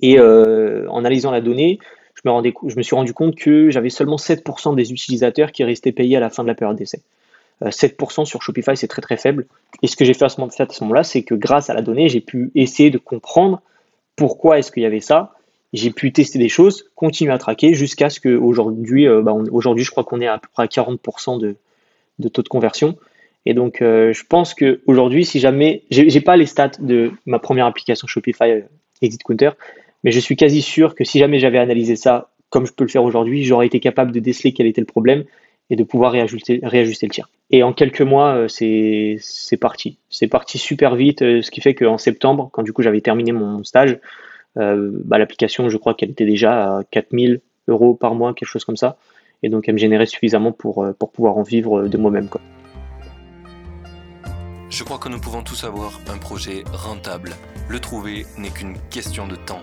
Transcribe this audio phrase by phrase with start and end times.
[0.00, 1.78] Et en analysant la donnée,
[2.14, 6.20] je me, suis rendu compte que j'avais seulement 7% des utilisateurs qui restaient payés à
[6.20, 7.00] la fin de la période d'essai.
[7.62, 9.46] 7% sur Shopify, c'est très très faible.
[9.82, 12.20] Et ce que j'ai fait à ce moment-là, c'est que grâce à la donnée, j'ai
[12.20, 13.62] pu essayer de comprendre
[14.16, 15.34] pourquoi est-ce qu'il y avait ça
[15.74, 20.04] j'ai pu tester des choses, continuer à traquer jusqu'à ce qu'aujourd'hui, euh, bah, je crois
[20.04, 22.96] qu'on est à peu près à 40% de, taux de conversion.
[23.44, 27.66] Et donc, euh, je pense qu'aujourd'hui, si jamais, j'ai pas les stats de ma première
[27.66, 28.60] application Shopify euh,
[29.02, 29.50] Exit Counter,
[30.04, 32.90] mais je suis quasi sûr que si jamais j'avais analysé ça comme je peux le
[32.90, 35.24] faire aujourd'hui, j'aurais été capable de déceler quel était le problème
[35.70, 37.28] et de pouvoir réajuster, réajuster le tir.
[37.50, 39.18] Et en quelques mois, c'est
[39.60, 39.98] parti.
[40.08, 43.64] C'est parti super vite, ce qui fait qu'en septembre, quand du coup j'avais terminé mon
[43.64, 43.98] stage,
[44.56, 48.64] euh, bah, l'application, je crois qu'elle était déjà à 4000 euros par mois, quelque chose
[48.64, 48.96] comme ça.
[49.42, 52.28] Et donc, elle me générait suffisamment pour, euh, pouvoir en vivre de moi-même.
[54.70, 57.30] Je crois que nous pouvons tous avoir un projet rentable.
[57.68, 59.62] Le trouver n'est qu'une question de temps.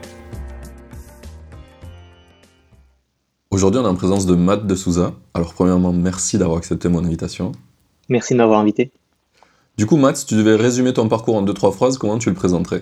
[3.51, 5.11] Aujourd'hui, on est en présence de Matt de Souza.
[5.33, 7.51] Alors, premièrement, merci d'avoir accepté mon invitation.
[8.07, 8.91] Merci de m'avoir invité.
[9.77, 12.29] Du coup, Matt, si tu devais résumer ton parcours en deux, trois phrases, comment tu
[12.29, 12.81] le présenterais?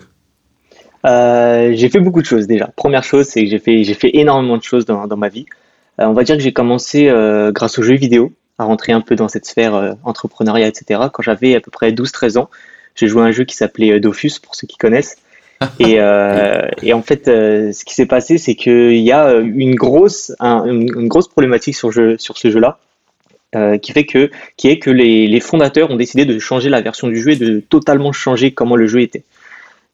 [1.07, 2.67] Euh, j'ai fait beaucoup de choses déjà.
[2.75, 5.47] Première chose, c'est que j'ai fait, j'ai fait énormément de choses dans, dans ma vie.
[5.99, 9.01] Euh, on va dire que j'ai commencé euh, grâce aux jeux vidéo à rentrer un
[9.01, 11.01] peu dans cette sphère entrepreneuriat, etc.
[11.11, 12.49] Quand j'avais à peu près 12-13 ans,
[12.93, 15.17] j'ai joué à un jeu qui s'appelait Dofus, pour ceux qui connaissent.
[15.79, 15.95] Et,
[16.83, 21.27] et en fait, ce qui s'est passé, c'est qu'il y a une grosse, une, grosse
[21.27, 22.79] problématique sur, jeu, sur ce jeu-là.
[23.81, 27.21] qui que qui est que les, les, fondateurs ont décidé de changer la version du
[27.21, 29.25] jeu et de totalement changer comment le jeu était.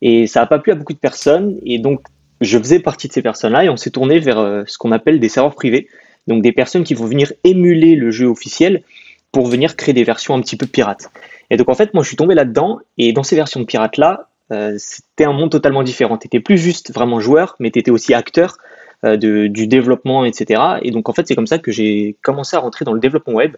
[0.01, 1.57] Et ça n'a pas plu à beaucoup de personnes.
[1.65, 2.01] Et donc,
[2.41, 5.19] je faisais partie de ces personnes-là et on s'est tourné vers euh, ce qu'on appelle
[5.19, 5.87] des serveurs privés.
[6.27, 8.83] Donc, des personnes qui vont venir émuler le jeu officiel
[9.31, 11.09] pour venir créer des versions un petit peu pirates.
[11.49, 12.79] Et donc, en fait, moi, je suis tombé là-dedans.
[12.97, 16.17] Et dans ces versions de pirates-là, euh, c'était un monde totalement différent.
[16.17, 18.57] Tu plus juste vraiment joueur, mais tu étais aussi acteur
[19.03, 20.61] euh, du développement, etc.
[20.81, 23.33] Et donc, en fait, c'est comme ça que j'ai commencé à rentrer dans le développement
[23.33, 23.55] web.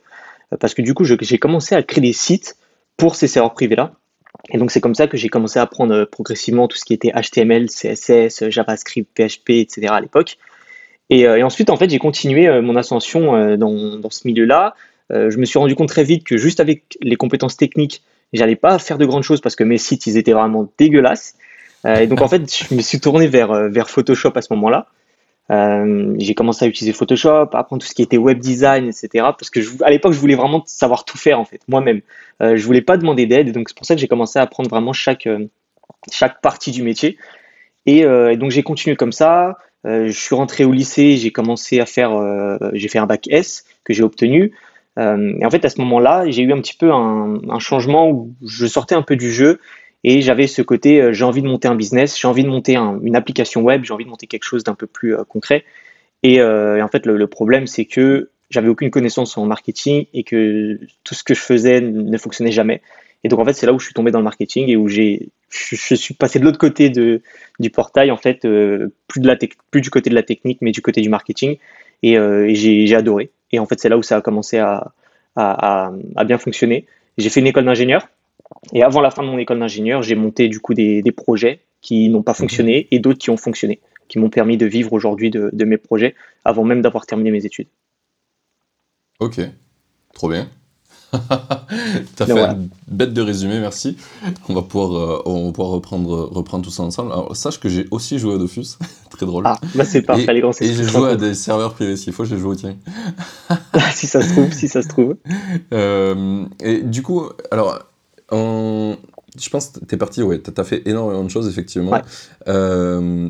[0.59, 2.57] parce que du coup, j'ai commencé à créer des sites
[2.97, 3.93] pour ces serveurs privés-là.
[4.49, 6.93] Et donc c'est comme ça que j'ai commencé à apprendre euh, progressivement tout ce qui
[6.93, 9.87] était HTML, CSS, JavaScript, PHP, etc.
[9.89, 10.37] à l'époque.
[11.09, 14.75] Et, euh, ensuite, en fait, j'ai continué euh, mon ascension dans, dans ce milieu-là.
[15.09, 18.79] je me suis rendu compte très vite que juste avec les compétences techniques, j'allais pas
[18.79, 21.35] faire de grandes choses parce que mes sites, ils étaient vraiment dégueulasses.
[21.85, 24.88] et donc, en fait, je me suis tourné vers, vers Photoshop à ce moment-là.
[25.49, 29.09] Euh, j'ai commencé à utiliser Photoshop, à apprendre tout ce qui était web design, etc.
[29.37, 32.01] Parce que je, à l'époque, je voulais vraiment savoir tout faire en fait, moi-même.
[32.41, 34.69] Euh, je voulais pas demander d'aide, donc c'est pour ça que j'ai commencé à apprendre
[34.69, 35.47] vraiment chaque euh,
[36.11, 37.17] chaque partie du métier.
[37.85, 39.57] Et, euh, et donc j'ai continué comme ça.
[39.85, 42.11] je suis rentré au lycée, j'ai commencé à faire,
[42.73, 44.51] j'ai fait un bac S que j'ai obtenu.
[44.97, 48.66] Et en fait, à ce moment-là, j'ai eu un petit peu un, changement où je
[48.66, 49.59] sortais un peu du jeu
[50.03, 52.75] et j'avais ce côté, euh, j'ai envie de monter un business, j'ai envie de monter
[52.75, 55.66] une application web, j'ai envie de monter quelque chose d'un peu plus euh, concret.
[56.24, 60.80] Et, euh, en fait, le, problème, c'est que j'avais aucune connaissance en marketing et que
[61.03, 62.81] tout ce que je faisais ne fonctionnait jamais.
[63.24, 64.88] Et donc, en fait, c'est là où je suis tombé dans le marketing et où
[64.88, 67.22] j'ai, je, suis passé de l'autre côté de,
[67.59, 68.41] du portail, en fait,
[69.08, 69.35] plus, de la
[69.72, 71.58] plus du côté de la technique, mais du côté du marketing.
[72.03, 73.31] Et, et j'ai adoré.
[73.52, 74.94] Et en fait, c'est là où ça a commencé à,
[75.35, 76.85] à, à bien fonctionner.
[77.18, 78.08] J'ai fait une école d'ingénieur
[78.74, 82.09] et avant la fin de mon école d'ingénieur, j'ai monté du coup des, projets qui
[82.09, 85.66] n'ont pas fonctionné et d'autres qui ont fonctionné, qui m'ont permis de vivre aujourd'hui de,
[85.66, 86.16] mes projets
[86.46, 87.68] avant même d'avoir terminé mes études.
[89.19, 89.41] Ok,
[90.14, 90.50] trop bien.
[92.16, 93.97] T'as fait une bête de résumé, merci.
[94.50, 97.12] On va pouvoir, euh, on va pouvoir reprendre, reprendre tout ça ensemble.
[97.12, 98.78] Alors, sache que j'ai aussi joué à Dofus,
[99.09, 99.44] très drôle.
[99.47, 102.26] Ah, bah c'est parfait, les grands Et j'ai joué à des serveurs privés, s'il faut,
[102.26, 102.76] j'ai joué au tien.
[103.93, 105.16] si ça se trouve, si ça se trouve.
[105.73, 107.79] Euh, et du coup, alors,
[108.31, 112.02] je pense que tu es parti, ouais, tu as fait énormément de choses, effectivement.
[112.47, 113.29] Euh,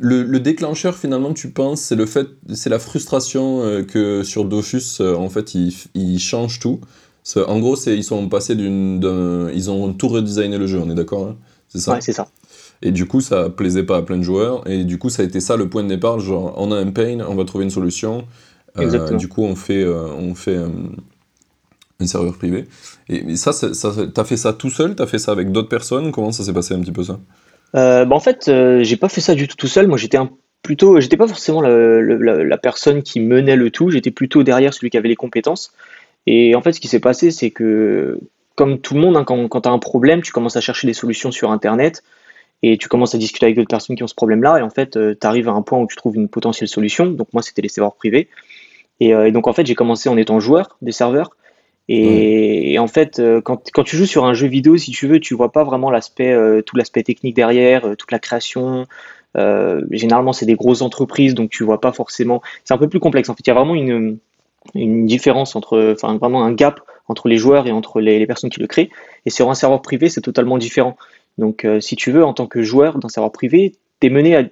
[0.00, 5.00] le, déclencheur, finalement, tu penses, c'est le fait, c'est la frustration euh, que sur Dofus,
[5.00, 6.80] euh, en fait, ils, ils changent tout.
[7.36, 11.28] En gros, ils sont passés d'une, ils ont tout redesigné le jeu, on est d'accord
[11.28, 11.36] hein?
[11.68, 11.92] C'est ça?
[11.92, 12.28] Ouais, c'est ça.
[12.82, 14.68] Et du coup, ça plaisait pas à plein de joueurs.
[14.68, 16.20] Et du coup, ça a été ça le point de départ.
[16.20, 18.26] Genre, on a un pain, on va trouver une solution.
[18.76, 20.58] du coup, on fait, on fait
[21.98, 22.66] un serveur privé.
[23.08, 26.12] Et, ça, ça t'as fait ça tout seul T'as fait ça avec d'autres personnes?
[26.12, 27.14] Comment ça s'est passé un petit peu ça?
[27.14, 29.86] euh, bah En fait, euh, j'ai pas fait ça du tout tout seul.
[29.88, 30.18] Moi, j'étais
[30.62, 34.96] plutôt, j'étais pas forcément la, personne qui menait le tout, j'étais plutôt derrière celui qui
[34.96, 35.72] avait les compétences.
[36.26, 38.18] Et en fait, ce qui s'est passé, c'est que,
[38.54, 40.94] comme tout le monde, hein, quand, tu as un problème, tu commences à chercher des
[40.94, 42.02] solutions sur Internet
[42.62, 44.58] et tu commences à discuter avec d'autres personnes qui ont ce problème-là.
[44.58, 47.06] Et en fait, euh, tu arrives à un point où tu trouves une potentielle solution.
[47.06, 48.28] Donc, moi, c'était les serveurs privés.
[49.02, 51.30] Euh, et, donc, en fait, j'ai commencé en étant joueur des serveurs.
[51.88, 55.20] Et, en fait, euh, quand, quand, tu joues sur un jeu vidéo, si tu veux,
[55.20, 56.34] tu vois pas vraiment l'aspect,
[56.64, 58.86] tout l'aspect technique derrière, toute la création,
[59.36, 62.42] euh, généralement, c'est des grosses entreprises, donc tu vois pas forcément.
[62.64, 63.28] C'est un peu plus complexe.
[63.28, 64.18] En fait, il y a vraiment une,
[64.74, 68.60] une différence entre, enfin, vraiment un gap entre les joueurs et entre les, personnes qui
[68.60, 68.90] le créent.
[69.26, 70.96] Et sur un serveur privé, c'est totalement différent.
[71.38, 74.36] Donc, euh, si tu veux, en tant que joueur d'un serveur privé, tu es mené
[74.36, 74.44] à,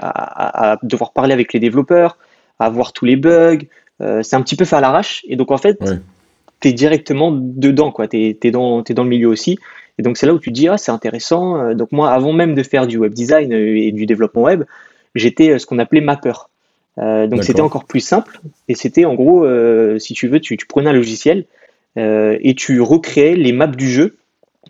[0.00, 2.18] à, devoir parler avec les développeurs,
[2.58, 3.58] à voir tous les bugs.
[4.02, 5.24] Euh, c'est un petit peu fait à l'arrache.
[5.26, 5.78] Et donc, en fait,
[6.66, 8.08] tu es directement dedans, quoi.
[8.08, 9.58] Tu es, dans, es dans le milieu aussi.
[9.98, 11.58] Et donc c'est là où tu te dis, ah, c'est intéressant.
[11.58, 14.64] Euh, donc moi, avant même de faire du web design euh, et du développement web,
[15.14, 16.32] j'étais euh, ce qu'on appelait mapper.
[16.98, 18.40] donc c'était encore plus simple.
[18.68, 19.46] Et c'était en gros,
[19.98, 21.44] si tu veux, tu, prenais un logiciel
[21.96, 24.16] et tu recréais les maps du jeu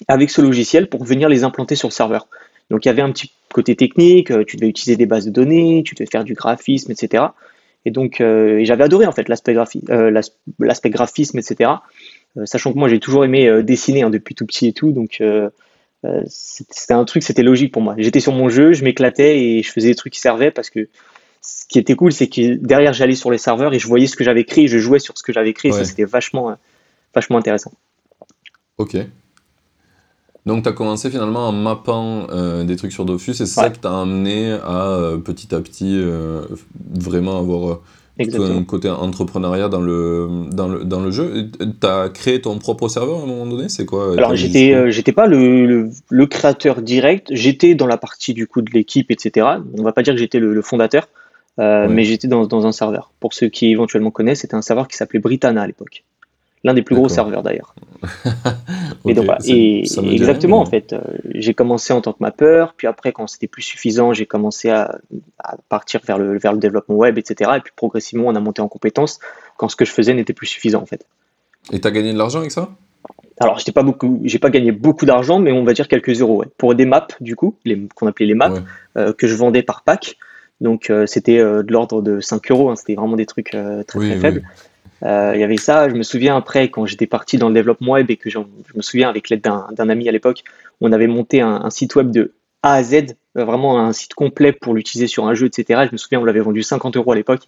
[0.08, 2.28] avec ce logiciel pour venir les implanter sur le serveur.
[2.70, 5.82] Donc il y avait un petit côté technique, tu devais utiliser des bases de données,
[5.84, 7.24] tu devais faire du graphisme, etc.
[7.86, 9.54] Et donc j'avais adoré en fait l'aspect
[10.90, 11.70] graphisme, etc.
[12.36, 14.92] Euh, sachant que moi j'ai toujours aimé euh, dessiner hein, depuis tout petit et tout,
[14.92, 15.48] donc euh,
[16.26, 17.94] c'était un truc, c'était logique pour moi.
[17.98, 20.88] J'étais sur mon jeu, je m'éclatais et je faisais des trucs qui servaient parce que
[21.40, 24.16] ce qui était cool, c'est que derrière j'allais sur les serveurs et je voyais ce
[24.16, 26.56] que j'avais écrit, je jouais sur ce que j'avais écrit, et ça c'était vachement,
[27.14, 27.72] vachement intéressant.
[28.78, 28.96] Ok.
[30.46, 32.26] Donc tu as commencé finalement en mappant
[32.64, 36.00] des trucs sur Dofus et c'est ça qui t'a amené à petit à petit
[36.94, 37.80] vraiment avoir
[38.18, 41.50] un côté entrepreneuriat dans le, dans le, dans le jeu.
[41.58, 44.90] Tu as créé ton propre serveur à un moment donné C'est quoi Alors, j'étais euh,
[44.90, 49.46] j'étais pas le, le, créateur direct, j'étais dans la partie du coup de l'équipe, etc.
[49.76, 51.08] On va pas dire que j'étais le, fondateur,
[51.58, 53.12] euh, mais j'étais dans, dans, un serveur.
[53.20, 56.04] Pour ceux qui éventuellement connaissent, c'était un serveur qui s'appelait Britannia à l'époque
[56.66, 57.76] l'un des plus gros serveurs d'ailleurs.
[59.06, 61.00] et donc, et, exactement, en fait, euh,
[61.32, 64.98] j'ai commencé en tant que mapper, puis après, quand c'était plus suffisant, j'ai commencé à,
[65.68, 67.52] partir vers le, vers le développement web, etc.
[67.56, 69.20] Et puis progressivement, on a monté en compétences
[69.56, 71.06] quand ce que je faisais n'était plus suffisant, en fait.
[71.72, 72.68] Et tu as gagné de l'argent avec ça?
[73.38, 76.42] Alors, j'ai pas beaucoup, j'ai pas gagné beaucoup d'argent, mais on va dire quelques euros.
[76.58, 77.54] Pour des maps, du coup,
[77.94, 78.54] qu'on appelait les maps,
[78.96, 80.16] euh, que je vendais par pack.
[80.60, 82.70] Donc, euh, c'était de l'ordre de 5 euros.
[82.70, 82.76] Hein.
[82.76, 84.42] c'était vraiment des trucs très très faibles.
[85.02, 85.88] Euh, il y avait ça.
[85.88, 88.82] Je me souviens après, quand j'étais parti dans le développement web et que je me
[88.82, 90.42] souviens avec l'aide d'un ami à l'époque,
[90.80, 92.32] on avait monté un, site web de
[92.62, 95.82] A à Z, euh, vraiment un site complet pour l'utiliser sur un jeu, etc.
[95.86, 97.42] Je me souviens, on l'avait vendu 50 euros à l'époque.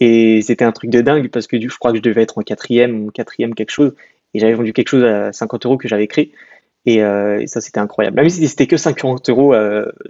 [0.00, 2.42] Et c'était un truc de dingue parce que je crois que je devais être en
[2.42, 3.94] quatrième ou quatrième quelque chose.
[4.34, 6.32] Et j'avais vendu quelque chose à 50 euros que j'avais créé.
[6.88, 8.16] Euh, et, ça, c'était incroyable.
[8.16, 9.54] Même si c'était que 50 euros,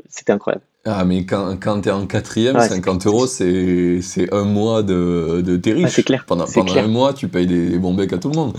[0.08, 0.64] c'était incroyable.
[0.86, 5.56] Ah, mais quand, quand tu es en quatrième, 50 euros, c'est un mois de, de
[5.56, 5.92] t'es riche.
[5.92, 6.24] c'est clair.
[6.26, 8.54] Pendant, pendant un mois, tu payes des, bons becs à tout le monde.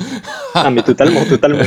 [0.56, 1.63] ah, mais totalement, totalement.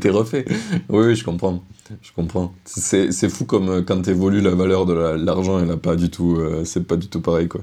[0.00, 0.44] t'es refait.
[0.88, 1.62] Oui, oui, je comprends.
[2.00, 2.54] Je comprends.
[2.64, 6.40] C'est fou comme euh, quand évolues la valeur de l'argent, elle n'a pas du tout,
[6.64, 7.62] c'est pas du tout pareil, quoi.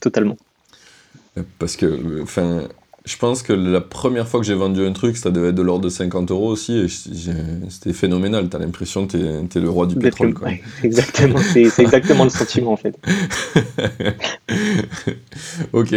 [0.00, 0.36] Totalement.
[1.58, 2.64] Parce que, enfin,
[3.04, 5.62] je pense que la première fois que j'ai vendu un truc, ça devait être de
[5.62, 6.86] l'ordre de 50 euros aussi, et
[7.68, 8.48] c'était phénoménal.
[8.48, 10.34] T'as l'impression que t'es es le roi du pétrole.
[10.34, 10.50] Quoi.
[10.84, 12.96] exactement, c'est exactement le sentiment en fait.
[15.72, 15.94] ok.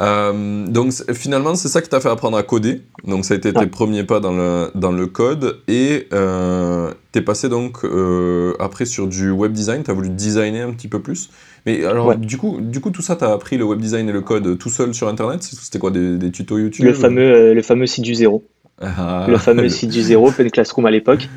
[0.00, 2.80] Euh, donc finalement, c'est ça qui t'a fait apprendre à coder.
[3.06, 7.20] Donc ça a été tes premiers pas dans le, dans le code, et euh, t'es
[7.20, 11.28] passé donc euh, après sur du web design, t'as voulu designer un petit peu plus.
[11.66, 14.12] Mais alors, du, coup, du coup, tout ça, tu as appris le web design et
[14.12, 15.42] le code tout seul sur Internet?
[15.42, 16.84] C'était quoi, des, tutos YouTube?
[16.84, 18.44] Le fameux, euh, le fameux site du zéro.
[18.80, 19.26] Ah.
[19.28, 21.28] Le fameux site du zéro, Pen Classroom à l'époque,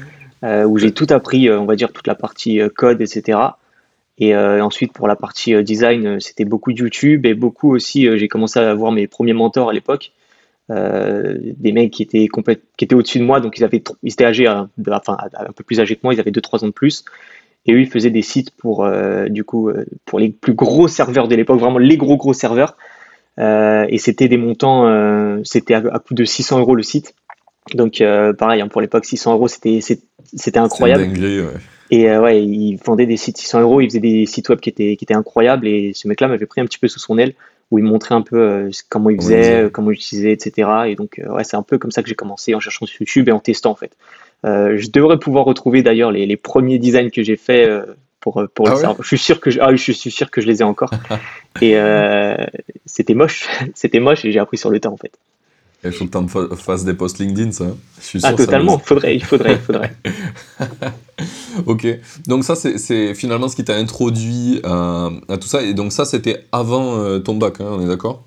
[0.43, 3.39] euh, où j'ai tout appris, euh, on va dire, toute la partie code, etc.
[4.19, 8.59] Et ensuite, pour la partie design, c'était beaucoup de YouTube et beaucoup aussi, j'ai commencé
[8.59, 10.11] à avoir mes premiers mentors à l'époque.
[10.69, 12.27] des mecs qui étaient,
[12.77, 15.79] qui étaient au-dessus de moi, donc ils, avaient, ils étaient âgés, enfin, un peu plus
[15.79, 17.05] âgés que moi, ils avaient 2-3 ans de plus.
[17.69, 20.87] Et eux, ils faisaient des sites pour, euh, du coup, euh, pour les plus gros
[20.87, 22.75] serveurs de l'époque, vraiment les gros gros serveurs.
[23.37, 24.87] Euh, et c'était des montants,
[25.43, 27.13] c'était à, coût de 600 euros le site.
[27.75, 28.03] Donc
[28.39, 31.03] pareil, hein, pour l'époque, 600 euros, c'était c'était incroyable.
[31.03, 31.43] ouais.
[31.91, 34.95] Et ouais, ils vendaient des sites 600 euros, ils faisaient des sites web qui étaient,
[34.95, 35.67] qui étaient incroyables.
[35.67, 37.35] Et ce mec-là m'avait pris un petit peu sous son aile,
[37.69, 40.69] où il montrait un peu comment il faisait, comment il utilisait, etc.
[40.87, 43.29] Et donc ouais, c'est un peu comme ça que j'ai commencé en cherchant sur YouTube
[43.29, 43.95] et en testant en fait.
[44.45, 47.85] Euh, je devrais pouvoir retrouver d'ailleurs les, les, premiers designs que j'ai fait euh,
[48.19, 50.47] pour, pour le ah Je suis sûr que je, ah, je suis sûr que je
[50.47, 50.91] les ai encore.
[51.61, 52.35] et euh,
[52.85, 55.11] c'était moche, c'était moche et j'ai appris sur le temps en fait.
[55.83, 57.67] Il faut que tu fasses des posts LinkedIn, ça.
[57.99, 58.79] Je suis ah, sûr ah, totalement.
[58.79, 59.95] Faudrait, il faudrait, il faudrait.
[61.65, 61.87] ok.
[62.27, 65.61] Donc, ça, c'est finalement ce qui t'a introduit à, tout ça.
[65.61, 68.23] Et donc, ça, c'était avant euh, ton bac, hein, on est d'accord?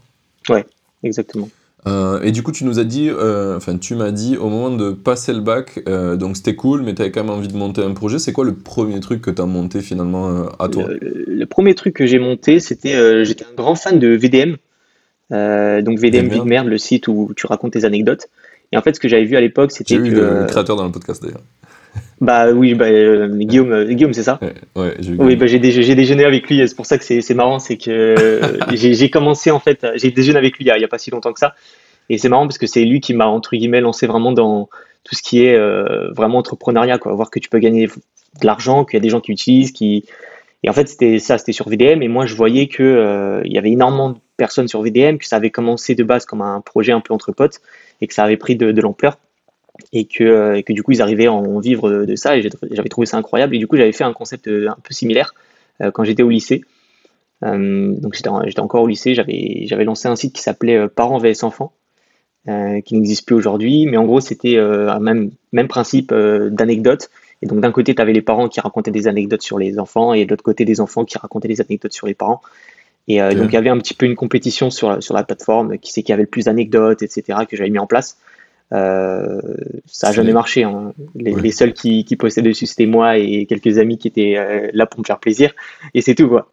[0.49, 0.65] Ouais,
[1.03, 1.51] exactement.
[1.89, 4.71] Euh, et du coup, tu nous as dit, euh, enfin, tu m'as dit au moment
[4.71, 7.83] de passer le bac, donc c'était cool, mais tu avais quand même envie de monter
[7.83, 8.19] un projet.
[8.19, 10.85] C'est quoi le premier truc que tu as monté finalement à toi?
[11.01, 14.57] Le, premier truc que j'ai monté, c'était, j'étais un grand fan de VDM.
[15.33, 18.29] Euh, donc VDM Big Merde, le site où tu racontes tes anecdotes.
[18.73, 20.05] Et en fait, ce que j'avais vu à l'époque, c'était que.
[20.05, 21.43] J'ai le créateur dans le podcast d'ailleurs.
[22.21, 24.39] Bah oui, bah, euh, Guillaume, euh, Guillaume c'est ça
[24.75, 28.41] Ouais, Oui, bah, j'ai, déjeuné avec lui, c'est pour ça que c'est, marrant, c'est que
[28.73, 31.39] j'ai, commencé en fait, j'ai déjeuné avec lui il n'y a, pas si longtemps que
[31.39, 31.55] ça.
[32.09, 34.69] Et c'est marrant parce que c'est lui qui m'a, entre guillemets, lancé vraiment dans
[35.05, 35.59] tout ce qui est
[36.13, 37.13] vraiment entrepreneuriat, quoi.
[37.15, 40.05] Voir que tu peux gagner de l'argent, qu'il y a des gens qui utilisent, qui.
[40.65, 42.03] Et en fait, c'était ça, c'était sur VDM.
[42.03, 45.37] Et moi, je voyais que il y avait énormément de personnes sur VDM, que ça
[45.37, 47.61] avait commencé de base comme un projet un peu entre potes
[48.01, 49.17] et que ça avait pris de, l'ampleur
[49.93, 52.89] et que, euh, que, du coup ils arrivaient à en vivre de, ça et j'avais
[52.89, 55.35] trouvé ça incroyable et du coup j'avais fait un concept euh, un peu similaire
[55.81, 56.63] euh, quand j'étais au lycée.
[57.43, 61.73] donc j'étais encore au lycée, j'avais lancé un site qui s'appelait Parents vs Enfants,
[62.47, 67.11] qui n'existe plus aujourd'hui, mais en gros c'était un même, même principe d'anecdotes.
[67.45, 70.15] Et donc d'un côté, tu avais les parents qui racontaient des anecdotes sur les enfants,
[70.15, 72.41] et de l'autre côté, des enfants qui racontaient des anecdotes sur les parents.
[73.09, 75.91] Et donc il y avait un petit peu une compétition sur, sur la plateforme, qui
[75.91, 78.19] c'est qui avait le plus d'anecdotes, etc., que j'avais mis en place.
[78.73, 79.41] Euh,
[79.87, 80.65] ça n'a jamais marché.
[80.65, 80.93] Hein.
[81.15, 84.87] Les, seuls qui, qui postaient dessus, c'était moi et quelques amis qui étaient euh, là
[84.87, 85.53] pour me faire plaisir.
[85.95, 86.51] Et c'est tout, quoi.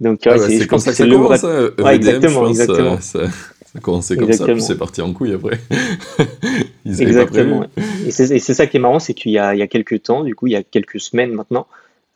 [0.00, 3.00] Donc, ah c'est comme ça que ça commence, hein, ouais, exactement, exactement.
[3.00, 3.20] ça,
[3.74, 5.60] a commencé comme ça, puis c'est parti en couille après.
[6.84, 7.66] exactement.
[8.04, 10.48] Et c'est ça qui est marrant, c'est qu'il y, y, a quelques temps, du coup,
[10.48, 11.68] il y a quelques semaines maintenant,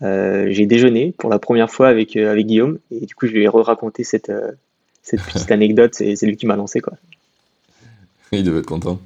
[0.02, 3.44] euh, j'ai déjeuné pour la première fois avec, avec Guillaume et du coup je lui
[3.44, 4.30] ai raconté cette,
[5.02, 6.92] cette petite anecdote c'est lui qui m'a lancé quoi.
[8.30, 9.00] Il devait être content.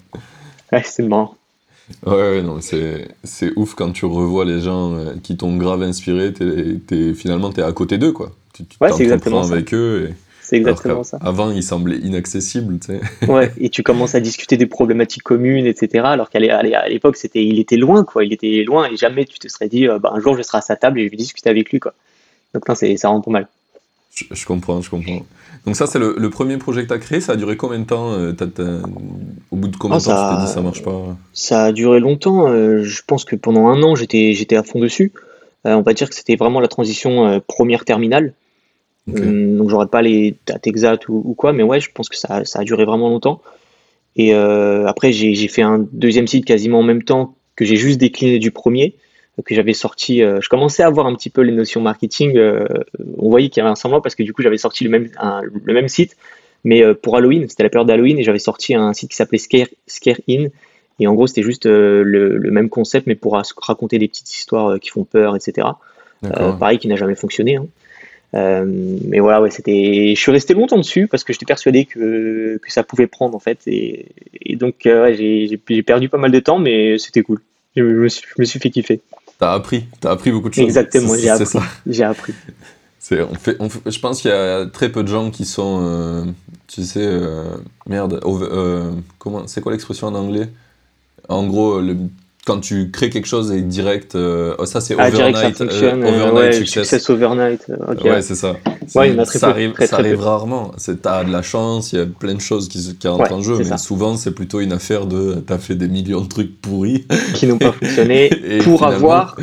[0.73, 1.37] Ouais, c'est marrant.
[2.07, 3.09] Ouais, non, c'est,
[3.57, 7.99] ouf quand tu revois les gens qui t'ont grave inspiré, t'es, finalement t'es à côté
[7.99, 8.31] d'eux quoi.
[8.53, 10.15] Tu, tu ouais, c'est exactement avec eux et
[10.51, 11.19] c'est exactement ça.
[11.21, 13.01] Avant, il semblait inaccessible, tu sais.
[13.29, 16.03] Ouais, et tu commences à discuter des problématiques communes, etc.
[16.05, 16.41] Alors qu'à
[16.89, 18.25] l'époque, c'était, il était loin, quoi.
[18.25, 20.59] Il était loin et jamais tu te serais dit, euh, bah, un jour, je serai
[20.59, 21.95] à sa table et je vais discuter avec lui, quoi.
[22.53, 23.49] Donc, non, ça rend pas mal.
[24.13, 25.25] Je, comprends, je comprends.
[25.67, 27.21] Donc, ça, c'est le, premier projet que tu as créé.
[27.21, 28.33] Ça a duré combien de temps euh,
[29.51, 31.73] Au bout de combien de ah, temps tu t'es dit, ça marche pas Ça a
[31.73, 32.49] duré longtemps.
[32.49, 35.13] Euh, je pense que pendant un an, j'étais, j'étais à fond dessus.
[35.65, 38.35] on va dire que c'était vraiment la transition première terminale.
[39.09, 42.45] Euh, donc j'aurais pas les dates exactes ou, quoi, mais ouais, je pense que ça,
[42.45, 43.41] ça a duré vraiment longtemps.
[44.17, 47.99] Et euh, après, j'ai fait un deuxième site quasiment en même temps que j'ai juste
[47.99, 48.95] décliné du premier,
[49.43, 50.23] que j'avais sorti.
[50.23, 52.39] Euh, je commençais à voir un petit peu les notions marketing.
[52.39, 55.11] on voyait qu'il y avait un semblant parce que du coup, j'avais sorti le même,
[55.65, 56.17] le même site,
[56.65, 59.69] mais pour Halloween, c'était la période d'Halloween, et j'avais sorti un site qui s'appelait Scare,
[59.87, 60.47] Scare In.
[60.99, 64.79] Et en gros, c'était juste le, le, même concept, mais pour raconter des petites histoires
[64.79, 65.69] qui font peur, etc.
[66.21, 67.57] pareil, qui n'a jamais fonctionné.
[67.57, 67.67] Hein.
[68.35, 70.13] Euh, mais voilà, ouais, c'était.
[70.15, 73.41] Je suis resté longtemps dessus parce que j'étais persuadé que, que ça pouvait prendre en
[73.41, 74.07] fait, et,
[74.41, 77.41] et donc euh, j'ai perdu pas mal de temps, mais c'était cool.
[77.77, 79.01] Je, me suis, je me suis fait kiffer.
[79.41, 80.65] T'as appris, t'as appris beaucoup de choses.
[80.65, 81.59] Exactement, j'ai appris.
[81.87, 82.35] J'ai appris.
[83.11, 86.25] On fait, on je pense qu'il y a très peu de gens qui sont, euh,
[86.69, 87.21] tu sais,
[87.89, 88.21] merde,
[89.19, 90.49] comment, c'est quoi l'expression en anglais?
[91.29, 91.97] En gros, le
[92.51, 96.35] quand tu crées quelque chose et direct, euh, oh, ça c'est ah, overnight, euh, overnight
[96.35, 97.09] ouais, success.
[97.09, 97.65] overnight.
[97.71, 98.57] Euh, ouais, c'est ça.
[98.97, 100.73] Ouais, il y en a très ça arrive, ça arrive rarement.
[101.01, 103.59] T'as de la chance, il y a plein de choses qui, qui rentrent en jeu,
[103.59, 107.47] mais souvent c'est plutôt une affaire de t'as fait des millions de trucs pourris qui
[107.47, 108.31] n'ont pas fonctionné
[108.65, 109.37] pour avoir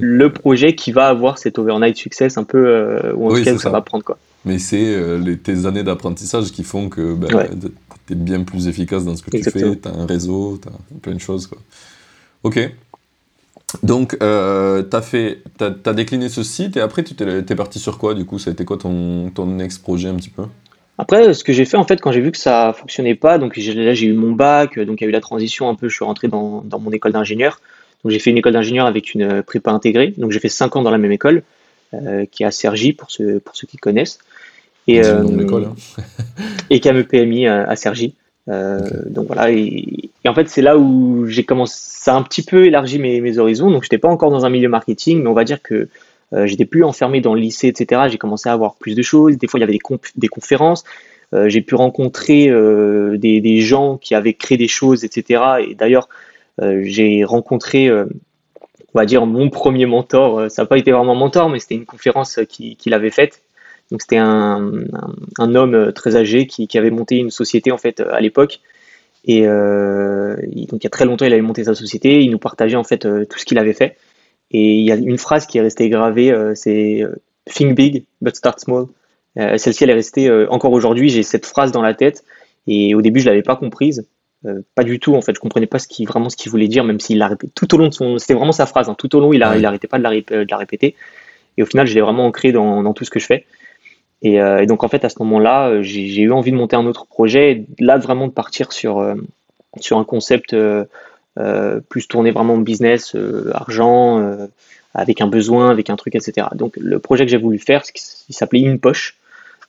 [0.00, 3.68] le projet qui va avoir cet overnight success un peu ou en tout cas ça.
[3.68, 4.16] va prendre quoi.
[4.46, 4.98] Mais c'est
[5.42, 7.28] tes années d'apprentissage qui font que ben,
[8.06, 10.70] t'es bien plus efficace dans ce que tu fais, t'as un réseau, t'as
[11.02, 11.58] plein de choses quoi.
[12.44, 12.60] Ok.
[13.82, 18.14] Donc, euh, tu as, as, décliné ce site et après, tu es, parti sur quoi
[18.14, 18.38] du coup?
[18.38, 20.44] Ça a été quoi ton, ton ex-projet un petit peu?
[20.96, 23.56] Après, ce que j'ai fait en fait, quand j'ai vu que ça fonctionnait pas, donc
[23.56, 25.94] là j'ai eu mon bac, donc il y a eu la transition un peu, je
[25.96, 27.60] suis rentré dans, dans mon école d'ingénieur.
[28.04, 30.82] Donc j'ai fait une école d'ingénieur avec une prépa intégrée, donc j'ai fait 5 ans
[30.82, 31.42] dans la même école,
[31.94, 34.20] euh, qui est à Sergi pour ceux, pour ceux qui connaissent.
[34.86, 35.74] Et, euh, hein.
[36.70, 37.74] et KMEPMI à, à
[38.48, 42.42] Euh, donc voilà, et, en fait c'est là où j'ai commencé, ça a un petit
[42.42, 43.70] peu élargi mes, mes horizons.
[43.70, 45.88] Donc j'étais pas encore dans un milieu marketing, mais on va dire que
[46.32, 48.02] euh, j'étais plus enfermé dans le lycée, etc.
[48.08, 49.36] J'ai commencé à avoir plus de choses.
[49.38, 49.80] Des fois il y avait des,
[50.16, 50.84] des conférences.
[51.32, 52.50] Euh, j'ai pu rencontrer
[53.18, 55.42] des, des, gens qui avaient créé des choses, etc.
[55.66, 56.08] Et d'ailleurs
[56.60, 60.50] j'ai rencontré on va dire mon premier mentor.
[60.50, 63.43] Ça n'a pas été vraiment mentor, mais c'était une conférence qu'il avait faite
[63.90, 64.72] donc c'était un,
[65.38, 68.60] un, homme euh, très âgé qui, qui, avait monté une société en fait à l'époque
[69.24, 72.76] Et donc il y a très longtemps, il avait monté sa société, il nous partageait
[72.76, 73.96] en fait tout ce qu'il avait fait.
[74.50, 77.02] Et il y a une phrase qui est restée gravée, c'est
[77.46, 78.86] Think big, but start small.
[79.36, 81.08] Celle-ci, elle est restée encore aujourd'hui.
[81.08, 82.24] J'ai cette phrase dans la tête
[82.66, 84.06] et au début, je l'avais pas comprise.
[84.46, 86.68] Euh, pas du tout, en fait, je comprenais pas ce qui, vraiment ce qu'il voulait
[86.68, 88.18] dire, même s'il l'a répété tout au long de son.
[88.18, 88.94] C'était vraiment sa phrase, hein.
[88.96, 90.96] tout au long, il, a, il arrêtait pas de la, de la, répéter.
[91.56, 93.46] Et au final, je l'ai vraiment ancré dans, dans, tout ce que je fais.
[94.24, 96.76] Et, euh, et donc, en fait, à ce moment-là, euh, j'ai eu envie de monter
[96.76, 99.14] un autre projet, là, vraiment de partir sur, euh,
[99.78, 100.56] sur un concept
[101.88, 103.16] plus tourné vraiment business,
[103.52, 104.36] argent,
[104.94, 106.46] avec un besoin, avec un truc, etc.
[106.54, 107.82] Donc, le projet que j'ai voulu faire,
[108.28, 109.16] il s'appelait Une Poche.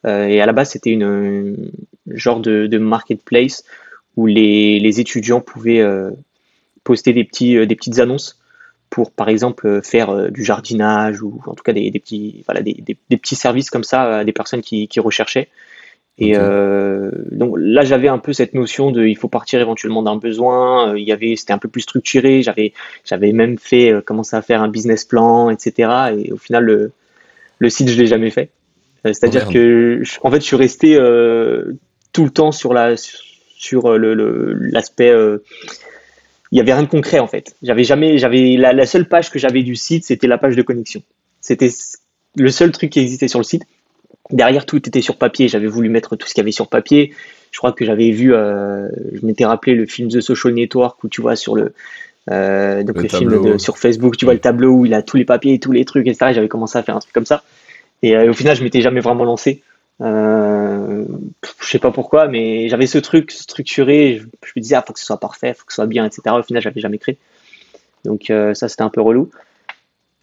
[0.06, 1.72] et à la base, c'était une, une,
[2.08, 3.64] genre de, de marketplace
[4.16, 5.84] où les, les étudiants pouvaient
[6.84, 8.40] poster des, petits, des petites annonces
[8.96, 12.62] pour, par exemple, euh, faire du jardinage ou en tout cas des, des petits, voilà,
[12.62, 15.50] des, des, des, petits services comme ça à des personnes qui, qui recherchaient.
[16.18, 16.46] Et okay.
[16.46, 20.96] euh, donc là, j'avais un peu cette notion de, il faut partir éventuellement d'un besoin.
[20.96, 22.42] Il y avait, c'était un peu plus structuré.
[22.42, 22.72] J'avais,
[23.04, 26.14] j'avais même fait euh, commencer à faire un business plan, etc.
[26.18, 26.94] Et au final, le,
[27.60, 28.50] le site, je l'ai jamais fait.
[29.04, 31.74] C'est-à-dire oh, que, en fait, je suis resté euh,
[32.14, 33.98] tout le temps sur la, sur euh,
[34.58, 35.12] l'aspect.
[35.12, 35.44] Le, euh,
[36.56, 37.54] il y avait rien de concret en fait.
[37.64, 40.62] J'avais jamais, j'avais la, la, seule page que j'avais du site, c'était la page de
[40.62, 41.04] connexion.
[41.42, 41.70] C'était
[42.38, 43.64] le seul truc qui existait sur le site.
[44.32, 45.50] Derrière, tout était sur papier.
[45.50, 47.12] J'avais voulu mettre tout ce qu'il y avait sur papier.
[47.52, 51.10] Je crois que j'avais vu, euh, je m'étais rappelé le film The Social Network où
[51.10, 51.74] tu vois sur le,
[52.32, 55.02] euh, donc le, le film de, sur Facebook, tu vois le tableau où il a
[55.02, 56.32] tous les papiers et tous les trucs, etc.
[56.34, 57.44] J'avais commencé à faire un truc comme ça.
[58.02, 59.62] Et euh, au final, je m'étais jamais vraiment lancé.
[60.02, 61.06] Euh,
[61.62, 64.22] je sais pas pourquoi, mais j'avais ce truc structuré.
[64.44, 66.36] Je, me disais, ah, faut que ce soit parfait, faut que ce soit bien, etc.
[66.38, 67.18] Au final, j'avais jamais créé.
[68.04, 69.30] Donc euh, ça, c'était un peu relou.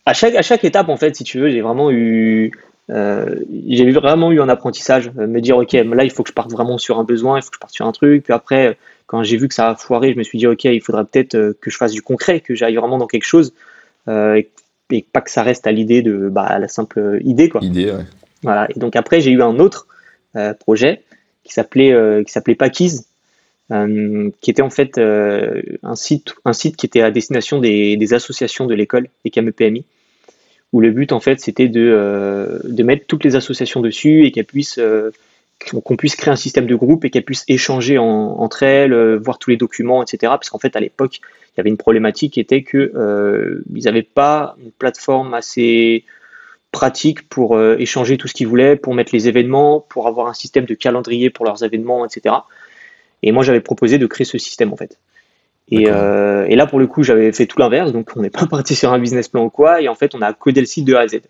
[0.05, 2.51] À chaque, étape, en fait, si tu veux, j'ai vraiment eu,
[2.91, 3.37] euh,
[3.69, 5.13] j'ai vraiment eu un apprentissage.
[5.19, 7.43] Euh, me dire, ok, là, il faut que je parte vraiment sur un besoin, il
[7.43, 8.25] faut que je parte sur un truc.
[8.25, 8.77] Puis après,
[9.07, 11.57] quand j'ai vu que ça a foiré, je me suis dit, ok, il faudrait peut-être
[11.61, 13.53] que je fasse du concret, que j'aille vraiment dans quelque chose.
[14.09, 14.49] et,
[15.13, 17.63] pas que ça reste à l'idée de bah, la simple idée quoi.
[17.63, 17.95] Idée.
[18.43, 18.69] Voilà.
[18.75, 19.87] Et donc après, j'ai eu un autre
[20.37, 21.03] euh, projet
[21.45, 23.07] qui s'appelait euh, qui s'appelait Pakiz,
[23.71, 28.67] euh, qui était en fait un site un site qui était à destination des, associations
[28.67, 29.85] de l'école, des KME-PMI,
[30.73, 34.45] où le but en fait c'était de de mettre toutes les associations dessus et qu'elles
[34.45, 34.81] puissent
[35.85, 39.39] qu'on puisse créer un système de groupe et qu'elles puissent échanger en, entre elles, voir
[39.39, 40.19] tous les documents, etc.
[40.23, 41.21] Parce qu'en fait, à l'époque,
[41.53, 46.05] il y avait une problématique qui était que euh, ils n'avaient pas une plateforme assez
[46.73, 50.35] pratique pour euh, échanger tout ce qu'ils voulaient, pour mettre les événements, pour avoir un
[50.35, 52.35] système de calendrier pour leurs événements, etc.
[53.23, 54.99] Et moi, j'avais proposé de créer ce système en fait.
[55.69, 58.47] Et, euh, et là, pour le coup, j'avais fait tout l'inverse, donc on n'est pas
[58.51, 60.87] parti sur un business plan ou quoi, et en fait, on a codé le site
[60.87, 61.21] de A à Z.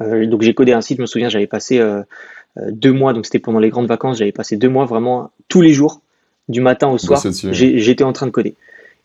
[0.00, 1.80] Euh, donc j'ai codé un site, je me souviens, j'avais passé
[2.56, 5.72] deux mois, donc c'était pendant les grandes vacances, j'avais passé deux mois vraiment tous les
[5.72, 6.02] jours,
[6.48, 8.54] du matin au soir, j'étais en train de coder.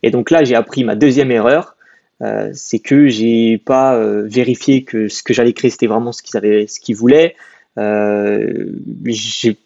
[0.02, 1.76] Et donc là, j'ai appris ma deuxième erreur,
[2.22, 6.22] euh, c'est que j'ai pas euh, vérifié que ce que j'allais créer c'était vraiment ce
[6.22, 7.34] qu'ils avaient, ce qu'ils voulaient.
[7.76, 8.66] Euh,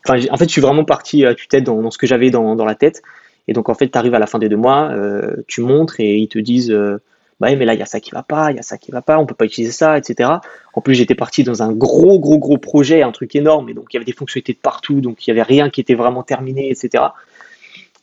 [0.09, 2.65] en fait, je suis vraiment parti à tue-tête dans, dans, ce que j'avais dans, dans,
[2.65, 3.03] la tête.
[3.49, 4.95] Et donc, en fait, tu arrives à la fin des deux mois,
[5.47, 6.75] tu montres et ils te disent
[7.39, 8.91] bah, mais là, il y a ça qui va pas, il y a ça qui
[8.91, 10.31] va pas, on peut pas utiliser ça, etc.
[10.73, 13.87] En plus, j'étais parti dans un gros, gros, gros projet, un truc énorme, et donc
[13.91, 16.23] il y avait des fonctionnalités de partout, donc il y avait rien qui était vraiment
[16.23, 17.05] terminé, etc.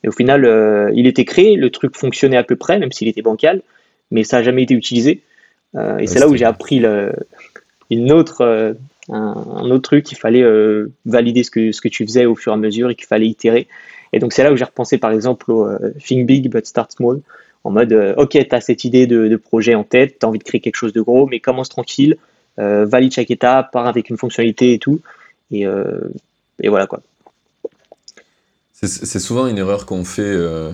[0.03, 3.23] Et au final, il était créé, le truc fonctionnait à peu près, même s'il était
[3.23, 3.63] bancal,
[4.11, 5.21] mais ça n'a jamais été utilisé.
[5.75, 7.13] Euh, et ouais, c'est là où j'ai appris le,
[7.89, 8.73] une autre, euh,
[9.09, 12.35] un, un, autre truc, il fallait euh, valider ce que, ce que tu faisais au
[12.35, 13.67] fur et à mesure et qu'il fallait itérer.
[14.13, 15.67] Et donc c'est là où j'ai repensé par exemple au
[15.99, 17.19] Think Big but Start Small,
[17.63, 20.39] en mode, ok, tu as cette idée de, de projet en tête, tu as envie
[20.39, 22.15] de créer quelque chose de gros, mais commence tranquille,
[22.57, 25.01] valide chaque étape, part avec une fonctionnalité et tout.
[25.51, 25.65] Et,
[26.61, 27.01] et voilà quoi.
[28.87, 30.71] C'est souvent une erreur qu'on fait euh,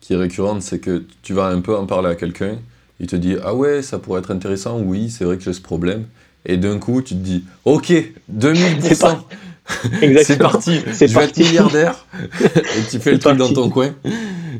[0.00, 2.58] qui est récurrente, c'est que tu vas un peu en parler à quelqu'un,
[3.02, 5.60] il te dit Ah ouais, ça pourrait être intéressant, oui, c'est vrai que j'ai ce
[5.60, 6.04] problème.
[6.46, 7.92] Et d'un coup, tu te dis Ok,
[8.34, 9.16] 2000%,
[10.24, 12.06] c'est parti, je vais être milliardaire.
[12.44, 13.54] et tu fais le truc parti.
[13.54, 13.90] dans ton coin.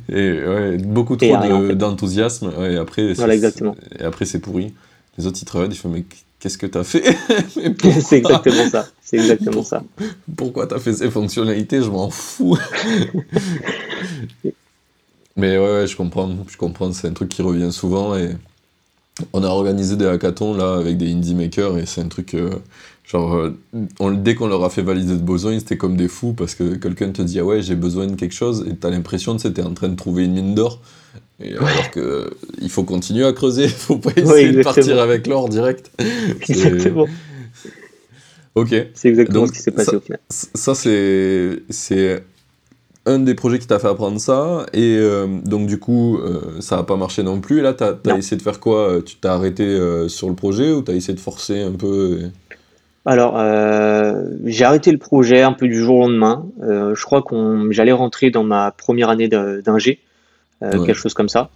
[0.09, 2.51] Et ouais, beaucoup trop d'enthousiasme.
[2.51, 3.35] De, ouais, et après, voilà.
[3.35, 4.75] Et après, c'est pourri.
[5.17, 6.05] Les autres, ils te regardent, ils font Mais
[6.41, 7.05] qu'est-ce que t'as fait?
[8.01, 8.87] C'est exactement ça.
[9.03, 9.85] C'est exactement Pour, ça.
[10.37, 11.83] Pourquoi t'as fait ces fonctionnalités?
[11.83, 12.59] Je m'en fous.
[15.37, 16.31] Mais ouais, ouais, je comprends.
[16.49, 16.93] Je comprends.
[16.93, 18.31] C'est un truc qui revient souvent et
[19.33, 22.51] on a organisé des hackathons là avec des indie makers et c'est un truc euh,
[23.07, 23.55] genre euh,
[24.01, 26.77] on, dès qu'on leur a fait valider le besoin c'était comme des fous parce que
[26.77, 29.63] quelqu'un te dit ah ouais j'ai besoin de quelque chose et t'as l'impression que c'était
[29.63, 30.81] en train de trouver une mine d'or
[31.43, 34.99] et alors que il faut continuer à creuser, il faut pas essayer ouais, de partir
[35.01, 35.91] avec l'or direct.
[36.49, 37.07] Exactement.
[38.55, 38.75] Ok.
[38.95, 40.21] C'est exactement Donc, ce qui s'est passé ça, au final.
[40.29, 42.23] Ça, c'est, c'est
[43.05, 45.01] un des projets qui t'a fait apprendre ça, et
[45.45, 46.21] donc du coup,
[46.61, 47.59] ça n'a pas marché non plus.
[47.59, 49.77] Et là, tu as, essayé de faire quoi Tu t'es arrêté
[50.09, 52.31] sur le projet ou tu as essayé de forcer un peu
[53.05, 56.47] alors, euh, j'ai arrêté le projet un peu du jour au lendemain.
[56.63, 59.99] Euh, je crois qu'on j'allais rentrer dans ma première année d'ingé,
[60.63, 61.51] euh, quelque chose comme ça.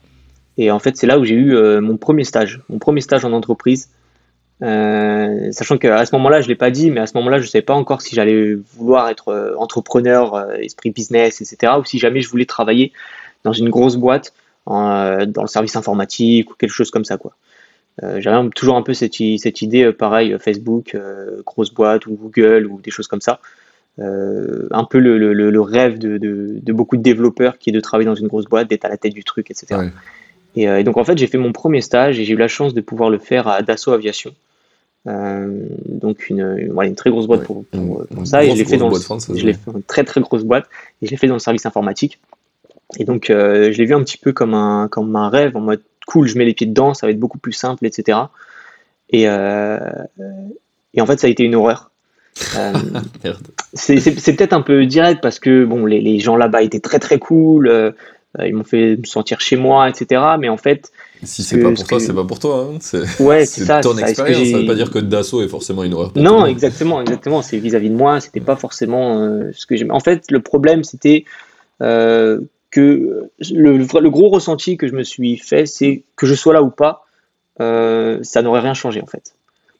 [0.59, 3.33] Et en fait, c'est là où j'ai eu mon premier stage, mon premier stage en
[3.33, 3.91] entreprise.
[4.61, 7.63] Sachant qu'à ce moment-là, je l'ai pas dit, mais à ce moment-là, je ne savais
[7.63, 12.47] pas encore si j'allais vouloir être entrepreneur, esprit business, etc., ou si jamais je voulais
[12.47, 12.93] travailler
[13.45, 14.33] dans une grosse boîte,
[14.67, 17.33] dans le service informatique ou quelque chose comme ça, quoi.
[18.03, 20.97] Euh, j'avais toujours un peu cette, cette idée, euh, pareil, euh, Facebook,
[21.45, 23.41] grosse boîte, ou Google, ou des choses comme ça.
[23.99, 28.15] un peu le, le, rêve de, de, beaucoup de développeurs qui est de travailler dans
[28.15, 29.89] une grosse boîte, d'être à la tête du truc, etc.
[30.55, 32.81] Et, donc en fait, j'ai fait mon premier stage et j'ai eu la chance de
[32.81, 34.33] pouvoir le faire à Dassault Aviation.
[35.07, 37.65] Donc une, voilà, une très grosse boîte pour,
[38.25, 38.45] ça.
[38.45, 40.67] Et je l'ai fait dans je l'ai fait une très très grosse boîte
[41.01, 42.21] et je l'ai fait dans le service informatique.
[42.99, 45.83] Et donc je l'ai vu un petit peu comme un, comme un rêve en mode
[46.07, 48.19] cool, je mets les pieds dedans, ça va être beaucoup plus simple, etc.
[49.11, 49.79] Et, euh,
[50.95, 51.91] et en fait, ça a été une horreur.
[52.57, 52.73] Euh,
[53.75, 54.01] c'est
[54.37, 57.69] peut-être un peu direct parce que bon, les, les gens là-bas étaient très très cool,
[57.69, 57.93] euh,
[58.45, 60.23] ils m'ont fait me sentir chez moi, etc.
[60.39, 62.71] Mais en fait, si c'est pas pour toi, c'est pas pour toi.
[62.71, 62.79] Hein.
[62.81, 64.49] C'est ouais, ça, ton expérience.
[64.49, 66.13] Ça veut pas dire que Dassault est forcément une horreur.
[66.17, 67.43] non, exactement, exactement.
[67.43, 69.93] C'est vis-à-vis de moi, c'était pas forcément ce que j'aimais.
[69.93, 71.25] En fait, le problème, c'était
[72.77, 76.63] que le, le, gros ressenti que je me suis fait, c'est que je sois là
[76.63, 77.07] ou pas,
[77.61, 79.35] euh, ça n'aurait rien changé en fait.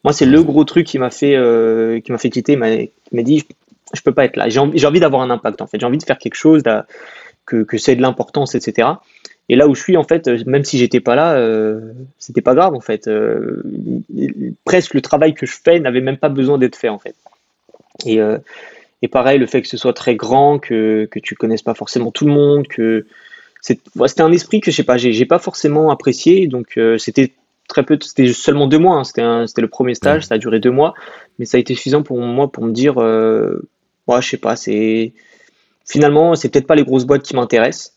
[0.05, 3.23] Moi, c'est le gros truc qui m'a fait, euh, qui m'a fait quitter, qui m'a
[3.23, 3.45] dit,
[3.93, 4.49] je, peux pas être là.
[4.49, 5.81] J'ai envie, envie d'avoir un impact en fait.
[5.81, 6.63] J'ai envie de faire quelque chose,
[7.45, 8.89] que, que c'est de l'importance, etc.
[9.49, 12.55] Et là où je suis, en fait, même si j'étais pas là, euh, c'était pas
[12.55, 13.07] grave, en fait.
[13.07, 13.63] Euh,
[14.65, 17.15] presque le travail que je fais n'avait même pas besoin d'être fait, en fait.
[18.05, 18.39] Et, euh,
[19.03, 22.11] et pareil, le fait que ce soit très grand, que, que tu connaisses pas forcément
[22.11, 23.07] tout le monde, que
[23.61, 26.47] c'était un esprit que je sais pas, j'ai pas forcément apprécié.
[26.47, 27.33] Donc euh, c'était
[27.69, 28.97] très peu, c'était seulement deux mois.
[28.97, 29.47] Hein.
[29.47, 30.95] c'était le premier stage, ça a duré deux mois,
[31.39, 33.69] mais ça a été suffisant pour moi pour me dire, euh,
[34.07, 35.13] ouais, je sais pas, c'est
[35.85, 37.96] finalement c'est peut-être pas les grosses boîtes qui m'intéressent.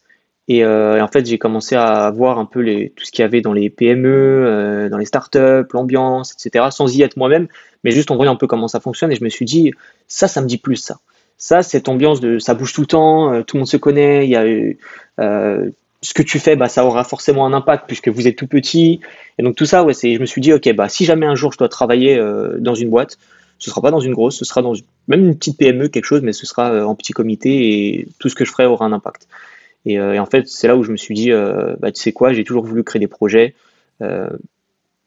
[0.50, 3.42] Et, euh, en fait, j'ai commencé à voir un peu tout ce qu'il y avait
[3.42, 7.48] dans les PME, euh, dans les startups, l'ambiance, etc., sans y être moi-même,
[7.84, 9.12] mais juste en voyant un peu comment ça fonctionne.
[9.12, 9.72] Et je me suis dit,
[10.08, 10.98] ça, ça me dit plus ça.
[11.38, 14.28] Ça, cette ambiance de ça bouge tout le temps, euh, tout le monde se connaît,
[16.02, 19.02] ce que tu fais, bah, ça aura forcément un impact puisque vous êtes tout petit.
[19.38, 21.58] Et donc tout ça, je me suis dit, ok, bah, si jamais un jour je
[21.58, 22.18] dois travailler
[22.58, 23.18] dans une boîte,
[23.58, 24.74] ce sera pas dans une grosse, ce sera dans
[25.10, 28.36] même une petite PME, quelque chose, mais ce sera en petit comité et tout ce
[28.36, 29.28] que je ferai aura un impact.
[29.88, 32.12] Euh, et, en fait, c'est là où je me suis dit, euh, bah, tu sais
[32.12, 33.56] quoi, j'ai toujours voulu créer des projets.
[34.02, 34.30] Euh,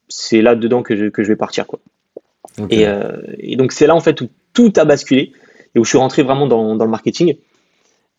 [0.08, 1.66] c'est là-dedans que je, que je vais partir.
[1.66, 1.80] Quoi.
[2.70, 5.32] Et, donc, c'est là en fait où tout a basculé
[5.74, 7.36] et où je suis rentré vraiment dans, dans le marketing.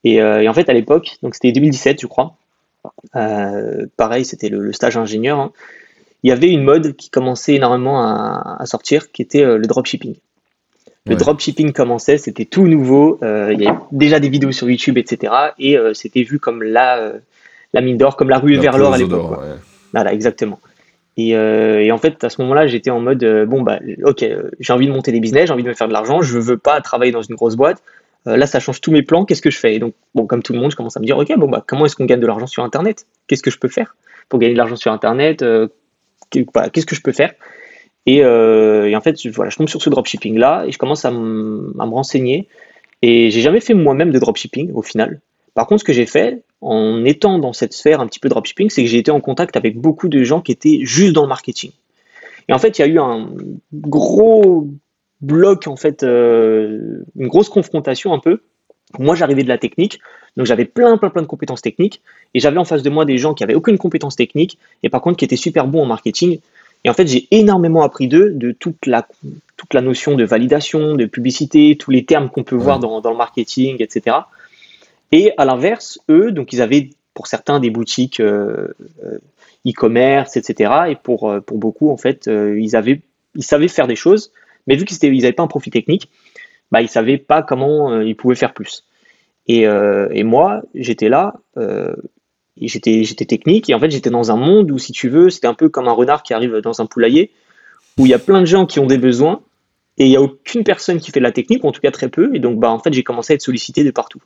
[0.04, 2.36] Et, en fait, à l'époque, donc c'était 2017, je crois.
[3.98, 5.40] pareil, c'était le, stage ingénieur.
[5.40, 5.52] Hein.
[6.24, 10.16] Il y avait une mode qui commençait énormément à, à sortir, qui était le dropshipping.
[11.06, 13.20] Le dropshipping commençait, c'était tout nouveau.
[13.24, 15.34] Euh, il y avait déjà des vidéos sur YouTube, etc.
[15.60, 17.20] Et euh, c'était vu comme la, euh,
[17.74, 19.40] la mine d'or, comme la rue vers l'or à l'époque.
[19.92, 20.60] Voilà, exactement.
[21.18, 24.26] Et, et, en fait, à ce moment-là, j'étais en mode bon, bah, ok,
[24.60, 26.58] j'ai envie de monter des business, j'ai envie de me faire de l'argent, je veux
[26.58, 27.84] pas travailler dans une grosse boîte.
[28.26, 29.24] là, ça change tous mes plans.
[29.26, 29.76] Qu'est-ce que je fais?
[29.76, 31.64] Et Donc, bon, comme tout le monde, je commence à me dire, ok, bon, bah,
[31.68, 33.06] comment est-ce qu'on gagne de l'argent sur Internet?
[33.28, 33.96] Qu'est-ce que je peux faire
[34.30, 35.46] pour gagner de l'argent sur Internet
[36.32, 37.34] Qu'est-ce que je peux faire?
[38.10, 41.12] Euh, et, en fait, voilà, je tombe sur ce dropshipping là et je commence à,
[41.12, 42.48] me renseigner.
[43.02, 45.22] Et j'ai jamais fait moi-même de dropshipping au final.
[45.54, 48.70] Par contre, ce que j'ai fait en étant dans cette sphère un petit peu dropshipping,
[48.70, 51.28] c'est que j'ai été en contact avec beaucoup de gens qui étaient juste dans le
[51.28, 51.72] marketing.
[52.50, 53.30] Et en fait, il y a eu un
[53.74, 54.68] gros
[55.22, 58.42] bloc, en fait, euh, une grosse confrontation un peu.
[59.00, 60.00] Moi, j'arrivais de la technique,
[60.38, 62.02] donc j'avais plein, plein, plein de compétences techniques,
[62.34, 65.02] et j'avais en face de moi des gens qui avaient aucune compétence technique, et par
[65.02, 66.40] contre qui étaient super bons en marketing.
[66.84, 69.08] Et en fait, j'ai énormément appris d'eux, de toute la,
[69.58, 73.12] toute la notion de validation, de publicité, tous les termes qu'on peut voir dans, dans,
[73.12, 74.18] le marketing, etc.
[75.12, 78.68] Et à l'inverse, eux, donc ils avaient pour certains des boutiques euh,
[79.04, 79.20] euh,
[79.68, 80.74] e-commerce, etc.
[80.90, 83.02] Et pour, euh, pour beaucoup, en fait, ils, avaient,
[83.36, 84.32] ils savaient faire des choses,
[84.68, 86.10] mais vu qu'ils n'avaient pas un profit technique,
[86.72, 88.86] bah, ils ne savaient pas comment ils pouvaient faire plus.
[89.48, 91.36] Et, et moi, j'étais là,
[92.60, 93.70] j'étais j'étais technique.
[93.70, 95.88] Et en fait j'étais dans un monde où si tu veux c'était un peu comme
[95.88, 97.32] un renard qui arrive dans un poulailler
[97.98, 99.42] où il y a plein de gens qui ont des besoins
[99.98, 101.92] et il y a aucune personne qui fait de la technique ou en tout cas
[101.92, 102.32] très peu.
[102.34, 104.22] Et donc bah en fait j'ai commencé à être sollicité de partout.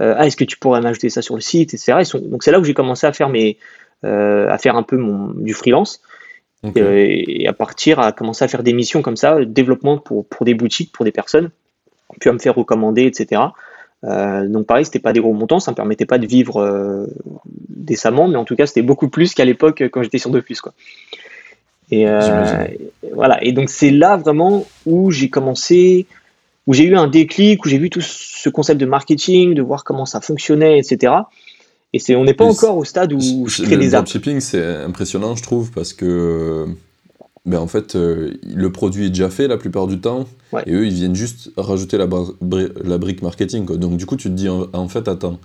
[0.00, 2.60] Euh, ah est-ce que tu pourrais m'ajouter ça sur le site etc donc c'est là
[2.60, 3.56] où j'ai commencé à faire mes
[4.04, 6.02] euh, à faire un peu mon du freelance.
[6.76, 10.44] Euh, et à partir à commencer à faire des missions comme ça développement pour pour
[10.44, 11.50] des boutiques pour des personnes
[12.18, 13.40] puis à me faire recommander etc
[14.02, 17.06] donc pareil, c'était pas des gros montants, ça me permettait pas de vivre
[17.68, 20.74] décemment, mais en tout cas, c'était beaucoup plus qu'à l'époque quand j'étais sur plus quoi.
[21.90, 22.06] Et
[23.12, 23.42] voilà.
[23.42, 26.06] Et donc c'est là vraiment où j'ai commencé,
[26.66, 29.84] où j'ai eu un déclic, où j'ai vu tout ce concept de marketing, de voir
[29.84, 31.12] comment ça fonctionnait, etc.
[31.92, 34.12] Et c'est, on n'est pas encore au stade où je crée des apps.
[34.12, 36.66] Le dropshipping, c'est impressionnant, je trouve, parce que
[37.46, 40.26] ben en fait, euh, le produit est déjà fait la plupart du temps,
[40.66, 42.08] et eux, ils viennent juste rajouter la,
[42.84, 43.66] la brique marketing.
[43.66, 43.76] Quoi.
[43.76, 45.38] Donc, du coup, tu te dis, en, fait, attends,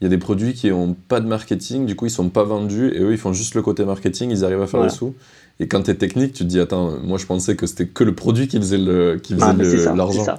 [0.00, 2.44] il y a des produits qui n'ont pas de marketing, du coup, ils sont pas
[2.44, 5.14] vendus, et eux, ils font juste le côté marketing, ils arrivent à faire des sous.
[5.60, 8.04] Et quand tu es technique, tu te dis, attends, moi, je pensais que c'était que
[8.04, 10.24] le produit qui faisait l'argent.
[10.26, 10.38] Ah,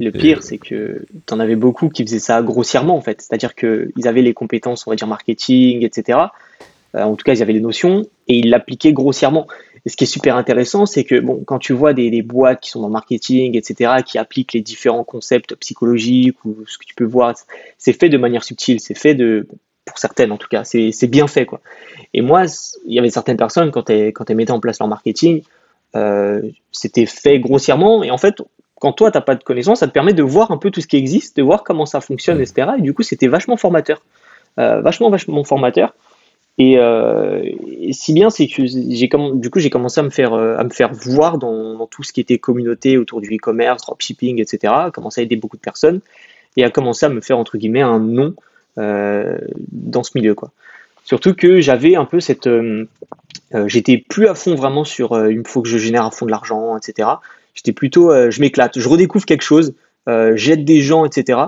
[0.00, 3.20] le pire, c'est que tu en avais beaucoup qui faisaient ça grossièrement, en fait.
[3.20, 6.18] C'est-à-dire qu'ils avaient les compétences, on va dire, marketing, etc.
[6.94, 9.46] Euh, en tout cas, ils avaient les notions et ils l'appliquaient grossièrement.
[9.84, 12.70] Et ce qui est super intéressant, c'est que bon, quand tu vois des, boîtes qui
[12.70, 16.94] sont dans le marketing, etc., qui appliquent les différents concepts psychologiques ou ce que tu
[16.94, 17.34] peux voir,
[17.78, 19.46] c'est fait de manière subtile, c'est fait de,
[19.84, 21.60] pour certaines en tout cas, c'est bien fait quoi.
[22.14, 22.44] Et moi,
[22.86, 25.42] il y avait certaines personnes quand elles, quand elles mettaient en place leur marketing,
[25.96, 28.36] euh, c'était fait grossièrement et en fait,
[28.82, 30.80] quand toi, tu n'as pas de connaissances, ça te permet de voir un peu tout
[30.80, 32.70] ce qui existe, de voir comment ça fonctionne, etc.
[32.78, 34.02] Et du coup, c'était vachement formateur.
[34.58, 35.94] Euh, vachement, vachement formateur.
[36.60, 37.42] Euh,
[37.80, 40.64] et, si bien, c'est que j'ai du coup, j'ai commencé à me faire, euh, à
[40.64, 44.72] me faire voir dans, tout ce qui était communauté autour du e-commerce, dropshipping, etc.
[44.76, 46.00] À commencer à aider beaucoup de personnes
[46.56, 48.34] et à commencer à me faire, entre guillemets, un nom
[48.76, 50.34] dans ce milieu.
[50.34, 50.50] Quoi.
[51.04, 52.48] Surtout que j'avais un peu cette.
[53.66, 56.76] J'étais plus à fond vraiment sur il faut que je génère à fond de l'argent,
[56.76, 57.08] etc.
[57.54, 59.74] J'étais plutôt, euh, je m'éclate, je redécouvre quelque chose,
[60.08, 61.38] euh, j'aide des gens, etc.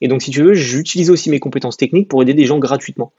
[0.00, 3.12] Et donc, si tu veux, j'utilisais aussi mes compétences techniques pour aider des gens gratuitement.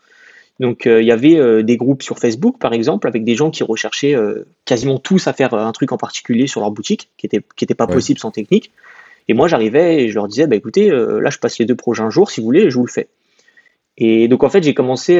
[0.60, 3.64] Donc, euh, il y avait des groupes sur Facebook, par exemple, avec des gens qui
[3.64, 4.16] recherchaient
[4.66, 7.76] quasiment tous à faire un truc en particulier sur leur boutique, qui n'était qui était
[7.76, 8.72] pas possible sans technique.
[9.28, 12.10] Et moi, j'arrivais et je leur disais, bah, écoutez, là, je passe les deux prochains
[12.10, 13.08] jours, si vous voulez, je vous le fais.
[13.98, 15.16] Et donc, en fait, j'ai commencé,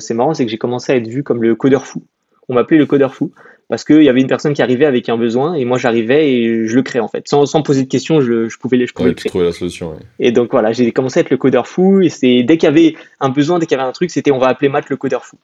[0.00, 2.02] c'est marrant, c'est que j'ai commencé à être vu comme le codeur fou.
[2.48, 3.32] On m'appelait le codeur fou
[3.72, 6.68] parce qu'il y avait une personne qui arrivait avec un besoin et moi j'arrivais et
[6.68, 7.26] je le créais en fait.
[7.26, 9.30] Sans, sans poser de questions, je, je pouvais, je pouvais le créer.
[9.30, 9.94] trouver la solution.
[10.18, 12.70] Et donc voilà, j'ai commencé à être le codeur fou et c'est dès qu'il y
[12.70, 14.98] avait un besoin, dès qu'il y avait un truc, c'était on va appeler Matt le
[14.98, 15.38] codeur fou.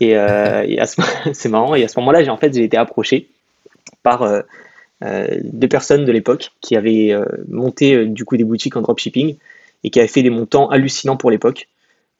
[0.00, 0.64] Et, euh,
[1.34, 3.28] c'est marrant, et à ce moment-là, j'ai en fait j'ai été approché
[4.02, 4.40] par euh,
[5.04, 7.14] euh, deux personnes de l'époque qui avaient
[7.46, 9.36] monté du coup des boutiques en dropshipping
[9.84, 11.68] et qui avaient fait des montants hallucinants pour l'époque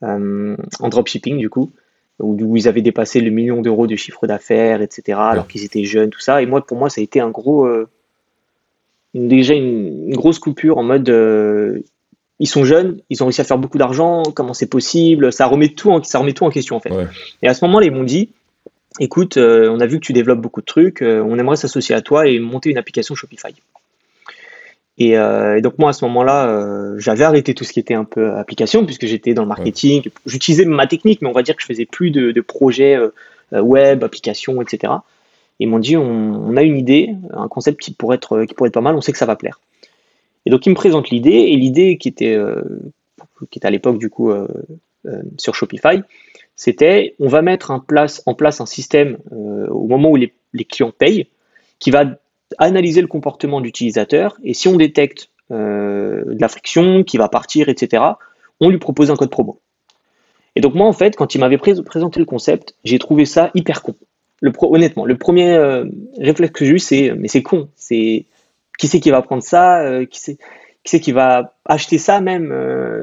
[0.02, 1.70] en dropshipping du coup
[2.20, 6.10] où, ils avaient dépassé le million d'euros de chiffre d'affaires, etc., alors qu'ils étaient jeunes,
[6.10, 6.42] tout ça.
[6.42, 7.88] Et moi, pour moi, ça a été un gros, euh,
[9.14, 11.80] déjà une, grosse coupure en mode, euh,
[12.38, 15.68] ils sont jeunes, ils ont réussi à faire beaucoup d'argent, comment c'est possible Ça remet
[15.68, 16.92] tout, en, ça remet tout en question en fait.
[17.42, 18.30] Et à ce moment-là, ils m'ont dit,
[18.98, 22.00] écoute, euh, on a vu que tu développes beaucoup de trucs, on aimerait s'associer à
[22.00, 23.54] toi et monter une application Shopify.
[25.00, 28.04] Euh, et, donc moi à ce moment-là, euh, j'avais arrêté tout ce qui était un
[28.04, 30.02] peu application puisque j'étais dans le marketing.
[30.26, 33.10] J'utilisais ma technique, mais on va dire que je faisais plus de, projets euh,
[33.60, 34.92] web, applications, etc.
[35.58, 38.74] ils m'ont dit on, a une idée, un concept qui pourrait être qui pourrait être
[38.74, 38.94] pas mal.
[38.94, 39.60] On sait que ça va plaire.
[40.46, 42.38] Et donc ils me présentent l'idée et l'idée qui était
[43.50, 44.32] qui était à l'époque du coup
[45.38, 46.02] sur Shopify,
[46.56, 48.22] c'était on va mettre en place,
[48.60, 51.26] un système au moment où les clients payent
[51.78, 52.04] qui va
[52.58, 57.68] analyser le comportement d'utilisateur et si on détecte euh, de la friction qui va partir,
[57.68, 58.02] etc.,
[58.60, 59.60] on lui propose un code promo.
[60.56, 63.82] Et donc moi, en fait, quand il m'avait présenté le concept, j'ai trouvé ça hyper
[63.82, 63.94] con.
[64.40, 65.84] Le honnêtement, le premier euh,
[66.18, 67.68] réflexe que j'ai eu, c'est mais c'est con.
[67.76, 68.24] C'est
[68.78, 72.20] qui c'est qui va prendre ça euh, Qui c'est qui c'est qui va acheter ça
[72.20, 72.54] même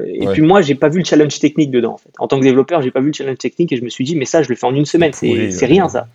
[0.06, 1.94] Et puis moi, j'ai pas vu le challenge technique dedans.
[1.94, 2.10] En, fait.
[2.18, 4.16] en tant que développeur, j'ai pas vu le challenge technique et je me suis dit
[4.16, 5.12] mais ça, je le fais en une semaine.
[5.12, 6.08] C'est rien ça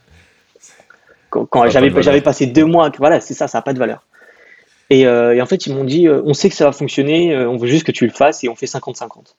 [1.34, 4.04] quand, j'avais passé deux mois, voilà, c'est ça, ça n'a pas de valeur.
[4.92, 7.50] Euh, et, en fait, ils m'ont dit, euh, on sait que ça va fonctionner, euh,
[7.50, 9.36] on veut juste que tu le fasses et on fait 50-50.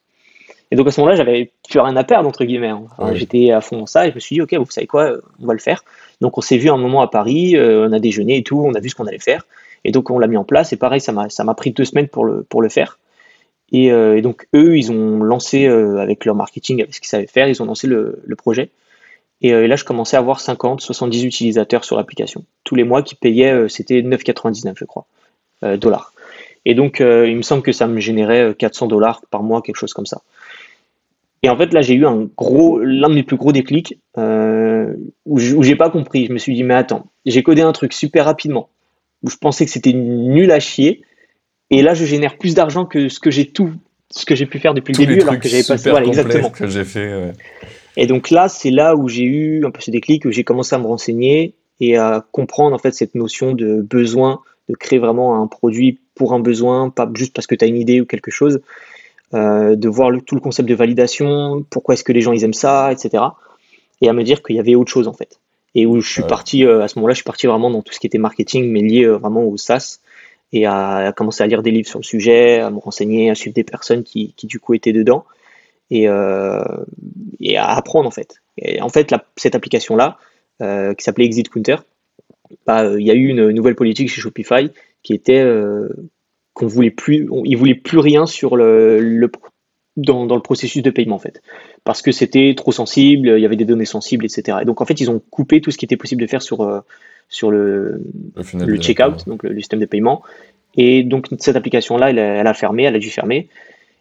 [0.71, 2.69] Et donc à ce moment-là, j'avais plus rien à perdre, entre guillemets.
[2.69, 2.87] Hein.
[3.13, 5.45] J'étais à fond dans ça et je me suis dit, ok, vous savez quoi, on
[5.45, 5.83] va le faire.
[6.21, 8.79] Donc on s'est vu un moment à Paris, on a déjeuné et tout, on a
[8.79, 9.45] vu ce qu'on allait faire.
[9.83, 12.25] Et donc on l'a mis en place et pareil, ça m'a pris deux semaines pour
[12.25, 12.97] le, pour le faire.
[13.71, 13.91] Et,
[14.23, 17.65] donc eux, ils ont lancé avec leur marketing, avec ce qu'ils savaient faire, ils ont
[17.65, 18.71] lancé le, le projet.
[19.43, 22.45] Euh, et, là, je commençais à avoir 50, 70 utilisateurs sur l'application.
[22.63, 25.05] Tous les mois qui payaient, euh, c'était 9,99, je crois,
[25.63, 26.13] euh, dollars.
[26.67, 29.93] Et donc, il me semble que ça me générait 400 dollars par mois, quelque chose
[29.93, 30.23] comme ça.
[31.43, 35.37] Et en fait, là, j'ai eu un gros, l'un de mes plus gros déclics où
[35.37, 36.25] j'ai pas compris.
[36.25, 38.69] Je me suis dit, mais attends, j'ai codé un truc super rapidement
[39.21, 41.03] où je pensais que c'était nul à chier.
[41.69, 43.71] Et là, je génère plus d'argent que ce que j'ai tout,
[44.09, 45.91] ce que j'ai pu faire depuis le début, alors que j'avais passé.
[45.91, 46.49] Voilà, exactement.
[46.49, 47.31] que j'ai fait.
[47.97, 50.75] Et donc là, c'est là où j'ai eu un peu ce déclic, où j'ai commencé
[50.75, 55.41] à me renseigner et à comprendre en fait cette notion de besoin, de créer vraiment
[55.41, 58.31] un produit pour un besoin, pas juste parce que tu as une idée ou quelque
[58.31, 58.61] chose.
[59.33, 62.91] de voir tout le concept de validation, pourquoi est-ce que les gens ils aiment ça,
[62.91, 63.23] etc.
[64.01, 65.39] Et à me dire qu'il y avait autre chose en fait.
[65.73, 67.99] Et où je suis parti, à ce moment-là, je suis parti vraiment dans tout ce
[67.99, 69.99] qui était marketing, mais lié vraiment au SaaS
[70.53, 73.53] et à, commencer à lire des livres sur le sujet, à me renseigner, à suivre
[73.53, 75.25] des personnes qui, qui du coup étaient dedans
[75.91, 76.63] et, euh,
[77.39, 78.41] et à apprendre en fait.
[78.57, 80.17] Et en fait, cette application-là,
[80.61, 81.77] euh, qui s'appelait Exit Counter,
[82.65, 84.69] bah, euh, il y a eu une nouvelle politique chez Shopify
[85.03, 85.45] qui était
[86.53, 89.29] qu'on voulait plus, ils voulaient plus rien sur le, le
[89.97, 91.41] dans, dans, le processus de paiement en fait,
[91.83, 94.59] parce que c'était trop sensible, il y avait des données sensibles, etc.
[94.61, 96.83] Et donc en fait, ils ont coupé tout ce qui était possible de faire sur
[97.27, 98.01] sur le,
[98.53, 100.23] le, checkout, donc le, système de paiement.
[100.75, 103.47] Et donc cette application-là, elle, elle, a fermé, elle a dû fermer.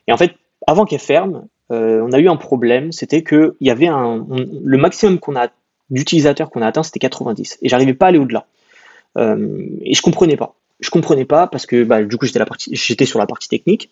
[0.06, 0.32] Et en fait,
[0.66, 4.26] avant qu'elle ferme, euh, on a eu un problème, c'était que il y avait un,
[4.28, 5.48] le maximum qu'on a
[5.90, 8.46] d'utilisateurs qu'on a atteint, c'était 90, et j'arrivais pas à aller au-delà.
[9.16, 10.56] Euh, et je comprenais pas.
[10.80, 13.48] Je comprenais pas parce que bah, du coup j'étais la partie, j'étais sur la partie
[13.48, 13.90] technique.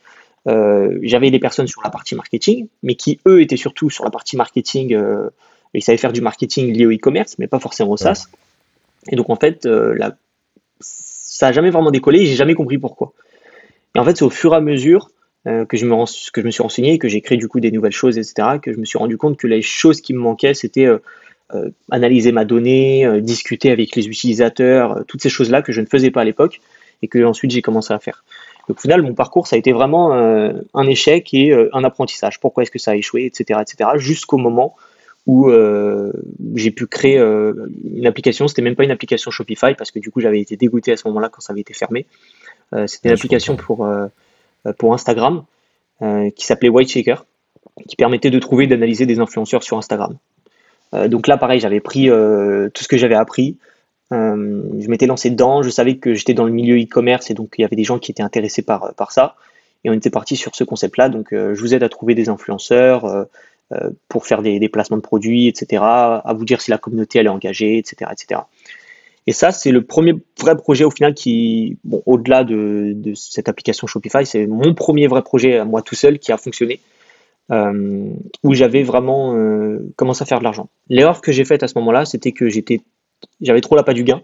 [0.49, 4.11] Euh, j'avais des personnes sur la partie marketing, mais qui eux étaient surtout sur la
[4.11, 4.99] partie marketing.
[5.75, 8.27] ils savaient faire du marketing lié au e-commerce, mais pas forcément au SaaS.
[9.11, 10.17] Et donc en fait, la,
[10.81, 12.21] ça a jamais vraiment décollé.
[12.21, 13.13] Et j'ai jamais compris pourquoi.
[13.95, 15.11] Et en fait, c'est au fur et à mesure
[15.49, 17.73] euh, que, je me, que je me suis renseigné, que j'ai créé du coup des
[17.73, 20.55] nouvelles choses, etc., que je me suis rendu compte que les choses qui me manquaient,
[20.55, 20.99] c'était euh,
[21.53, 26.13] euh, analyser ma donnée, discuter avec les utilisateurs, toutes ces choses-là que je ne faisais
[26.13, 26.61] pas à l'époque
[27.03, 28.23] et que ensuite j'ai commencé à faire.
[28.69, 32.39] Donc, au final, mon parcours, ça a été vraiment un échec et un apprentissage.
[32.39, 34.77] Pourquoi est-ce que ça a échoué, etc., etc., jusqu'au moment
[35.27, 35.51] où
[36.55, 38.47] j'ai pu créer une application.
[38.47, 41.09] C'était même pas une application Shopify parce que du coup, j'avais été dégoûté à ce
[41.09, 42.07] moment-là quand ça avait été fermé.
[42.87, 43.85] C'était une application pour
[44.79, 45.45] pour Instagram
[46.03, 47.25] euh, qui s'appelait White Shaker,
[47.89, 50.17] qui permettait de trouver, d'analyser des influenceurs sur Instagram.
[50.95, 53.57] Euh, donc là, pareil, j'avais pris tout ce que j'avais appris,
[54.11, 57.63] je m'étais lancé dedans, je savais que j'étais dans le milieu e-commerce et donc il
[57.63, 59.37] y avait des gens qui étaient intéressés par, par ça.
[59.85, 61.09] Et on était parti sur ce concept-là.
[61.09, 63.27] Donc je vous aide à trouver des influenceurs
[64.09, 65.83] pour faire des, des, placements de produits, etc.
[65.83, 68.11] À vous dire si la communauté elle est engagée, etc.
[68.13, 68.41] etc.
[69.27, 74.27] Et ça, c'est le premier vrai projet au final qui, au-delà de, cette application Shopify,
[74.27, 76.81] c'est mon premier vrai projet à moi tout seul qui a fonctionné,
[77.51, 78.11] euh,
[78.43, 80.69] où j'avais vraiment euh, commencé à faire de l'argent.
[80.89, 84.23] L'erreur que j'ai faite à ce moment-là, c'était que j'avais trop la pas du gain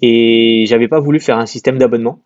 [0.00, 2.20] et j'avais pas voulu faire un système d'abonnement.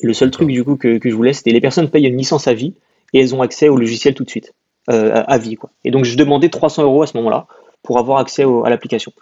[0.00, 2.48] Le seul truc du coup que, que je voulais, c'était les personnes payent une licence
[2.48, 2.74] à vie
[3.12, 4.54] et elles ont accès au logiciel tout de suite,
[4.88, 5.70] euh, à vie quoi.
[5.84, 7.46] Et donc je demandais 300 euros à ce moment-là
[7.82, 9.12] pour avoir accès à l'application.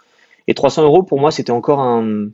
[0.51, 2.25] Et 300 euros, pour moi, c'était encore un,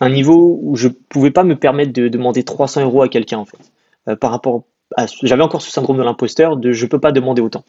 [0.00, 3.44] un, niveau où je pouvais pas me permettre de demander 300 euros à quelqu'un, en
[3.44, 3.70] fait.
[4.08, 4.64] Euh, par rapport
[4.96, 5.06] à.
[5.22, 7.62] J'avais encore ce syndrome de l'imposteur de je peux pas demander autant.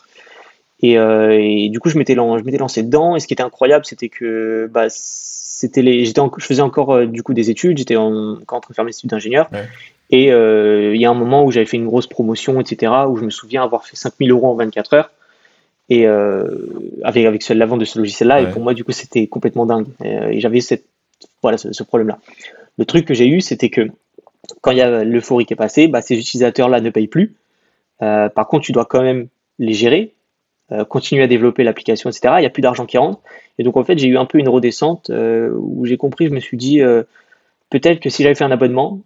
[0.80, 3.16] Et, euh, et du coup, je m'étais lancé dedans.
[3.16, 7.06] Et ce qui était incroyable, c'était que bah, c'était les, j'étais je faisais encore euh,
[7.06, 7.78] du coup des études.
[7.78, 9.48] J'étais encore en train de faire mes études d'ingénieur.
[10.10, 13.26] Et il y a un moment où j'avais fait une grosse promotion, etc., où je
[13.26, 15.12] me souviens avoir fait 5000 euros en 24 heures
[15.90, 16.46] et euh,
[17.04, 18.42] avec avec la vente de ce logiciel-là.
[18.42, 19.88] Et pour moi, du coup, c'était complètement dingue.
[20.04, 20.86] Euh, et, j'avais cette
[21.42, 22.20] voilà ce, problème-là.
[22.78, 23.88] Le truc que j'ai eu, c'était que
[24.62, 27.36] quand il y a l'euphorie qui est passée, bah, ces utilisateurs-là ne payent plus.
[28.02, 29.28] Euh, par contre, tu dois quand même
[29.60, 30.14] les gérer,
[30.90, 32.36] continuer à développer l'application, etc.
[32.38, 33.22] Il n'y a plus d'argent qui rentre.
[33.58, 36.40] Et donc, en fait, j'ai eu un peu une redescente où j'ai compris, je me
[36.40, 36.82] suis dit,
[37.72, 39.00] peut-être que si j'avais fait un abonnement,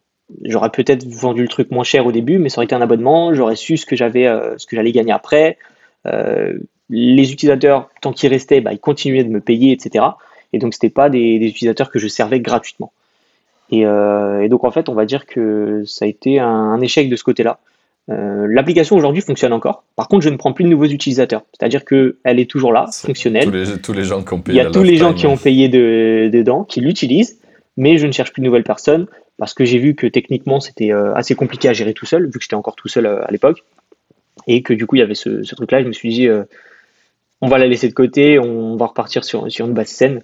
[0.44, 3.34] j'aurais peut-être vendu le truc moins cher au début, mais ça aurait été un abonnement,
[3.34, 4.26] j'aurais su ce que j'avais,
[4.58, 5.58] ce que j'allais gagner après.
[6.08, 6.58] Euh,
[6.90, 10.06] les utilisateurs, tant qu'ils restaient, bah, ils continuaient de me payer, etc.
[10.54, 12.92] Et donc, c'était pas des, utilisateurs que je servais gratuitement.
[13.72, 17.16] Euh, et, donc, en fait, on va dire que ça a été un, échec de
[17.16, 17.60] ce côté-là.
[18.10, 19.84] Euh, l'application aujourd'hui fonctionne encore.
[19.96, 21.44] Par contre, je ne prends plus de nouveaux utilisateurs.
[21.58, 23.46] C'est-à-dire qu'elle est toujours là, fonctionnelle.
[23.82, 24.60] Tous les, gens qui ont payé.
[24.60, 27.40] Il y a tous les gens qui ont payé dedans, qui l'utilisent,
[27.78, 30.92] mais je ne cherche plus de nouvelles personnes parce que j'ai vu que techniquement c'était
[30.92, 33.64] assez compliqué à gérer tout seul, vu que j'étais encore tout seul à l'époque
[34.48, 35.82] et que du coup il y avait ce, truc-là.
[35.82, 36.44] Je me suis dit, euh,
[37.42, 40.22] on va la laisser de côté, on va repartir sur, sur une base saine.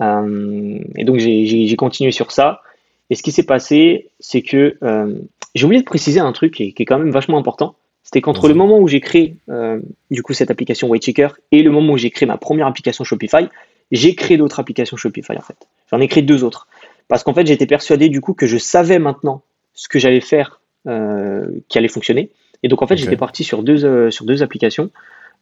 [0.00, 2.62] Euh, et donc j'ai continué sur ça.
[3.10, 5.14] Et ce qui s'est passé, c'est que euh,
[5.54, 7.74] j'ai oublié de préciser un truc qui est, quand même vachement important.
[8.02, 9.36] C'était qu'entre le moment où j'ai créé
[10.10, 13.48] du coup cette application Whitechecker et le moment où j'ai créé ma première application Shopify,
[13.92, 15.68] j'ai créé d'autres applications Shopify en fait.
[15.90, 16.66] J'en ai créé deux autres.
[17.08, 19.42] Parce qu'en fait, j'étais persuadé du coup que je savais maintenant
[19.74, 22.30] ce que j'allais faire qui allait fonctionner.
[22.62, 24.90] Et donc en fait, j'étais parti sur deux, euh, sur deux applications.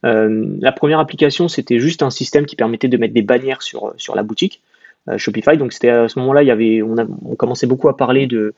[0.04, 3.94] Euh, la première application, c'était juste un système qui permettait de mettre des bannières sur,
[3.96, 4.62] sur la boutique
[5.08, 5.56] euh, Shopify.
[5.56, 8.26] Donc c'était à ce moment-là, il y avait, on, a, on commençait beaucoup à parler
[8.26, 8.54] de,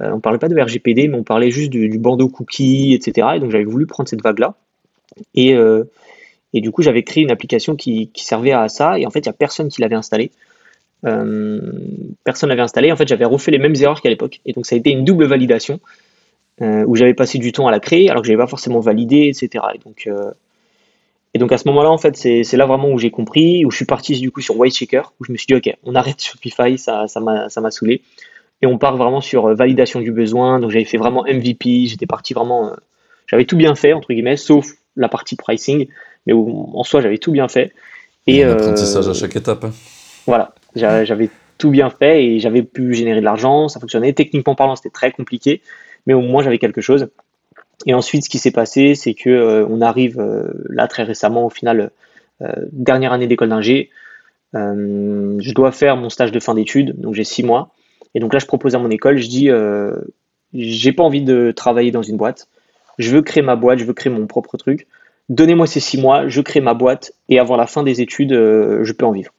[0.00, 3.28] on parlait pas de RGPD, mais on parlait juste du, bandeau cookie, etc.
[3.36, 4.54] Et donc j'avais voulu prendre cette vague-là.
[5.34, 5.54] Et,
[6.54, 8.98] et du coup, j'avais créé une application qui, qui, servait à ça.
[8.98, 10.32] Et en fait, il n'y a personne qui l'avait installé.
[11.04, 11.60] Euh,
[12.24, 12.92] personne l'avait installé.
[12.92, 14.40] En fait, j'avais refait les mêmes erreurs qu'à l'époque.
[14.44, 15.80] Et donc, ça a été une double validation.
[16.60, 19.64] Où j'avais passé du temps à la créer alors que j'avais pas forcément validé, etc.
[19.74, 20.08] Et donc,
[21.34, 23.76] et donc à ce moment-là, en fait, c'est là vraiment où j'ai compris, où je
[23.76, 24.78] suis parti du coup sur White
[25.18, 28.02] où je me suis dit, ok, on arrête Shopify, ça m'a ça saoulé.
[28.60, 30.60] Et on part vraiment sur validation du besoin.
[30.60, 32.72] Donc j'avais fait vraiment MVP, j'étais parti vraiment,
[33.26, 35.88] j'avais tout bien fait, entre guillemets, sauf la partie pricing,
[36.26, 37.72] mais en soi, j'avais tout bien fait.
[38.26, 39.64] Et, apprentissage à chaque étape.
[39.64, 39.72] Hein.
[40.26, 44.12] Voilà, j'avais tout bien fait et j'avais pu générer de l'argent, ça fonctionnait.
[44.12, 45.62] Techniquement parlant, c'était très compliqué,
[46.06, 47.08] mais au moins j'avais quelque chose.
[47.86, 51.46] Et ensuite, ce qui s'est passé, c'est que euh, on arrive euh, là très récemment,
[51.46, 51.90] au final,
[52.42, 53.90] euh, dernière année d'école d'ingé.
[54.54, 57.70] je dois faire mon stage de fin d'études, donc j'ai six mois.
[58.14, 59.48] Et donc là, je propose à mon école, je dis,
[60.52, 62.48] j'ai pas envie de travailler dans une boîte.
[62.98, 64.86] Je veux créer ma boîte, je veux créer mon propre truc.
[65.30, 68.92] Donnez-moi ces six mois, je crée ma boîte et avant la fin des études, je
[68.92, 69.32] peux en vivre.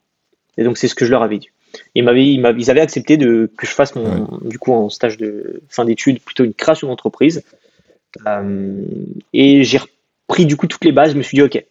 [0.57, 1.51] Et donc c'est ce que je leur avais dit.
[1.95, 5.86] Ils, ils, avaient accepté de, que je fasse mon, du coup en stage de fin
[5.86, 7.43] d'études plutôt une création d'entreprise.
[8.28, 8.84] Euh,
[9.34, 11.13] et j'ai repris du coup toutes les bases.
[11.13, 11.63] Je me suis dit ok,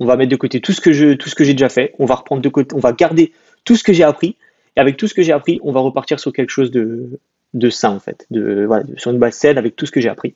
[0.00, 1.94] on va mettre de côté tout ce que je, tout ce que j'ai déjà fait.
[1.98, 3.32] On va reprendre de côté, on va garder
[3.64, 4.36] tout ce que j'ai appris.
[4.76, 7.20] Et avec tout ce que j'ai appris, on va repartir sur quelque chose de,
[7.52, 10.08] de sain en fait, de, voilà, sur une base saine avec tout ce que j'ai
[10.08, 10.34] appris.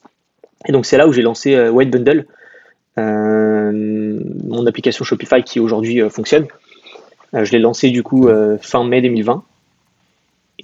[0.68, 2.26] Et donc c'est là où j'ai lancé euh, White Bundle,
[2.98, 6.46] euh, mon application Shopify qui aujourd'hui fonctionne.
[7.36, 9.44] Euh, je l'ai lancé du coup euh, fin mai 2020.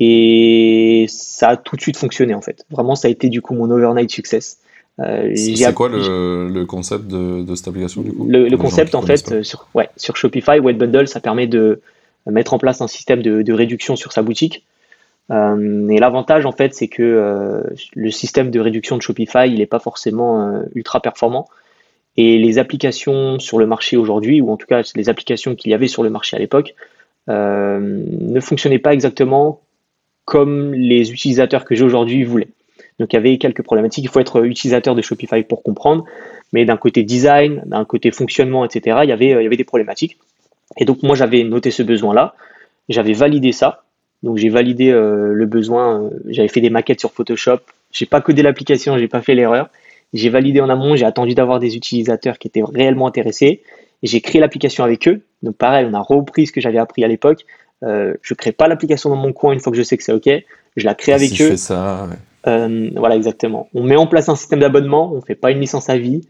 [0.00, 2.64] Et ça a tout de suite fonctionné en fait.
[2.70, 4.58] Vraiment, ça a été du coup mon overnight success.
[5.00, 8.26] Euh, c'est quoi le, concept de, cette application du coup?
[8.28, 11.80] Le, concept en fait sur, ouais, sur Shopify, White Bundle, ça permet de
[12.26, 14.64] mettre en place un système de, réduction sur sa boutique.
[15.30, 17.62] et l'avantage en fait, c'est que
[17.94, 21.48] le système de réduction de Shopify, il n'est pas forcément ultra performant.
[22.16, 25.74] Et les applications sur le marché aujourd'hui, ou en tout cas les applications qu'il y
[25.74, 26.74] avait sur le marché à l'époque,
[27.28, 29.60] euh, ne fonctionnaient pas exactement
[30.24, 32.48] comme les utilisateurs que j'ai aujourd'hui voulaient.
[32.98, 34.04] Donc il y avait quelques problématiques.
[34.04, 36.04] Il faut être utilisateur de Shopify pour comprendre,
[36.52, 39.64] mais d'un côté design, d'un côté fonctionnement, etc., il y avait, il y avait des
[39.64, 40.18] problématiques.
[40.78, 42.34] Et donc moi j'avais noté ce besoin-là,
[42.88, 43.84] j'avais validé ça.
[44.22, 47.58] Donc j'ai validé euh, le besoin, euh, j'avais fait des maquettes sur Photoshop,
[47.90, 49.68] j'ai pas codé l'application, j'ai pas fait l'erreur.
[50.12, 53.62] J'ai validé en amont, j'ai attendu d'avoir des utilisateurs qui étaient réellement intéressés.
[54.02, 55.22] J'ai créé l'application avec eux.
[55.42, 57.44] Donc pareil, on a repris ce que j'avais appris à l'époque.
[57.82, 60.12] Euh, je crée pas l'application dans mon coin une fois que je sais que c'est
[60.12, 60.28] OK.
[60.76, 61.34] Je la crée avec eux.
[61.34, 62.08] Je fais ça.
[62.46, 63.68] Euh, voilà, exactement.
[63.74, 66.22] On met en place un système d'abonnement, on fait pas une licence à vie.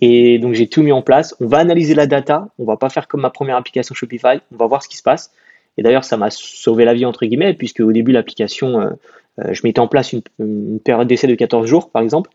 [0.00, 1.34] Et donc j'ai tout mis en place.
[1.40, 2.48] On va analyser la data.
[2.58, 4.40] On va pas faire comme ma première application Shopify.
[4.52, 5.30] On va voir ce qui se passe.
[5.78, 9.60] Et d'ailleurs, ça m'a sauvé la vie entre guillemets, puisque au début l'application, euh, je
[9.64, 12.30] mettais en place une, une période d'essai de 14 jours, par exemple.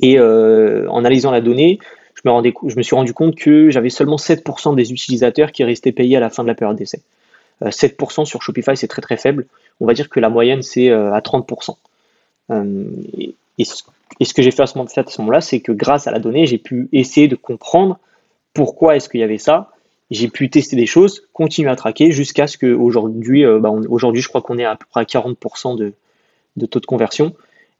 [0.00, 1.78] Et euh, en analysant la donnée,
[2.24, 6.20] je me, suis rendu compte que j'avais seulement 7% des utilisateurs qui restaient payés à
[6.20, 7.02] la fin de la période d'essai.
[7.62, 9.46] 7% euh, sur Shopify, c'est très très faible.
[9.80, 11.76] On va dire que la moyenne, c'est euh, à 30%.
[13.18, 16.58] Et, ce que j'ai fait à ce moment-là, c'est que grâce à la donnée, j'ai
[16.58, 17.98] pu essayer de comprendre
[18.52, 19.70] pourquoi est-ce qu'il y avait ça.
[20.10, 24.58] J'ai pu tester des choses, continuer à traquer jusqu'à ce qu'aujourd'hui, bah je crois qu'on
[24.58, 25.92] est à peu près à 40% de,
[26.56, 27.34] de, taux de conversion.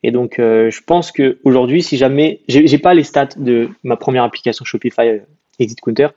[0.05, 4.23] Et donc, euh, je pense qu'aujourd'hui, si jamais, j'ai pas les stats de ma première
[4.23, 5.19] application Shopify euh,
[5.59, 6.09] Exit Counter,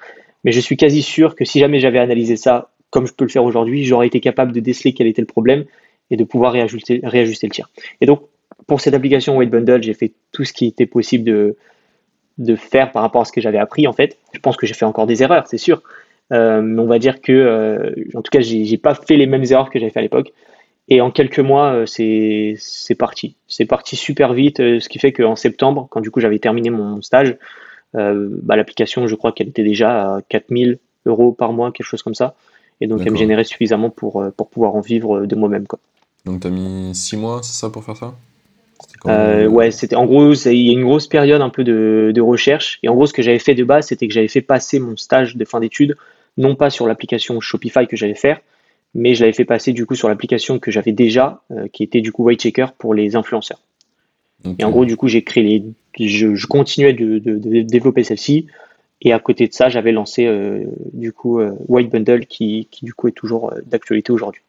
[0.43, 3.29] mais je suis quasi sûr que si jamais j'avais analysé ça comme je peux le
[3.29, 5.63] faire aujourd'hui, j'aurais été capable de déceler quel était le problème
[6.11, 7.69] et de pouvoir réajuster, réajuster le tir.
[8.01, 8.23] Et donc,
[8.67, 11.55] pour cette application White Bundle, j'ai fait tout ce qui était possible de,
[12.39, 14.17] de faire par rapport à ce que j'avais appris en fait.
[14.33, 15.81] Je pense que j'ai fait encore des erreurs, c'est sûr.
[16.33, 19.69] Euh, mais on va dire que, en tout cas, j'ai pas fait les mêmes erreurs
[19.69, 20.33] que j'avais fait à l'époque.
[20.89, 23.35] Et en quelques mois, euh, c'est parti.
[23.47, 26.69] C'est parti super vite, euh, ce qui fait qu'en septembre, quand du coup j'avais terminé
[26.69, 27.35] mon stage,
[27.95, 32.03] euh, bah, l'application, je crois qu'elle était déjà à 4000 euros par mois, quelque chose
[32.03, 32.35] comme ça.
[32.79, 35.65] Et donc elle me générait suffisamment pour, pour pouvoir en vivre de moi-même.
[36.25, 38.13] Donc tu as mis 6 mois, c'est ça, pour faire ça?
[39.05, 42.77] Ouais, c'était en gros, il y a une grosse période un peu de, de recherche.
[42.83, 44.95] Et en gros, ce que j'avais fait de base, c'était que j'avais fait passer mon
[44.95, 45.97] stage de fin d'études,
[46.37, 48.39] non pas sur l'application Shopify que j'allais faire,
[48.93, 52.01] mais je l'avais fait passer du coup sur l'application que j'avais déjà, euh, qui était
[52.01, 53.59] du coup White pour les influenceurs.
[54.59, 55.43] Et en gros, du coup, j'ai créé
[55.97, 57.19] les, je, continuais de,
[57.63, 58.47] développer celle-ci,
[59.01, 60.63] et à côté de ça, j'avais lancé euh,
[60.93, 64.41] du coup euh, White Bundle, qui, qui, du coup est toujours d'actualité aujourd'hui.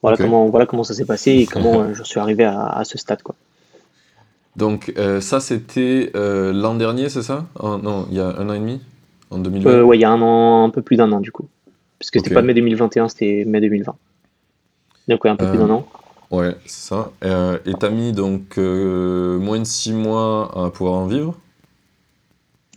[0.00, 3.22] Voilà comment voilà comment ça s'est passé et comment je suis arrivé à, ce stade
[3.22, 3.34] quoi.
[4.54, 7.46] Donc ça c'était l'an dernier, c'est ça?
[7.62, 8.80] Non, il y a un an et demi,
[9.30, 9.82] en 2020.
[9.82, 11.48] ouais, il y a un an, un peu plus d'un an du coup.
[11.98, 13.94] Parce que c'était pas mai 2021, c'était mai 2020.
[15.08, 15.88] Donc, ouais, un peu plus d'un euh, an.
[16.30, 17.12] Ouais, c'est ça.
[17.24, 21.34] Euh, et t'as mis donc euh, moins de 6 mois à pouvoir en vivre?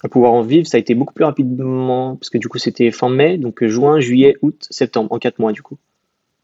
[0.03, 2.89] À pouvoir en vivre, ça a été beaucoup plus rapidement, parce que du coup c'était
[2.89, 5.77] fin mai, donc juin, juillet, août, septembre, en 4 mois du coup.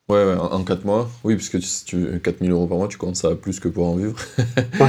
[0.09, 3.15] Ouais, ouais, en 4 mois, oui, puisque si tu 4000 euros par mois, tu comptes
[3.15, 4.15] ça plus que pour en vivre.
[4.79, 4.87] ouais.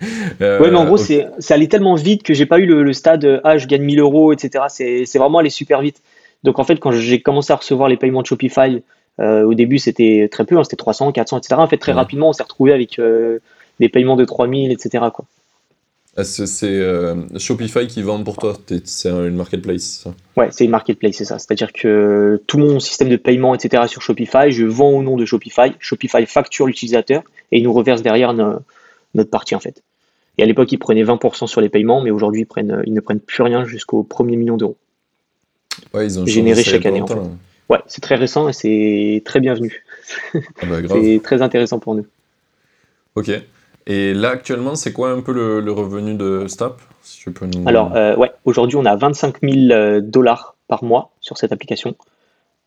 [0.42, 3.40] Euh, ouais, mais en gros, c'est allé tellement vite que j'ai pas eu le, stade
[3.42, 4.64] ah, je gagne 1000 euros, etc.
[4.68, 6.02] C'est vraiment allé super vite.
[6.46, 8.80] Donc en fait, quand j'ai commencé à recevoir les paiements de Shopify,
[9.18, 11.56] euh, au début c'était très peu, hein, c'était 300, 400, etc.
[11.58, 13.40] En fait, très rapidement, on s'est retrouvé avec euh,
[13.80, 15.06] des paiements de 3000, etc.
[15.12, 15.24] Quoi.
[16.16, 20.04] Ah, c'est euh, Shopify qui vend pour toi, c'est une marketplace.
[20.04, 20.14] Ça.
[20.36, 21.40] Ouais, c'est une marketplace, c'est ça.
[21.40, 23.82] C'est-à-dire que tout mon système de paiement, etc.
[23.88, 25.72] sur Shopify, je vends au nom de Shopify.
[25.80, 29.82] Shopify facture l'utilisateur et il nous reverse derrière notre partie en fait.
[30.38, 33.20] Et à l'époque, ils prenaient 20% sur les paiements, mais aujourd'hui, ils, ils ne prennent
[33.20, 34.76] plus rien jusqu'au premier million d'euros.
[35.94, 37.20] Ouais, ils ont généré chaque année en fait.
[37.68, 39.82] Ouais, c'est très récent et c'est très bienvenu.
[40.34, 42.06] Ah bah, c'est très intéressant pour nous.
[43.16, 43.30] Ok.
[43.86, 47.68] Et là, actuellement, c'est quoi un peu le, revenu de Stap si tu peux nous...
[47.68, 51.94] Alors, euh, ouais, aujourd'hui, on a 25 000 euh, dollars par mois sur cette application.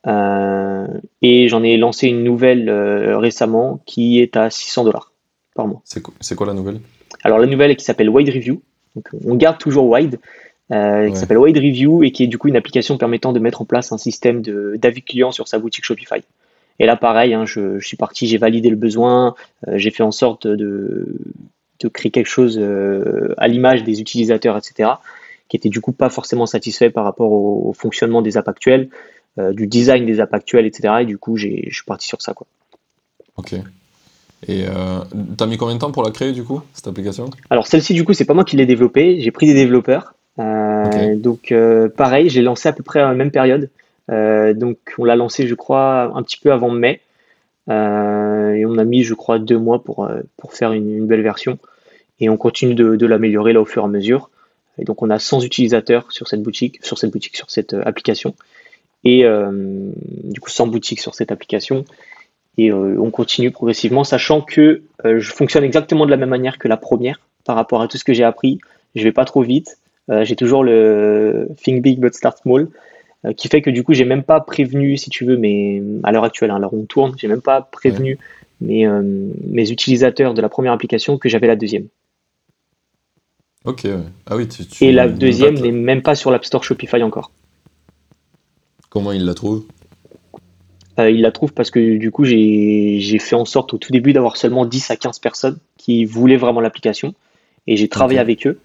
[0.08, 0.88] Euh,
[1.22, 2.70] et j'en ai lancé une nouvelle
[3.18, 5.12] récemment qui est à 600 dollars
[5.56, 5.82] par mois.
[5.84, 6.80] C'est quoi, quoi, la nouvelle?
[7.24, 8.62] Alors, la nouvelle qui s'appelle Wide Review.
[8.96, 10.20] Donc, on garde toujours Wide,
[10.70, 13.66] qui s'appelle Wide Review et qui est du coup une application permettant de mettre en
[13.66, 16.22] place un système d'avis client sur sa boutique Shopify.
[16.80, 19.36] Et là, pareil, hein, je, suis parti, j'ai validé le besoin,
[19.68, 21.08] euh, j'ai fait en sorte de,
[21.94, 24.92] créer quelque chose euh, à l'image des utilisateurs, etc.,
[25.50, 28.90] qui était du coup pas forcément satisfait par rapport au, fonctionnement des apps actuelles,
[29.38, 30.96] euh, du design des apps actuelles, etc.
[31.02, 32.34] Et du coup, je suis parti sur ça.
[32.34, 32.48] Quoi.
[33.36, 33.56] Ok.
[34.48, 37.30] Et tu as mis combien de temps pour la créer du coup, cette application?
[37.50, 40.14] Alors celle-ci du coup, c'est pas moi qui l'ai développée, j'ai pris des développeurs.
[40.38, 41.54] Donc
[41.96, 43.70] pareil, j'ai lancé à peu près à la même période.
[44.12, 47.02] Euh, donc on l'a lancé, je crois, un petit peu avant mai.
[47.70, 51.22] Euh, et on a mis, je crois, deux mois pour, euh, pour faire une, belle
[51.22, 51.60] version.
[52.20, 54.30] Et on continue de, l'améliorer là au fur et à mesure.
[54.78, 58.34] Et donc on a 100 utilisateurs sur cette boutique, sur cette boutique, sur cette application.
[59.04, 59.24] Et
[60.24, 61.86] du coup 100 boutiques sur cette application.
[62.58, 66.78] Et on continue progressivement, sachant que je fonctionne exactement de la même manière que la
[66.78, 68.60] première par rapport à tout ce que j'ai appris.
[68.96, 69.78] Je vais pas trop vite.
[70.24, 72.70] J'ai toujours le think big but start small.
[73.26, 76.14] Euh, qui fait que du coup j'ai même pas prévenu si tu veux mais à
[76.14, 78.18] l'heure actuelle hein, alors on tourne j'ai même pas prévenu
[78.62, 79.02] mes, euh,
[79.46, 81.88] mes utilisateurs de la première application que j'avais la deuxième.
[83.66, 83.86] Ok
[84.26, 84.48] ah oui
[84.80, 87.32] et la deuxième n'est même pas sur l'App Store Shopify encore.
[88.90, 89.66] Comment il la trouve?
[90.98, 94.14] Euh, il la trouve parce que du coup j'ai fait en sorte au tout début
[94.14, 97.14] d'avoir seulement 10 à 15 personnes qui voulaient vraiment l'application
[97.68, 98.62] et j'ai travaillé avec eux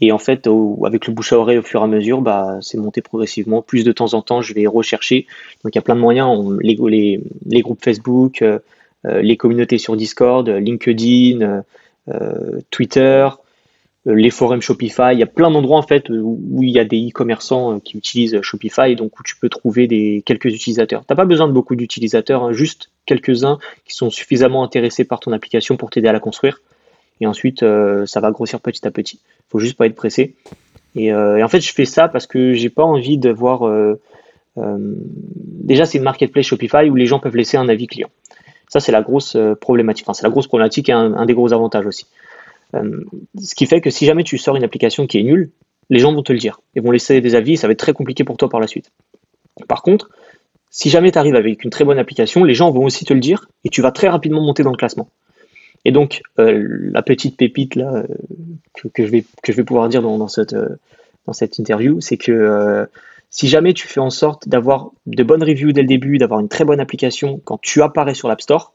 [0.00, 0.48] et en fait,
[0.84, 3.62] avec le bouche à oreille au fur et à mesure, bah, c'est monté progressivement.
[3.62, 5.26] Plus de temps en temps, je vais rechercher.
[5.64, 8.58] Donc il y a plein de moyens, les, groupes Facebook, euh,
[9.06, 11.62] euh, les communautés sur Discord, LinkedIn,
[12.08, 13.28] euh, Twitter,
[14.04, 15.12] les forums Shopify.
[15.12, 18.40] Il y a plein d'endroits en fait où il y a des e-commerçants qui utilisent
[18.42, 21.04] Shopify, donc où tu peux trouver quelques utilisateurs.
[21.06, 25.32] T'as pas besoin de beaucoup d'utilisateurs, hein, juste quelques-uns qui sont suffisamment intéressés par ton
[25.32, 26.60] application pour t'aider à la construire
[27.20, 29.20] et ensuite euh, ça va grossir petit à petit.
[29.24, 30.34] Il faut juste pas être pressé.
[30.96, 33.66] Euh, et, en fait, je fais ça parce que j'ai pas envie de voir.
[33.66, 34.00] Euh,
[34.56, 38.08] déjà, c'est une marketplace Shopify où les gens peuvent laisser un avis client.
[38.68, 40.06] Ça, c'est la grosse problématique.
[40.06, 42.06] Enfin, c'est la grosse problématique et un, des gros avantages aussi.
[42.72, 45.50] ce qui fait que si jamais tu sors une application qui est nulle,
[45.90, 47.56] les gens vont te le dire et vont laisser des avis.
[47.56, 48.90] ça va être très compliqué pour toi par la suite.
[49.68, 50.10] Par contre,
[50.70, 53.20] si jamais tu arrives avec une très bonne application, les gens vont aussi te le
[53.20, 55.08] dire et tu vas très rapidement monter dans le classement.
[55.86, 60.52] Et donc, euh, la petite pépite là, euh, que, je vais, pouvoir dire dans, cette,
[60.52, 60.70] euh,
[61.32, 62.88] cette interview, c'est que
[63.30, 66.48] si jamais tu fais en sorte d'avoir de bonnes reviews dès le début, d'avoir une
[66.48, 68.72] très bonne application quand tu apparais sur l'App Store,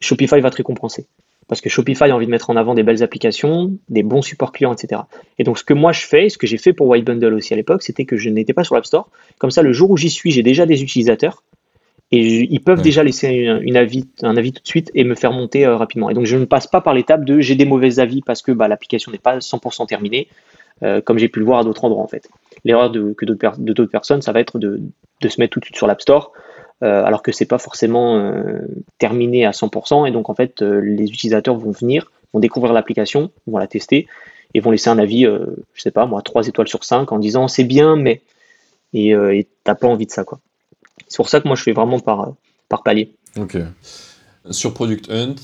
[0.00, 1.06] Shopify va te récompenser.
[1.48, 4.52] Parce que Shopify a envie de mettre en avant des belles applications, des bons supports
[4.52, 5.00] clients, etc.
[5.38, 7.54] Et donc, ce que moi je fais, ce que j'ai fait pour White Bundle aussi
[7.54, 9.08] à l'époque, c'était que je n'étais pas sur l'App Store.
[9.38, 11.42] Comme ça, le jour où j'y suis, j'ai déjà des utilisateurs
[12.16, 15.32] et ils peuvent déjà laisser une, avis, un avis tout de suite et me faire
[15.32, 16.10] monter euh, rapidement.
[16.10, 18.52] Et donc je ne passe pas par l'étape de j'ai des mauvais avis parce que
[18.52, 20.28] bah, l'application n'est pas 100% terminée,
[20.84, 22.28] euh, comme j'ai pu le voir à d'autres endroits en fait.
[22.64, 24.80] L'erreur de, que d'autres, de personnes, ça va être de,
[25.22, 26.32] de, se mettre tout de suite sur l'App Store,
[26.84, 28.32] euh, alors que c'est pas forcément
[28.98, 30.06] terminé à 100%.
[30.06, 34.06] Et donc en fait, les utilisateurs vont venir, vont découvrir l'application, vont la tester
[34.54, 37.48] et vont laisser un avis, je sais pas moi, 3 étoiles sur 5 en disant
[37.48, 38.20] c'est bien, mais
[38.92, 40.38] et t'as pas envie de ça quoi.
[41.08, 42.32] C'est pour ça que moi je fais vraiment par,
[42.68, 43.14] par palier.
[43.38, 43.56] Ok.
[44.50, 45.36] Sur Product Hunt,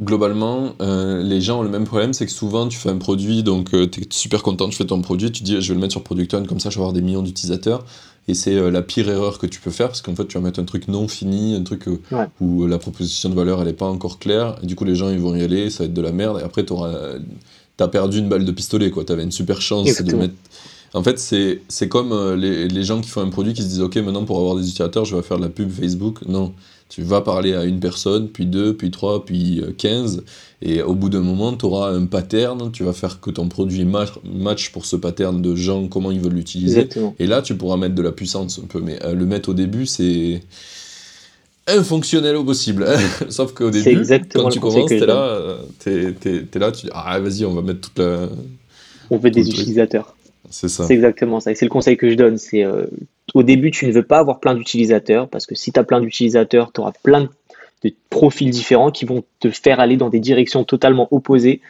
[0.00, 3.42] globalement, euh, les gens ont le même problème, c'est que souvent tu fais un produit,
[3.42, 5.80] donc euh, tu es super content, tu fais ton produit, tu dis je vais le
[5.80, 7.84] mettre sur Product Hunt, comme ça je vais avoir des millions d'utilisateurs.
[8.28, 10.44] Et c'est euh, la pire erreur que tu peux faire, parce qu'en fait tu vas
[10.44, 11.86] mettre un truc non fini, un truc
[12.40, 15.10] où la proposition de valeur elle n'est pas encore claire, et du coup les gens
[15.10, 18.18] ils vont y aller, ça va être de la merde, et après tu as perdu
[18.18, 19.04] une balle de pistolet, quoi.
[19.04, 20.34] Tu avais une super chance de mettre
[20.92, 23.80] en fait, c'est comme euh, les, les, gens qui font un produit qui se disent
[23.80, 26.18] Ok, maintenant pour avoir des utilisateurs, je vais faire de la pub Facebook.
[26.26, 26.52] Non,
[26.88, 30.24] Tu vas parler à une personne, puis deux, puis trois, puis euh, quinze,
[30.62, 33.84] et au bout d'un moment, tu auras un pattern, tu vas faire que ton produit
[33.84, 36.88] match pour ce pattern de gens, comment ils veulent l'utiliser.
[37.18, 39.54] Et là, tu pourras mettre de la puissance un peu, mais euh, le mettre au
[39.54, 40.42] début, c'est
[41.68, 42.86] infonctionnel au possible.
[43.28, 47.44] Sauf qu'au début, quand tu commences, t'es là, euh, es, là, tu dis, ah vas-y,
[47.44, 48.28] on va mettre toute la...
[49.08, 50.14] On veut des utilisateurs.
[50.50, 50.84] C'est ça.
[50.86, 51.52] C'est exactement ça.
[51.52, 52.36] Et c'est le conseil que je donne.
[52.36, 52.64] C'est
[53.34, 56.00] au début, tu ne veux pas avoir plein d'utilisateurs parce que si tu as plein
[56.00, 57.28] d'utilisateurs, tu auras plein
[57.84, 61.60] de profils différents qui vont te faire aller dans des directions totalement opposées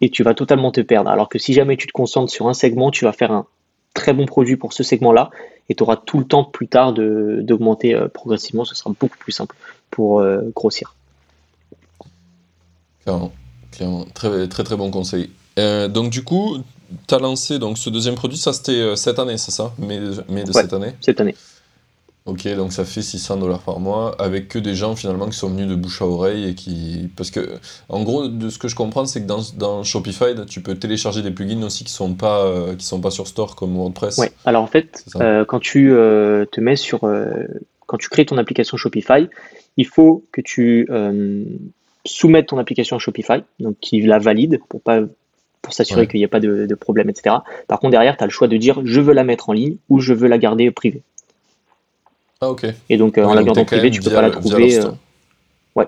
[0.00, 1.10] et tu vas totalement te perdre.
[1.10, 3.46] Alors que si jamais tu te concentres sur un segment, tu vas faire un
[3.94, 5.30] très bon produit pour ce segment-là
[5.68, 8.64] et tu auras tout le temps plus tard d'augmenter euh, progressivement.
[8.64, 9.56] Ce sera beaucoup plus simple
[9.90, 10.94] pour euh, grossir.
[13.02, 13.32] Clairement,
[13.72, 14.06] clairement.
[14.14, 15.30] Très, très très bon conseil.
[15.58, 16.58] Euh, donc du coup,
[17.06, 19.72] tu as lancé donc, ce deuxième produit, ça c'était euh, cette année, c'est ça?
[19.78, 20.92] Mais de cette année?
[21.00, 21.34] Cette année.
[22.26, 25.48] Ok, donc ça fait 600 dollars par mois, avec que des gens finalement qui sont
[25.48, 27.08] venus de bouche à oreille et qui.
[27.16, 30.60] Parce que, en gros, de ce que je comprends, c'est que dans, dans, Shopify, tu
[30.60, 33.74] peux télécharger des plugins aussi qui sont pas, euh, qui sont pas sur Store comme
[33.74, 34.18] WordPress.
[34.18, 37.00] Oui, alors en fait, euh, quand tu te mets sur.
[37.86, 39.28] quand tu crées ton application Shopify,
[39.76, 40.86] il faut que tu
[42.04, 45.00] soumettes ton application à Shopify, donc qui la valide pour pas
[45.62, 47.36] pour s'assurer qu'il n'y a pas de, problème, etc.
[47.68, 49.76] Par contre, derrière, tu as le choix de dire je veux la mettre en ligne
[49.88, 51.02] ou je veux la garder privée.
[52.40, 52.66] Ah, ok.
[52.88, 54.78] Et donc, euh, en la gardant privée, tu peux pas la trouver.
[54.78, 54.90] Euh,
[55.76, 55.86] ouais.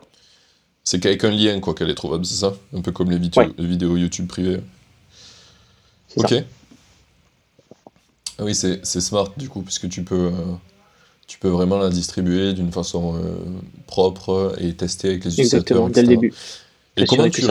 [0.84, 2.54] C'est qu'avec un lien, quoi, qu'elle est trouvable, c'est ça?
[2.76, 4.60] Un peu comme les, vidéos, YouTube privées.
[6.16, 6.34] Ok.
[8.38, 10.54] Ah oui, c'est smart du coup, puisque tu peux, euh,
[11.26, 13.18] tu peux vraiment la distribuer d'une façon
[13.86, 15.78] propre et tester avec les utilisateurs.
[15.78, 16.34] Exactement, dès le début.
[16.96, 17.42] Et comment tu,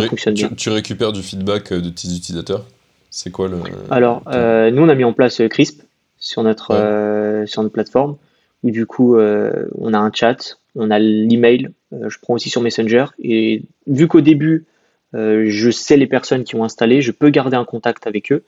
[0.56, 2.66] tu, récupères du feedback euh, de tes utilisateurs?
[3.10, 3.58] C'est quoi le.
[3.89, 5.82] Alors, euh, nous, on a mis en place euh, Crisp
[6.18, 8.18] sur notre, sur notre plateforme,
[8.64, 13.06] où du coup, on a un chat, on a l'email, je prends aussi sur Messenger,
[13.18, 14.66] et vu qu'au début,
[15.14, 18.44] je sais les personnes qui ont installé, je peux garder un contact avec eux,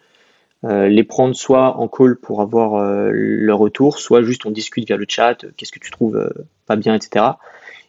[0.64, 2.80] les prendre soit en call pour avoir
[3.12, 6.32] leur retour, soit juste on discute via le chat, qu'est-ce que tu trouves
[6.68, 7.26] pas bien, etc.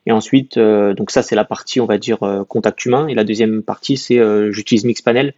[0.06, 3.06] Et ensuite, euh, donc ça c'est la partie, on va dire, euh, contact humain.
[3.08, 5.34] Et la deuxième partie, c'est euh, j'utilise Mixpanel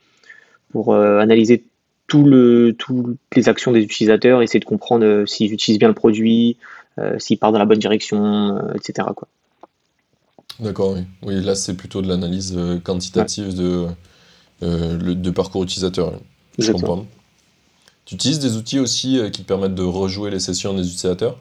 [0.73, 1.65] pour analyser
[2.09, 6.59] tout le, toutes les actions des utilisateurs, essayer de comprendre s'ils utilisent bien le produit,
[7.19, 9.09] s'ils partent dans la bonne direction, etc.
[10.59, 11.05] D'accord, oui.
[11.23, 11.43] oui.
[11.43, 13.87] Là, c'est plutôt de l'analyse quantitative de,
[14.61, 16.21] le, de parcours utilisateur.
[16.59, 17.07] Je comprends.
[18.05, 21.39] Tu utilises des outils aussi qui te permettent de rejouer les sessions des utilisateurs?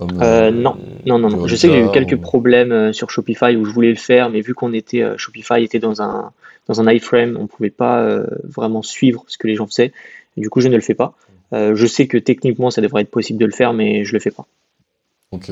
[0.00, 0.76] Euh, euh, non,
[1.06, 3.70] non, non, Je sais qu'il y a eu quelques problèmes euh, sur Shopify où je
[3.70, 6.32] voulais le faire, mais vu qu'on était Shopify était dans un
[6.66, 9.92] dans un iframe, on pouvait pas vraiment suivre ce que les gens faisaient.
[10.36, 11.14] du coup, je ne le fais pas.
[11.52, 14.30] je sais que techniquement, ça devrait être possible de le faire, mais je le fais
[14.30, 14.46] pas.
[15.30, 15.50] Ok.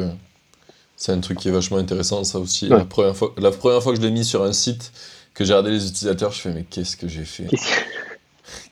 [0.97, 2.69] C'est un truc qui est vachement intéressant, ça aussi.
[2.69, 4.93] La, première fois, la première fois que je l'ai mis sur un site,
[5.35, 7.49] que j'ai regardé les utilisateurs, je fais mais qu'est-ce que j'ai fait?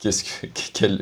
[0.01, 0.47] Qu'est-ce que.
[0.73, 1.01] Quel...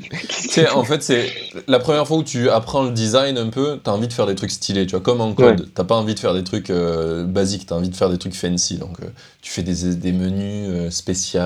[0.75, 1.31] en fait, c'est
[1.67, 4.27] la première fois où tu apprends le design un peu, tu as envie de faire
[4.27, 5.69] des trucs stylés, tu vois, comme en code.
[5.75, 8.19] T'as pas envie de faire des trucs euh, basiques, tu as envie de faire des
[8.19, 8.79] trucs fancy.
[8.79, 9.07] Donc, euh,
[9.41, 11.41] tu fais des, des menus euh, spéciaux.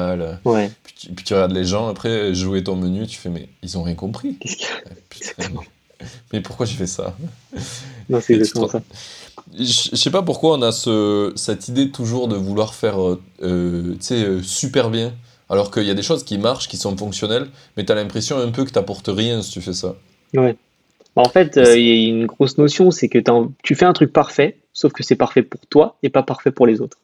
[0.44, 0.70] Ouais.
[0.82, 3.94] Puis tu, regardes les gens, après, jouer ton menu, tu fais, mais ils ont rien
[3.94, 4.38] compris.
[6.32, 7.14] mais pourquoi j'ai fait ça?
[8.08, 8.80] Non, c'est exactement ça.
[9.58, 12.96] Je sais pas pourquoi on a ce, cette idée toujours de vouloir faire
[14.42, 15.12] super bien.
[15.52, 17.46] Alors qu'il y a des choses qui marchent, qui sont fonctionnelles,
[17.76, 19.94] mais tu as l'impression un peu que tu n'apportes rien si tu fais ça.
[20.32, 20.56] Ouais.
[21.14, 23.18] Bah, en fait, euh, il y a une grosse notion, c'est que
[23.62, 26.66] tu fais un truc parfait, sauf que c'est parfait pour toi et pas parfait pour
[26.66, 26.96] les autres.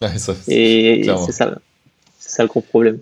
[0.00, 1.58] Ouais, ça, et c'est ça,
[2.18, 3.00] ça le gros problème.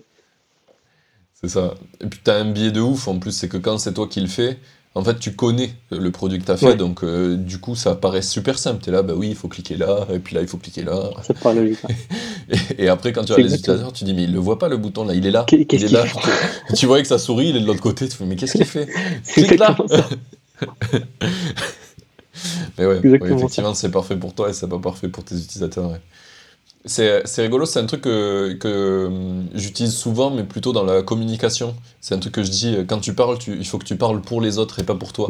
[1.41, 1.75] C'est ça.
[2.01, 4.07] Et puis tu as un biais de ouf en plus, c'est que quand c'est toi
[4.07, 4.57] qui le fais,
[4.95, 7.95] en fait, tu connais le produit que tu as fait, donc euh, du coup, ça
[7.95, 8.83] paraît super simple.
[8.83, 10.83] Tu es là, bah oui, il faut cliquer là, et puis là, il faut cliquer
[10.83, 11.09] là.
[11.23, 11.79] C'est pas logique.
[12.77, 14.77] et, après, quand tu as les utilisateurs, tu dis, mais il le voit pas le
[14.77, 15.47] bouton là, il est là.
[15.51, 16.03] il est là.
[16.75, 18.65] tu vois que sa souris, il est de l'autre côté, tu fais, mais qu'est-ce qu'il
[18.65, 18.87] fait
[19.25, 19.75] Clique là
[22.77, 25.97] Mais ouais, effectivement, c'est parfait pour toi et c'est pas parfait pour tes utilisateurs.
[26.85, 31.75] C'est rigolo, c'est un truc que, que hum, j'utilise souvent, mais plutôt dans la communication.
[32.01, 34.21] C'est un truc que je dis, quand tu parles, tu, il faut que tu parles
[34.21, 35.27] pour les autres et pas pour toi.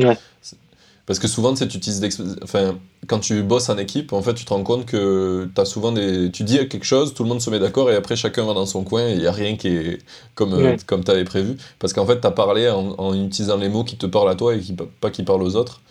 [1.05, 2.01] Parce que souvent, tu utilises
[2.43, 5.91] enfin, quand tu bosses en équipe, en fait, tu te rends compte que as souvent
[5.91, 6.31] des...
[6.31, 8.65] tu dis quelque chose, tout le monde se met d'accord, et après, chacun va dans
[8.65, 9.99] son coin, et il n'y a rien qui est
[10.33, 11.57] comme, euh, comme tu avais prévu.
[11.79, 14.35] Parce qu'en fait, tu as parlé en, en, utilisant les mots qui te parlent à
[14.35, 15.81] toi et qui, pas qui parlent aux autres.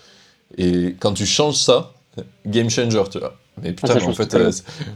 [0.57, 1.93] Et quand tu changes ça,
[2.47, 3.37] game changer, tu vois.
[3.61, 4.51] Mais putain, ah, en fait, euh,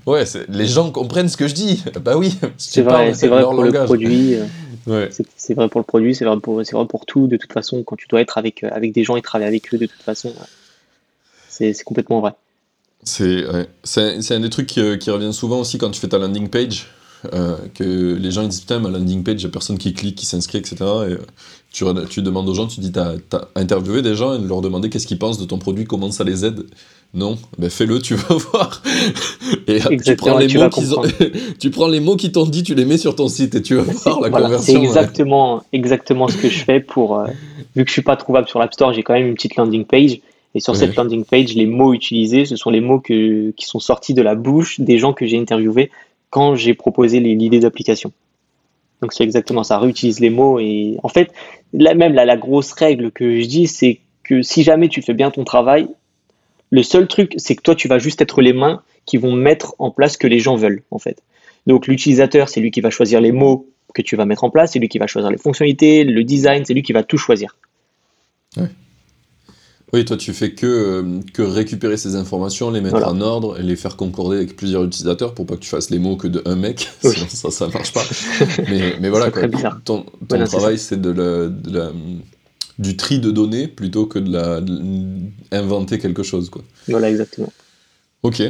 [0.07, 1.83] ouais, les gens comprennent ce que je dis.
[2.01, 4.37] Bah oui, c'est vrai, c'est vrai pour le produit.
[4.37, 7.27] Euh, c'est vrai pour le produit, c'est vrai pour, tout.
[7.27, 9.75] De toute façon, quand tu dois être avec, euh, avec des gens et travailler avec
[9.75, 10.33] eux, de toute façon,
[11.49, 12.33] c'est complètement vrai.
[13.03, 16.89] C'est un, des trucs qui, qui revient souvent aussi quand tu fais ta landing page.
[17.33, 19.95] Euh, que les gens ils disent putain ma landing page, il n'y a personne qui
[19.95, 20.77] clique, qui s'inscrit, etc.
[21.09, 21.17] Et
[21.73, 24.91] tu, tu, demandes aux gens, tu dis t'as as interviewé des gens et leur demander
[24.91, 26.65] qu'est-ce qu'ils pensent de ton produit, comment ça les aide.
[27.17, 28.83] Non, ben fais-le, tu vas voir.
[29.67, 31.03] Et tu prends, les mots ont...
[31.59, 33.75] tu prends les mots qui t'ont dit, tu les mets sur ton site et tu
[33.75, 34.75] vas voir la conversion.
[34.75, 37.19] C'est exactement, exactement ce que je fais pour.
[37.19, 37.29] Euh,
[37.75, 39.87] vu que je suis pas trouvable sur l'App Store, j'ai quand même une petite landing
[39.87, 40.21] page.
[40.55, 43.81] Et sur cette landing page, les mots utilisés, ce sont les mots que, qui sont
[43.81, 45.91] sortis de la bouche des gens que j'ai interviewés
[46.29, 48.13] quand j'ai proposé l'idée d'application.
[49.03, 51.31] Donc c'est exactement ça, réutilise les mots et en fait,
[51.75, 55.31] là même la grosse règle que je dis, c'est que si jamais tu fais bien
[55.31, 55.89] ton travail,
[56.77, 59.75] le seul truc, c'est que toi, tu vas juste être les mains qui vont mettre
[59.79, 61.23] en place ce que les gens veulent, en fait.
[61.67, 64.73] Donc l'utilisateur, c'est lui qui va choisir les mots que tu vas mettre en place,
[64.73, 67.57] c'est lui qui va choisir les fonctionnalités, le design, c'est lui qui va tout choisir.
[69.93, 73.63] Oui, toi, tu fais que, euh, que récupérer ces informations, les mettre en ordre et
[73.63, 76.43] les faire concorder avec plusieurs utilisateurs pour pas que tu fasses les mots que de
[76.45, 78.05] un mec, sinon ça, ça marche pas.
[78.69, 79.49] mais, mais voilà, quoi.
[79.83, 81.93] ton, ton travail, c'est de, de,
[82.79, 84.61] du tri de données plutôt que de, la,
[85.51, 86.51] inventer quelque chose.
[86.51, 86.63] Quoi.
[86.89, 87.53] Voilà, exactement.
[88.23, 88.43] Ok.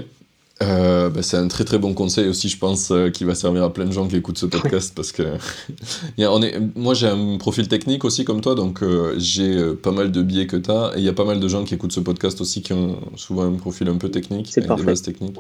[0.63, 3.63] Euh, bah, c'est un très très bon conseil aussi, je pense, euh, qui va servir
[3.63, 5.23] à plein de gens qui écoutent ce podcast parce que
[6.19, 10.11] on est, moi j'ai un profil technique aussi comme toi, donc euh, j'ai pas mal
[10.11, 11.93] de biais que tu as et il y a pas mal de gens qui écoutent
[11.93, 15.37] ce podcast aussi qui ont souvent un profil un peu technique, avec des bases techniques.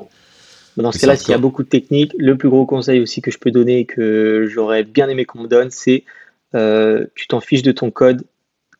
[0.77, 3.31] Dans ce cas-là, s'il y a beaucoup de techniques, le plus gros conseil aussi que
[3.31, 6.05] je peux donner et que j'aurais bien aimé qu'on me donne, c'est
[6.53, 8.23] tu t'en fiches de ton code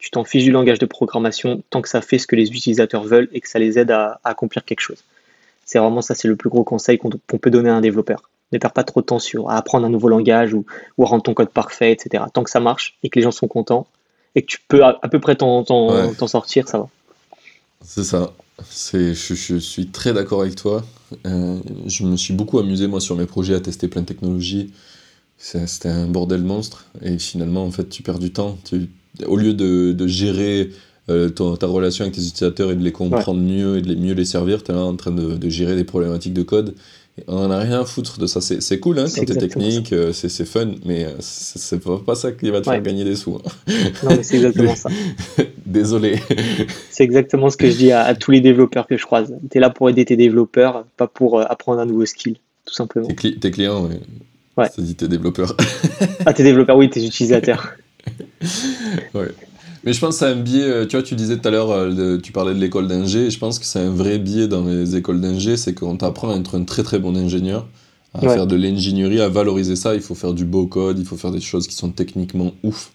[0.07, 3.03] tu t'en fiches du langage de programmation tant que ça fait ce que les utilisateurs
[3.03, 5.03] veulent et que ça les aide à, accomplir quelque chose.
[5.65, 8.31] C'est vraiment ça, c'est le plus gros conseil qu'on peut donner à un développeur.
[8.53, 10.65] Ne perds pas trop de temps sur à apprendre un nouveau langage ou,
[10.97, 12.23] ou à rendre ton code parfait, etc.
[12.33, 13.89] Tant que ça marche et que les gens sont contents
[14.37, 15.65] et que tu peux à, peu près t'en
[16.29, 16.89] sortir, ça va.
[17.85, 18.33] C'est ça.
[18.71, 20.85] Je, je, suis très d'accord avec toi.
[21.27, 24.73] Euh, je me suis beaucoup amusé, moi, sur mes projets à tester plein de technologies.
[25.37, 26.87] C'était un bordel monstre.
[27.03, 28.57] Et finalement, en fait, tu perds du temps.
[28.65, 28.89] Tu,
[29.27, 30.71] au lieu de, de gérer
[31.09, 34.15] euh, ta relation avec tes utilisateurs et de les comprendre mieux et de les, mieux
[34.15, 36.75] les servir, tu es là en train de, de, gérer des problématiques de code.
[37.19, 38.41] Et on n'en a rien à foutre de ça.
[38.41, 42.51] C'est cool hein, quand technique, euh, c'est fun, mais euh, c'est pas, pas ça qui
[42.51, 43.37] va te faire gagner des sous.
[43.37, 43.73] Hein.
[44.03, 44.91] Non, mais c'est exactement ça.
[45.67, 46.17] Désolé.
[46.91, 49.33] C'est exactement ce que je dis à, tous les développeurs que je croise.
[49.51, 52.37] Tu es là pour aider tes développeurs, pas pour apprendre un nouveau skill,
[52.67, 53.09] tout simplement.
[53.09, 53.97] Tes, clients, oui.
[54.57, 54.69] Ouais.
[54.69, 55.57] Ça dit tes développeurs.
[56.27, 57.77] ah, tes développeurs, oui, tes utilisateurs.
[59.15, 59.35] ouais.
[59.85, 61.71] Mais je pense que c'est un biais, euh, tu vois, tu disais tout à l'heure,
[61.71, 64.65] euh, tu parlais de l'école d'ingé, et je pense que c'est un vrai biais dans
[64.65, 67.69] les écoles d'ingé, c'est qu'on t'apprend à être un très très bon ingénieur,
[68.13, 71.17] à faire de l'ingénierie, à valoriser ça, il faut faire du beau code, il faut
[71.17, 72.93] faire des choses qui sont techniquement ouf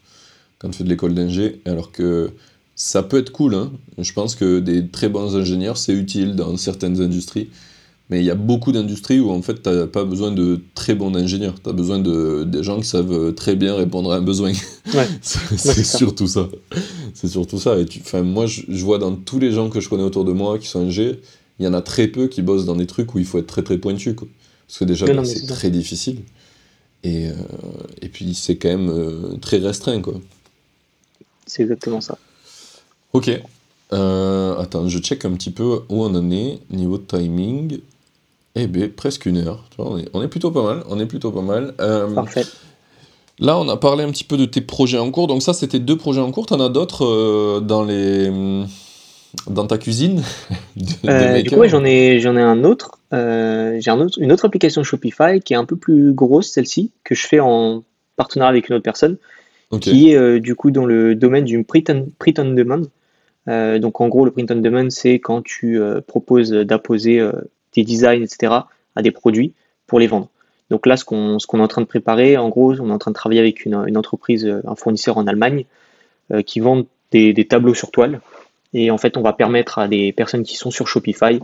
[0.59, 2.31] quand tu fais de l'école d'ingé, alors que
[2.75, 3.71] ça peut être cool, hein.
[3.97, 7.49] je pense que des très bons ingénieurs, c'est utile dans certaines industries,
[8.11, 10.95] mais il y a beaucoup d'industries où en fait, tu n'as pas besoin de très
[10.95, 11.55] bons ingénieurs.
[11.63, 14.51] Tu as besoin de, des gens qui savent très bien répondre à un besoin.
[14.93, 15.07] Ouais.
[15.21, 16.49] c'est surtout ça.
[17.13, 17.79] C'est surtout ça.
[17.79, 20.59] Et tu, moi, je, vois dans tous les gens que je connais autour de moi
[20.59, 21.21] qui sont ingé,
[21.57, 23.47] il y en a très peu qui bossent dans des trucs où il faut être
[23.47, 24.13] très très pointu.
[24.13, 24.27] Quoi.
[24.67, 26.19] Parce que déjà, bah, c'est très difficile.
[27.03, 27.33] Et, euh,
[28.01, 30.01] et puis, c'est quand même euh, très restreint.
[30.01, 30.15] quoi.
[31.45, 32.17] C'est exactement ça.
[33.13, 33.31] Ok.
[33.93, 37.79] Euh, attends, je check un petit peu où on en est niveau timing.
[38.55, 39.63] Eh bien, presque une heure.
[39.77, 40.83] On est, on est, plutôt pas mal.
[40.89, 41.73] On est plutôt pas mal.
[41.79, 42.43] Euh, Parfait.
[43.39, 45.27] Là, on a parlé un petit peu de tes projets en cours.
[45.27, 46.45] Donc ça, c'était deux projets en cours.
[46.47, 48.29] T'en as d'autres euh, dans les
[49.49, 50.21] dans ta cuisine
[51.07, 52.99] euh, Du coup, j'en ai j'en ai un autre.
[53.11, 57.15] J'ai un autre, une autre application Shopify qui est un peu plus grosse, celle-ci, que
[57.15, 57.83] je fais en
[58.17, 59.17] partenariat avec une autre personne,
[59.79, 62.81] qui est du coup dans le domaine du print on, print on demand.
[63.47, 67.21] donc en gros, le print on demand, c'est quand tu proposes d'apposer
[67.73, 68.53] des designs, etc.,
[68.95, 69.53] à des produits
[69.87, 70.29] pour les vendre.
[70.69, 73.11] Donc là, ce qu'on est en train de préparer, en gros, on est en train
[73.11, 75.65] de travailler avec une, entreprise, un fournisseur en Allemagne,
[76.31, 78.21] euh, qui vend des, tableaux sur toile.
[78.73, 81.39] Et en fait, on va permettre à des personnes qui sont sur Shopify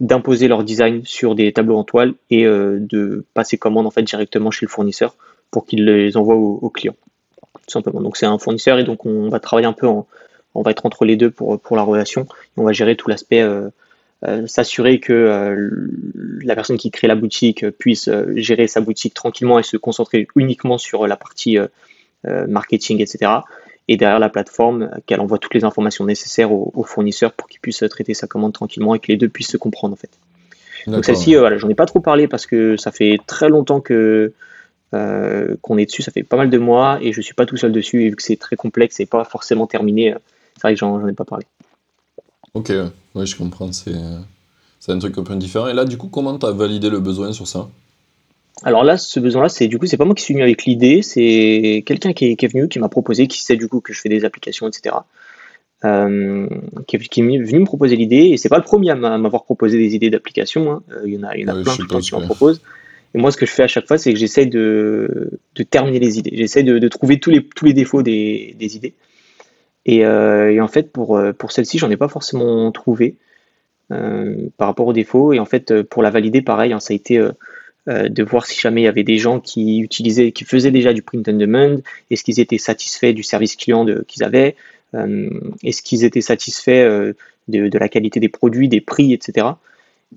[0.00, 4.02] d'imposer leur design sur des tableaux en toile et euh, de passer commande en fait
[4.02, 5.14] directement chez le fournisseur
[5.52, 6.96] pour qu'il les envoie aux, clients.
[7.66, 8.00] Tout simplement.
[8.00, 11.04] Donc c'est un fournisseur et donc on va travailler un peu on va être entre
[11.04, 12.26] les deux pour, la relation.
[12.56, 13.68] on va gérer tout l'aspect euh,
[14.24, 15.70] euh, s'assurer que euh,
[16.44, 20.28] la personne qui crée la boutique puisse euh, gérer sa boutique tranquillement et se concentrer
[20.36, 21.58] uniquement sur la partie
[22.46, 23.32] marketing, etc.
[23.88, 27.82] Et derrière la plateforme, qu'elle envoie toutes les informations nécessaires aux, fournisseurs pour qu'ils puissent
[27.90, 30.10] traiter sa commande tranquillement et que les deux puissent se comprendre en fait.
[30.86, 34.32] Donc celle-ci, voilà, j'en ai pas trop parlé parce que ça fait très longtemps que
[34.92, 37.72] qu'on est dessus, ça fait pas mal de mois et je suis pas tout seul
[37.72, 40.14] dessus et vu que c'est très complexe et pas forcément terminé,
[40.54, 41.44] c'est vrai que j'en ai pas parlé.
[42.54, 42.72] Ok,
[43.14, 43.72] ouais, je comprends.
[43.72, 43.94] C'est
[44.80, 45.68] C'est un truc un peu différent.
[45.68, 47.68] Et là, du coup, comment tu as validé le besoin sur ça?
[48.64, 51.02] Alors là, ce besoin-là, c'est du coup, c'est pas moi qui suis venu avec l'idée,
[51.02, 54.08] c'est quelqu'un qui, est venu, qui m'a proposé, qui sait du coup que je fais
[54.08, 54.96] des applications, etc.
[55.84, 56.46] Euh,
[56.86, 59.96] qui, est, venu me proposer l'idée, et c'est pas le premier à m'avoir proposé des
[59.96, 60.70] idées d'applications.
[60.70, 60.82] Hein.
[60.92, 62.60] Euh, il y en a, il y en a plein, qui m'en proposent.
[63.14, 65.38] Et moi, ce que je fais à chaque fois, c'est que j'essaie de,
[65.70, 66.34] terminer les idées.
[66.34, 68.94] J'essaie de, trouver tous les, tous les défauts des, idées.
[69.88, 73.16] Euh, et, en fait, pour, pour celle-ci, j'en ai pas forcément trouvé
[73.88, 75.32] par rapport aux défauts.
[75.34, 77.20] Et en fait, pour la valider, pareil, hein, ça a été
[77.88, 80.92] euh, de voir si jamais il y avait des gens qui utilisaient, qui faisaient déjà
[80.92, 81.78] du print on demand,
[82.10, 84.54] est-ce qu'ils étaient satisfaits du service client qu'ils avaient,
[84.94, 85.28] euh,
[85.64, 87.14] est-ce qu'ils étaient satisfaits euh,
[87.48, 89.48] de, la qualité des produits, des prix, etc.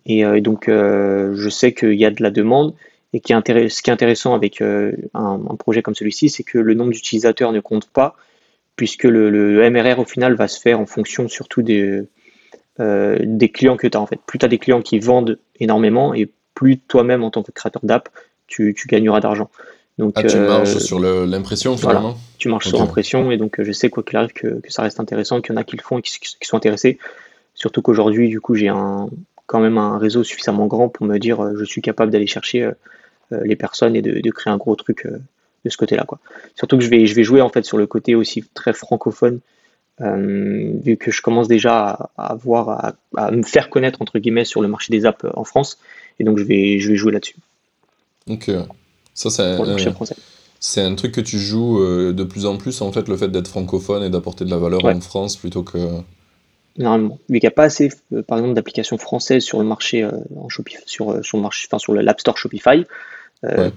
[0.05, 2.76] Et donc, je sais qu'il y a de la demande.
[3.13, 4.91] Et qui est ce qui est intéressant avec un,
[5.57, 8.16] projet comme celui-ci, c'est que le nombre d'utilisateurs ne compte pas,
[8.76, 12.03] puisque le, MRR au final va se faire en fonction surtout des,
[12.80, 14.19] des clients que tu as en fait.
[14.26, 17.82] Plus tu as des clients qui vendent énormément et plus toi-même en tant que créateur
[17.86, 18.09] d'app,
[18.47, 19.49] tu, gagneras d'argent.
[19.97, 23.71] Donc, ah, tu marches euh, sur l'impression finalement Tu marches sur l'impression et donc je
[23.71, 25.99] sais quoi qu'il arrive que, ça reste intéressant, qu'il y en a qui le font
[25.99, 26.97] et qui, sont intéressés.
[27.53, 29.09] Surtout qu'aujourd'hui, du coup, j'ai un,
[29.45, 32.63] quand même un réseau suffisamment grand pour me dire euh, je suis capable d'aller chercher
[32.63, 32.73] euh,
[33.43, 35.07] les personnes et de, créer un gros truc
[35.66, 36.05] de ce côté-là.
[36.07, 36.20] Quoi.
[36.55, 39.39] Surtout que je vais, je vais jouer en fait sur le côté aussi très francophone,
[39.99, 44.61] vu que je commence déjà à, avoir, à, à, me faire connaître entre guillemets sur
[44.61, 45.80] le marché des apps en France.
[46.20, 47.36] Et donc, je vais, je vais jouer là-dessus.
[48.28, 48.49] Donc,
[49.13, 49.57] ça, c'est
[50.59, 53.28] c'est un truc que tu joues euh, de plus en plus, en fait, le fait
[53.28, 55.78] d'être francophone et d'apporter de la valeur en France plutôt que.
[56.78, 57.20] Normalement.
[57.30, 60.11] Vu qu'il n'y a pas assez, euh, par exemple, d'applications françaises sur le marché, euh,
[60.36, 62.86] en Shopify, sur, sur, le marché, enfin, sur l'App Store Shopify,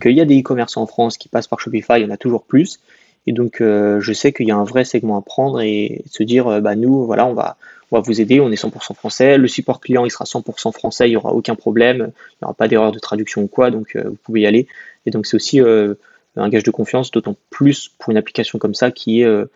[0.01, 2.17] qu'il y a des e-commerce en France qui passent par Shopify, il y en a
[2.17, 2.81] toujours plus.
[3.27, 6.61] Et donc, je sais qu'il y a un vrai segment à prendre et se dire,
[6.63, 7.57] bah, nous, voilà, on va,
[7.91, 11.07] on va vous aider, on est 100% français, le support client il sera 100% français,
[11.09, 13.97] il n'y aura aucun problème, il n'y aura pas d'erreur de traduction ou quoi, donc
[13.97, 14.67] euh, vous pouvez y aller.
[15.07, 15.95] Et donc c'est aussi euh,
[16.37, 19.47] un gage de confiance, d'autant plus pour une application comme ça qui est euh,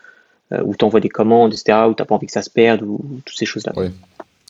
[0.64, 2.82] où tu envoies des commandes, etc., où tu n'as pas envie que ça se perde,
[2.82, 3.72] ou, toutes ces choses-là.
[3.76, 3.86] Oui.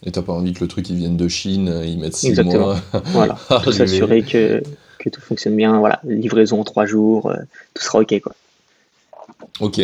[0.04, 2.40] Et tu n'as pas envie que le truc il vienne de Chine, ils mettent 6
[2.42, 2.80] mois.
[3.06, 4.62] voilà, pour s'assurer que,
[5.02, 7.32] que, tout fonctionne bien, voilà, livraison en 3 jours,
[7.74, 8.20] tout sera ok.
[8.20, 8.34] Quoi.
[9.60, 9.80] Ok.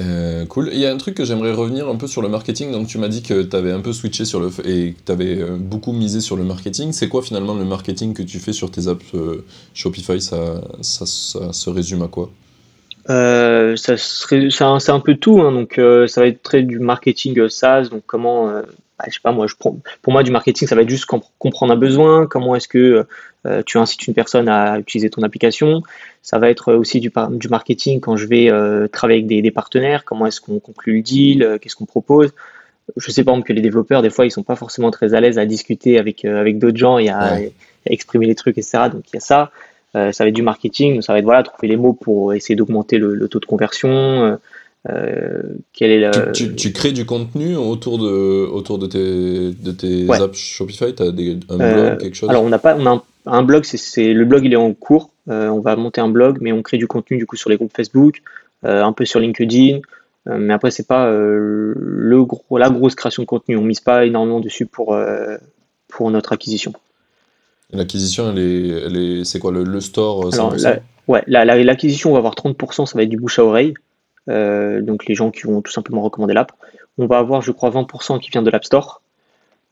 [0.00, 0.70] Euh, cool.
[0.72, 2.72] Il y a un truc que j'aimerais revenir un peu sur le marketing.
[2.72, 5.12] Donc, tu m'as dit que tu avais un peu switché sur le et que tu
[5.12, 6.92] avais euh, beaucoup misé sur le marketing.
[6.92, 10.20] C'est quoi finalement le marketing que tu fais sur tes apps euh, Shopify?
[10.20, 12.30] Ça, ça, se résume à quoi?
[13.06, 15.40] Ça C'est un, peu tout.
[15.40, 15.52] Hein.
[15.52, 17.88] Donc, ça va être très du marketing SaaS.
[17.90, 20.82] Donc, comment bah, je sais pas moi, je prends, pour moi du marketing, ça va
[20.82, 21.06] être juste
[21.38, 23.06] comprendre un besoin, comment est-ce que
[23.44, 25.82] euh, tu incites une personne à utiliser ton application.
[26.22, 30.04] Ça va être aussi du, du marketing quand je vais euh, travailler avec des, partenaires,
[30.04, 32.32] comment est-ce qu'on conclut le deal, euh, qu'est-ce qu'on propose?
[32.96, 35.20] Je sais par exemple que les développeurs, des fois, ils sont pas forcément très à
[35.20, 37.38] l'aise à discuter avec, avec d'autres gens et à,
[37.86, 38.84] exprimer les trucs, etc.
[38.92, 39.50] Donc il y a ça.
[39.92, 42.98] ça va être du marketing, ça va être voilà, trouver les mots pour essayer d'augmenter
[42.98, 44.38] le, taux de conversion,
[44.90, 45.42] euh,
[45.80, 50.94] est tu, crées du contenu autour de, autour de tes, de tes apps Shopify?
[50.94, 52.28] Tu as des, un euh, blog, quelque chose?
[52.28, 55.10] Alors, on, a pas, on a un, blog, c'est le blog, il est en cours.
[55.28, 57.56] Euh, on va monter un blog, mais on crée du contenu du coup sur les
[57.56, 58.22] groupes Facebook,
[58.64, 59.80] un peu sur LinkedIn.
[60.26, 63.56] mais après, c'est pas le gros, la grosse création de contenu.
[63.56, 64.96] On mise pas énormément dessus pour,
[65.88, 66.72] pour notre acquisition.
[67.72, 70.54] L'acquisition, elle est, c'est quoi le, store Alors,
[71.08, 73.74] Ouais, l'acquisition, on va avoir 30%, ça va être du bouche à oreille.
[74.28, 76.52] Euh, donc les gens qui vont tout simplement recommander l'app.
[76.98, 79.02] On va avoir, je crois, 20% qui vient de l'App Store,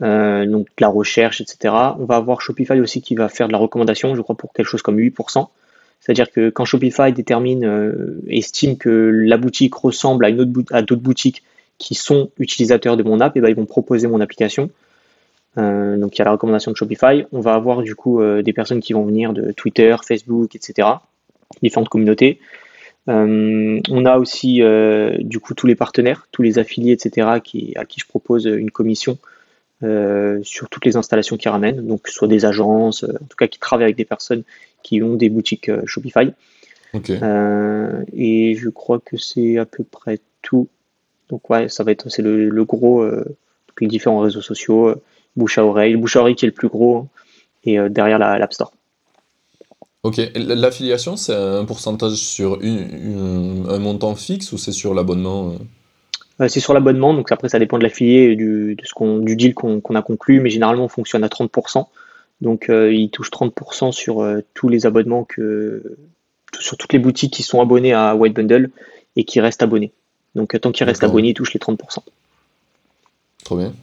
[0.03, 1.75] euh, donc de la recherche, etc.
[1.99, 4.67] On va avoir Shopify aussi qui va faire de la recommandation, je crois, pour quelque
[4.67, 5.49] chose comme 8%.
[6.01, 10.29] C'est-à-dire que quand Shopify détermine, euh, estime que la boutique ressemble à,
[10.71, 11.43] à d'autres boutiques
[11.77, 14.71] qui sont utilisateurs de mon app, et ben ils vont proposer mon application.
[15.57, 17.25] donc il y a la recommandation de Shopify.
[17.33, 20.89] On va avoir du coup des personnes qui vont venir de Twitter, Facebook, etc.
[21.63, 22.39] Différentes communautés
[23.09, 27.41] euh, on a aussi euh, du coup tous les partenaires, tous les affiliés, etc.
[27.43, 29.19] Qui, à qui je propose une commission
[29.83, 33.59] euh, sur toutes les installations qu'ils ramènent, donc soit des agences, en tout cas qui
[33.59, 34.43] travaillent avec des personnes
[34.83, 36.33] qui ont des boutiques Shopify.
[38.13, 40.69] et je crois que c'est à peu près tout.
[41.29, 43.09] Donc ouais, ça va être c'est le, gros,
[43.81, 44.95] les différents réseaux sociaux,
[45.37, 47.09] bouche à oreille, bouche à oreille qui est le plus gros, hein,
[47.65, 48.73] et derrière l'App Store.
[50.03, 55.59] Ok, l'affiliation, c'est un pourcentage sur un montant fixe ou c'est sur l'abonnement euh?
[56.49, 60.03] C'est sur l'abonnement, donc après ça dépend de l'affilié et du, du deal qu'on a
[60.03, 61.87] conclu, mais généralement on fonctionne à 30%.
[62.41, 65.99] Donc euh, il touche 30% sur euh, tous les abonnements, que,
[66.59, 68.71] sur toutes les boutiques qui sont abonnées à White Bundle
[69.17, 69.93] et qui restent abonnés.
[70.35, 71.99] Donc tant qu'ils restent abonnés, il touche les 30%.
[73.45, 73.75] Trop bien.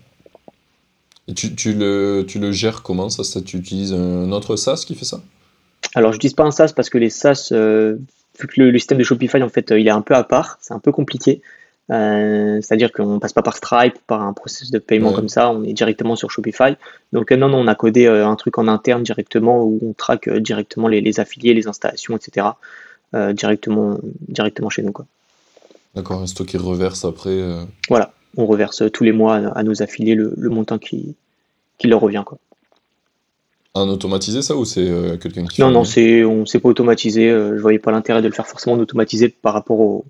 [1.27, 4.83] Et tu, tu, le, tu le gères comment ça, ça Tu utilises un autre SaaS
[4.87, 5.21] qui fait ça?
[5.95, 7.97] Alors, je n'utilise pas un SaaS parce que les SaaS, euh,
[8.39, 10.57] vu que le, système de Shopify, en fait, euh, il est un peu à part,
[10.61, 11.41] c'est un peu compliqué.
[11.89, 15.63] Euh, c'est-à-dire qu'on passe pas par Stripe, par un processus de paiement comme ça, on
[15.63, 16.75] est directement sur Shopify.
[17.13, 20.89] Donc non, non, on a codé un truc en interne directement où on traque directement
[20.89, 22.47] les, les, affiliés, les installations, etc.
[23.31, 24.91] directement, directement chez nous.
[25.95, 27.39] D'accord, c'est toi qui reverse après.
[27.87, 31.15] Voilà, on reverse tous les mois à nos affiliés le, montant qui,
[31.77, 32.23] qui leur revient.
[32.25, 32.37] Quoi.
[33.75, 37.29] Un automatisé ça ou c'est euh, quelqu'un qui Non, non, c'est, on s'est pas automatisé.
[37.29, 40.05] Euh, je voyais pas l'intérêt de le faire forcément automatisé par rapport au,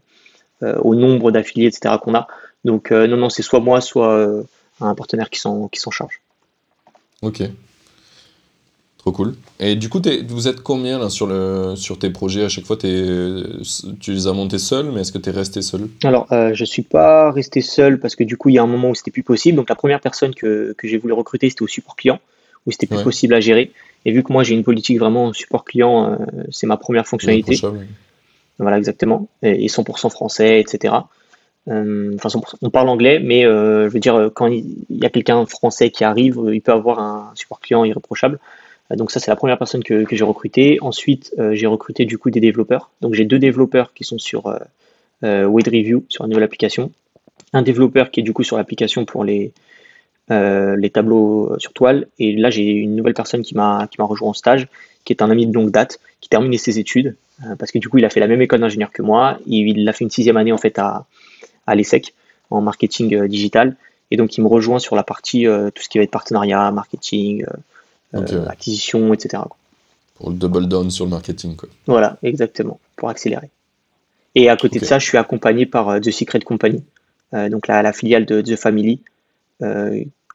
[0.63, 1.95] euh, au nombre d'affiliés, etc.
[2.01, 2.27] qu'on a.
[2.63, 4.27] Donc non, non, c'est soit moi, soit
[4.81, 6.21] un partenaire qui s'en, qui s'en charge.
[7.21, 7.43] Ok.
[8.97, 9.35] Trop cool.
[9.59, 12.43] Et du coup, vous êtes combien là, sur, le, sur tes projets?
[12.43, 15.87] À chaque fois, tu les as montés seul, mais est-ce que tu es resté seul?
[16.03, 18.67] Alors, je je suis pas resté seul parce que du coup, il y a un
[18.67, 19.55] moment où c'était plus possible.
[19.55, 22.19] Donc, la première personne que, que j'ai voulu recruter, c'était au support client
[22.67, 23.71] où c'était plus possible à gérer.
[24.05, 26.15] Et vu que moi j'ai une politique vraiment support client, euh,
[26.51, 27.59] c'est ma première fonctionnalité.
[28.59, 29.27] Voilà, exactement.
[29.43, 30.95] Et, 100% français, etc.
[31.67, 35.45] Euh, enfin, on parle anglais, mais euh, je veux dire, quand il y a quelqu'un
[35.45, 38.39] français qui arrive, il peut avoir un support client irréprochable.
[38.91, 40.77] Donc ça, c'est la première personne que, que j'ai recrutée.
[40.81, 42.89] Ensuite, j'ai recruté du coup des développeurs.
[43.01, 44.47] Donc j'ai deux développeurs qui sont sur
[45.23, 46.91] euh, Review, sur une nouvelle application.
[47.53, 49.51] Un développeur qui est du coup sur l'application pour les,
[50.29, 52.07] euh, les tableaux sur toile.
[52.19, 54.67] Et là, j'ai une nouvelle personne qui m'a rejoint en stage,
[55.05, 57.15] qui est un ami de longue date, qui termine ses études,
[57.45, 59.39] euh, parce que du coup, il a fait la même école d'ingénieur que moi.
[59.45, 61.05] Il, a fait une sixième année en fait à,
[61.65, 62.13] à l'ESSEC
[62.49, 63.77] en marketing euh, digital.
[64.11, 67.45] Et donc, il me rejoint sur la partie tout ce qui va être partenariat, marketing,
[68.47, 69.43] acquisition, etc.
[70.15, 71.57] Pour le double down sur le marketing.
[71.57, 71.67] Quoi.
[71.87, 73.49] Voilà, exactement, pour accélérer.
[74.33, 76.85] Et à côté de ça, je suis accompagné par The Secret Company,
[77.33, 79.01] donc la, la, filiale de The Family,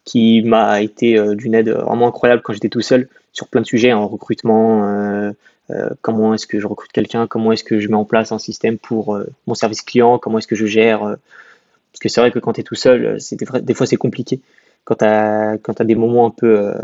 [0.04, 3.66] qui m'a été euh, d'une aide vraiment incroyable quand j'étais tout seul sur plein de
[3.66, 5.32] sujets, en recrutement, euh,
[5.70, 8.38] euh, comment est-ce que je recrute quelqu'un, comment est-ce que je mets en place un
[8.38, 11.00] système pour mon service client, comment est-ce que je gère.
[11.00, 14.40] parce que c'est vrai que quand tu es tout seul, des, des, fois c'est compliqué.
[14.84, 16.74] Quand tu as, as, des moments un peu,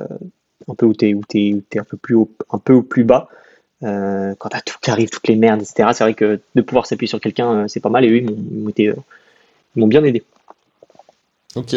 [0.69, 2.17] un peu où tu es, où es, un, peu plus
[2.51, 3.29] un peu plus bas,
[3.83, 6.87] quand tu as tout qui arrive, toutes les merdes, etc., c'est vrai que de pouvoir
[6.87, 8.05] s'appuyer sur quelqu'un, c'est pas mal.
[8.05, 8.25] Et eux,
[8.77, 8.95] ils
[9.77, 10.23] m'ont bien aidé.
[11.57, 11.75] Ok,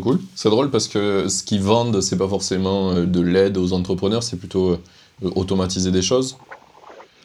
[0.00, 0.18] cool.
[0.34, 4.22] C'est drôle parce que ce qu'ils vendent, c'est pas forcément euh, de l'aide aux entrepreneurs,
[4.22, 6.38] c'est plutôt euh, automatiser des choses.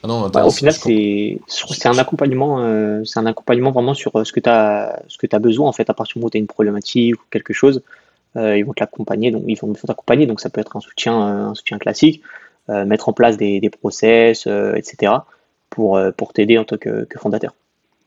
[0.03, 1.39] Ah non, au final, c'est
[1.85, 5.39] un accompagnement, euh, c'est un accompagnement vraiment sur ce que tu as, ce que as
[5.39, 7.81] besoin en fait à partir du moment où tu as une problématique ou quelque chose.
[8.35, 11.79] ils vont t'accompagner, donc ils vont t'accompagner, donc ça peut être un soutien, un soutien
[11.79, 12.21] classique,
[12.69, 14.45] mettre en place des, des process,
[14.75, 15.13] etc.
[15.71, 17.53] pour, pour t'aider en tant que fondateur.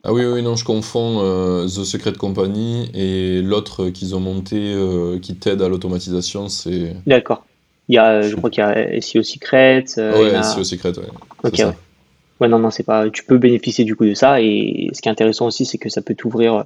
[0.03, 4.57] Ah oui, oui, non, je confonds euh, The Secret Company et l'autre qu'ils ont monté
[4.57, 6.97] euh, qui t'aide à l'automatisation, c'est...
[7.07, 7.45] D'accord.
[7.89, 9.85] Il y a, je crois qu'il y a SEO Secret.
[9.99, 11.09] Euh, ouais, SEO Secret, ouais.
[11.45, 11.77] Ok, ouais.
[12.41, 13.11] Ouais, non, non, c'est pas...
[13.11, 15.91] Tu peux bénéficier du coup de ça et ce qui est intéressant aussi, c'est que
[15.91, 16.65] ça peut t'ouvrir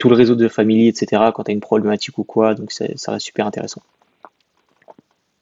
[0.00, 1.22] tout le réseau de famille, etc.
[1.32, 3.82] quand tu as une problématique ou quoi, donc ça reste super intéressant.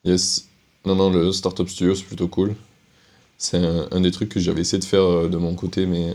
[0.05, 0.47] Yes.
[0.85, 2.55] Non, non, le Startup Studio, c'est plutôt cool.
[3.37, 6.15] C'est un, des trucs que j'avais essayé de faire de mon côté, mais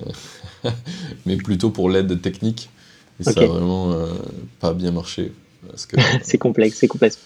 [1.25, 2.69] mais plutôt pour l'aide technique.
[3.19, 4.07] Et ça a vraiment euh,
[4.59, 5.31] pas bien marché.
[6.23, 7.19] C'est complexe, c'est complexe.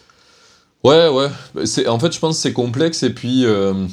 [0.84, 1.28] Ouais, ouais.
[1.88, 3.86] En fait, je pense que c'est complexe et puis euh,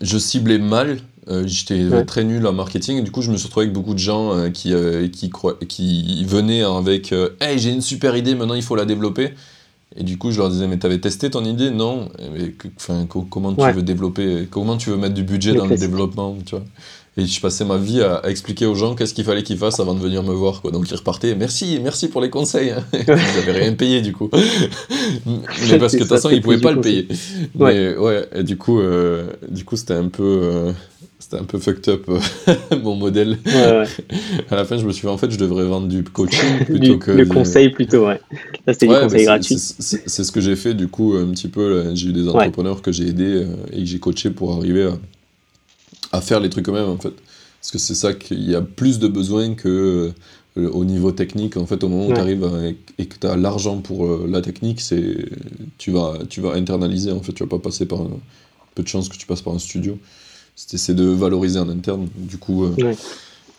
[0.00, 0.98] je ciblais mal.
[1.28, 3.94] Euh, j'étais très nul en marketing et du coup, je me suis retrouvé avec beaucoup
[3.94, 4.74] de gens qui,
[5.10, 5.30] qui,
[5.66, 9.32] qui venaient avec Hey, j'ai une super idée, maintenant il faut la développer.
[9.94, 11.70] Et du coup, je leur disais, mais t'avais testé ton idée?
[11.70, 12.08] Non.
[12.32, 12.52] Mais,
[13.30, 16.64] comment tu veux développer Comment tu veux mettre du budget dans le développement tu vois?
[17.18, 19.94] Et je passais ma vie à, expliquer aux gens qu'est-ce qu'il fallait qu'ils fassent avant
[19.94, 20.60] de venir me voir.
[20.60, 20.70] Quoi.
[20.70, 22.72] Donc ils repartaient, merci, merci pour les conseils.
[22.72, 22.84] Hein.
[22.92, 24.28] ils n'avaient rien payé du coup.
[25.26, 27.08] mais parce que de toute façon, ils ne pouvaient pas le payer.
[27.54, 30.40] Mais ouais, et du coup, euh, du coup c'était un peu.
[30.42, 30.72] Euh,
[31.28, 33.38] c'était un peu fucked up euh, mon modèle.
[33.46, 33.86] Ouais, ouais.
[34.50, 36.98] à la fin, je me suis dit, en fait, je devrais vendre du coaching plutôt
[36.98, 37.10] que.
[37.10, 38.20] Le conseil plutôt, ouais.
[38.66, 39.56] Là, c'était du conseil gratuit.
[39.58, 41.94] C'est ce que j'ai fait, du coup, un petit peu.
[41.94, 44.98] J'ai eu des entrepreneurs que j'ai aidés et que j'ai coaché pour arriver à
[46.12, 47.12] à faire les trucs eux-mêmes en fait.
[47.60, 50.12] Parce que c'est ça qu'il y a plus de besoins que
[50.56, 51.56] euh, au niveau technique.
[51.56, 52.48] En fait, au moment où tu arrives
[52.98, 55.16] et que tu as l'argent pour euh, la technique, c'est
[55.78, 57.12] tu vas, tu vas internaliser.
[57.12, 58.10] En fait, tu vas pas passer par un
[58.74, 59.98] peu de chance que tu passes par un studio.
[60.56, 62.08] C'est de valoriser en interne.
[62.16, 62.94] Du coup, euh,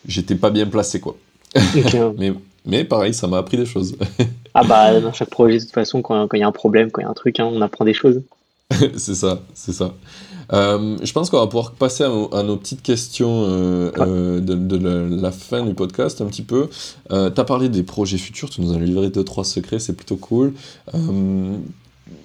[0.08, 1.16] j'étais pas bien placé quoi.
[2.18, 2.34] mais,
[2.66, 3.96] mais pareil, ça m'a appris des choses.
[4.54, 7.02] ah bah dans chaque projet de toute façon, quand il y a un problème, quand
[7.02, 8.22] il y a un truc, hein, on apprend des choses.
[8.98, 9.94] c'est ça, c'est ça.
[10.54, 15.32] Euh, je pense qu'on va pouvoir passer à, nos petites questions euh, euh, de, la,
[15.32, 16.70] fin du podcast un petit peu.
[17.10, 20.18] tu as parlé des projets futurs, tu nous as livré deux, trois secrets, c'est plutôt
[20.18, 20.54] cool.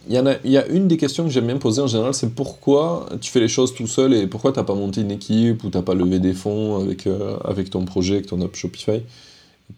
[0.09, 2.35] Il y, a, y a une des questions que j'aime bien poser en général, c'est
[2.35, 5.63] pourquoi tu fais les choses tout seul et pourquoi tu n'as pas monté une équipe
[5.65, 7.09] ou tu n'as pas levé des fonds avec,
[7.45, 9.03] avec ton projet, avec ton app Shopify?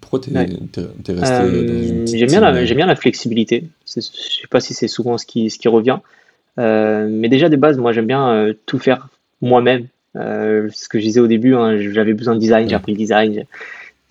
[0.00, 3.64] Pourquoi tu es, resté dans une J'aime bien, la, bien la flexibilité.
[3.86, 5.98] Je ne sais pas si c'est souvent ce qui, ce qui revient.
[6.58, 9.08] Euh, mais déjà, des bases, moi, j'aime bien euh, tout faire
[9.40, 9.86] moi-même.
[10.16, 12.98] Euh, ce que je disais au début, hein, j'avais besoin de design, j'ai appris le
[12.98, 13.44] design.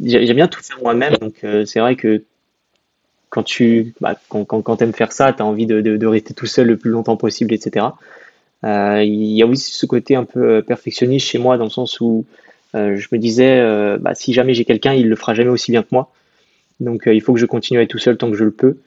[0.04, 1.16] J'aime bien tout faire moi-même.
[1.22, 2.24] Donc, c'est vrai que
[3.34, 6.68] quand tu bah, quand, quand, aimes faire ça, tu as envie de, rester tout seul
[6.68, 7.88] le plus longtemps possible, etc.
[8.64, 12.26] Il y a aussi ce côté un peu perfectionniste chez moi, dans le sens où
[12.74, 15.90] je me disais, bah, si jamais j'ai quelqu'un, il le fera jamais aussi bien que
[15.92, 16.12] moi.
[16.80, 18.78] Donc, il faut que je continue à être tout seul tant que je le peux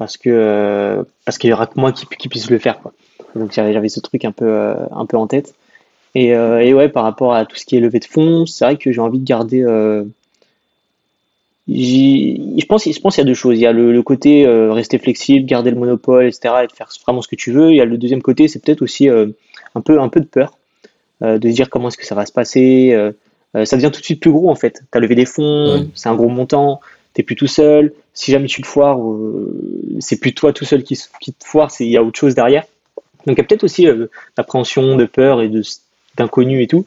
[0.00, 2.94] parce que euh, parce qu'il y aura que moi qui, puisse le faire quoi.
[3.34, 5.54] Donc j'avais ce truc un peu euh, un peu en tête.
[6.14, 8.64] Et, euh, et, ouais, par rapport à tout ce qui est levé de fonds, c'est
[8.64, 9.62] vrai que j'ai envie de garder.
[11.72, 13.56] Je pense, je pense qu'il y a deux choses.
[13.56, 17.22] Il y a le, côté rester flexible, garder le monopole, etc., et de faire vraiment
[17.22, 17.70] ce que tu veux.
[17.70, 20.58] Il y a le deuxième côté, c'est peut-être aussi un peu un peu de peur,
[21.20, 22.96] de se dire comment est-ce que ça va se passer.
[23.54, 24.82] ça devient tout de suite plus gros en fait.
[24.90, 26.80] Tu as levé des fonds, c'est un gros montant
[27.14, 27.92] t'es plus tout seul.
[28.14, 31.70] Si jamais tu te foires, euh, c'est plus toi tout seul qui, qui te foire,
[31.80, 32.64] il y a autre chose derrière.
[33.26, 34.06] Donc il y a peut-être aussi euh,
[34.36, 35.50] d'appréhension, de peur et
[36.16, 36.86] d'inconnu et tout.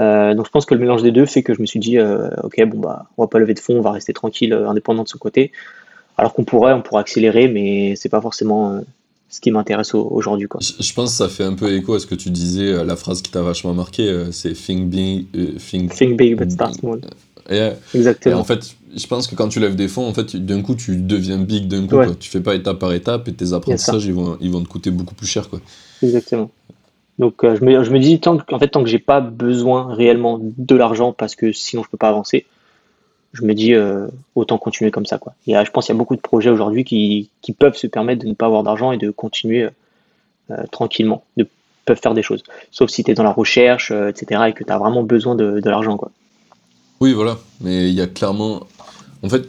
[0.00, 1.98] Euh, donc je pense que le mélange des deux fait que je me suis dit,
[2.00, 5.08] ok, bon bah, on va pas lever de fond, on va rester tranquille, indépendant de
[5.08, 5.52] son côté.
[6.16, 8.80] Alors qu'on pourrait, on pourrait accélérer, mais c'est pas forcément
[9.28, 10.46] ce qui m'intéresse aujourd'hui.
[10.46, 10.60] Quoi.
[10.62, 13.22] Je, pense que ça fait un peu écho à ce que tu disais, la phrase
[13.22, 15.26] qui t'a vachement marqué, c'est think big,
[15.58, 17.00] think, think big but start small.
[17.94, 18.38] Exactement.
[18.38, 20.96] en fait, je pense que quand tu lèves des fonds, en fait, d'un coup, tu
[20.96, 22.14] deviens big d'un coup.
[22.18, 24.90] Tu fais pas étape par étape et tes apprentissages, ils vont, ils vont te coûter
[24.90, 25.48] beaucoup plus cher.
[25.48, 25.60] Quoi.
[26.02, 26.50] Exactement.
[27.18, 29.94] Donc, euh, je, me, je me dis, tant, en fait, tant que j'ai pas besoin
[29.94, 32.46] réellement de l'argent parce que sinon je peux pas avancer,
[33.32, 35.18] je me dis, euh, autant continuer comme ça.
[35.18, 35.34] Quoi.
[35.46, 38.22] Et, je pense qu'il y a beaucoup de projets aujourd'hui qui, qui, peuvent se permettre
[38.24, 39.68] de ne pas avoir d'argent et de continuer
[40.50, 41.46] euh, tranquillement, de
[41.84, 42.42] peuvent faire des choses.
[42.70, 45.60] Sauf si tu es dans la recherche, etc., et que tu as vraiment besoin de,
[45.60, 45.98] de l'argent.
[45.98, 46.10] quoi.
[47.00, 47.36] Oui, voilà.
[47.60, 48.60] Mais il y a clairement.
[49.22, 49.42] En fait,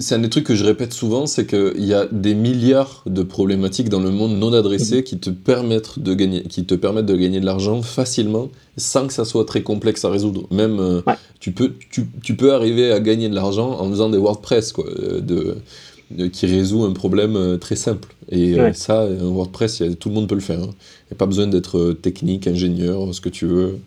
[0.00, 3.22] c'est un des trucs que je répète souvent, c'est qu'il y a des milliards de
[3.22, 5.02] problématiques dans le monde non adressées mhm.
[5.02, 8.48] qui te permettent de gagner, qui te permettent de gagner de l'argent facilement,
[8.78, 10.46] sans que ça soit très complexe à résoudre.
[10.50, 11.02] Même euh,
[11.38, 14.86] tu peux, tu, tu, peux arriver à gagner de l'argent en faisant des WordPress, quoi,
[14.88, 18.14] euh, de, qui résout un problème euh, très simple.
[18.30, 20.60] Et ça, un WordPress, tout le monde peut le faire.
[20.60, 20.74] Il hein.
[21.10, 23.78] n'y a pas besoin d'être technique, ingénieur, ce que tu veux.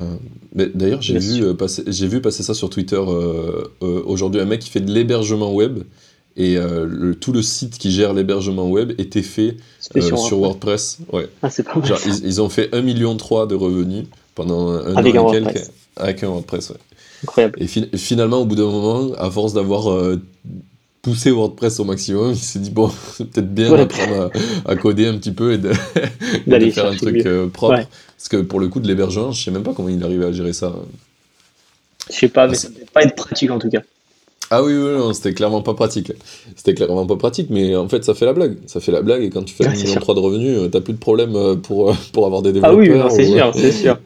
[0.00, 0.16] Euh,
[0.54, 4.70] d'ailleurs, j'ai vu, euh, passer, vu passer ça sur Twitter euh, aujourd'hui, un mec qui
[4.70, 5.80] fait de l'hébergement web,
[6.36, 10.98] et le, tout le site qui gère l'hébergement web était fait sur, WordPress.
[11.12, 11.28] Ouais.
[11.42, 14.04] Ah, pas Genre, ils, ont fait 1,3 million de revenus
[14.36, 15.64] pendant un avec an un quelques,
[15.96, 16.74] avec un WordPress.
[17.24, 17.58] Incroyable.
[17.60, 19.88] Et finalement, au bout d'un moment, à force d'avoir
[21.02, 24.30] poussé WordPress au maximum, il s'est dit bon, c'est peut-être bien d'apprendre
[24.66, 25.72] à, coder un petit peu et de,
[26.70, 27.86] faire un truc propre.
[28.16, 30.32] Parce que pour le coup de l'hébergement, je sais même pas comment il arrivait à
[30.32, 30.74] gérer ça.
[32.10, 33.82] Je sais pas, mais ça peut pas être pratique en tout cas.
[34.50, 36.12] Ah oui, oui, non, c'était clairement pas pratique.
[36.56, 38.56] C'était clairement pas pratique, mais en fait, ça fait la blague.
[38.66, 40.94] Ça fait la blague, et quand tu fais un million de revenus, euh, t'as plus
[40.94, 42.78] de problème euh, pour, euh, pour avoir des développeurs.
[42.78, 43.98] Ah oui, c'est sûr, c'est sûr.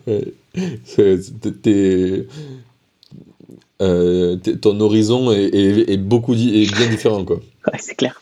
[3.78, 7.40] Ton horizon est, est, beaucoup est bien différent, quoi.
[7.72, 8.20] Ouais, c'est clair.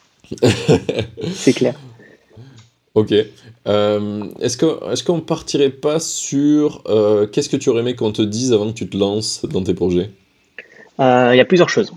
[1.34, 1.74] c'est clair.
[2.94, 3.14] Ok.
[3.66, 8.12] Euh, est-ce qu'on est qu'on partirait pas sur euh, qu'est-ce que tu aurais aimé qu'on
[8.12, 10.10] te dise avant que tu te lances dans tes projets?
[10.98, 11.92] Euh, Il y a plusieurs choses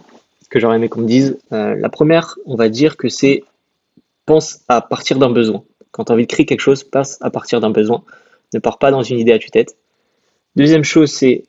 [0.49, 1.37] que j'aurais aimé qu'on me dise.
[1.49, 3.43] la première, on va dire que c'est
[4.25, 5.63] pense à partir d'un besoin.
[5.91, 8.03] Quand tu as envie de créer quelque chose, passe à partir d'un besoin.
[8.53, 9.75] Ne pars pas dans une idée à tue-tête.
[10.55, 11.45] Deuxième chose, c'est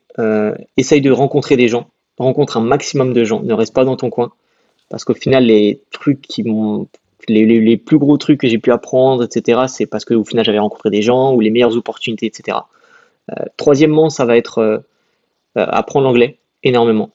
[0.75, 1.87] essaye de rencontrer des gens.
[2.17, 3.41] Rencontre un maximum de gens.
[3.41, 4.31] Ne reste pas dans ton coin.
[4.89, 6.87] Parce qu'au final, les trucs qui m'ont
[7.27, 10.89] les, plus gros trucs que j'ai pu apprendre, etc., c'est parce qu'au final j'avais rencontré
[10.89, 12.57] des gens ou les meilleures opportunités, etc.
[13.31, 14.77] Euh, troisièmement, ça va être euh,
[15.57, 17.11] euh, apprendre l'anglais énormément.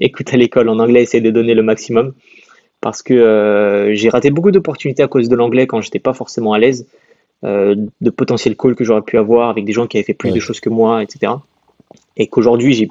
[0.00, 2.12] écoute à l'école en anglais, essayer de donner le maximum
[2.80, 6.58] parce que j'ai raté beaucoup d'opportunités à cause de l'anglais quand j'étais pas forcément à
[6.58, 6.86] l'aise,
[7.42, 10.40] de potentiels calls que j'aurais pu avoir avec des gens qui avaient fait plus de
[10.40, 11.32] choses que moi, etc.
[12.16, 12.90] Et qu'aujourd'hui j'ai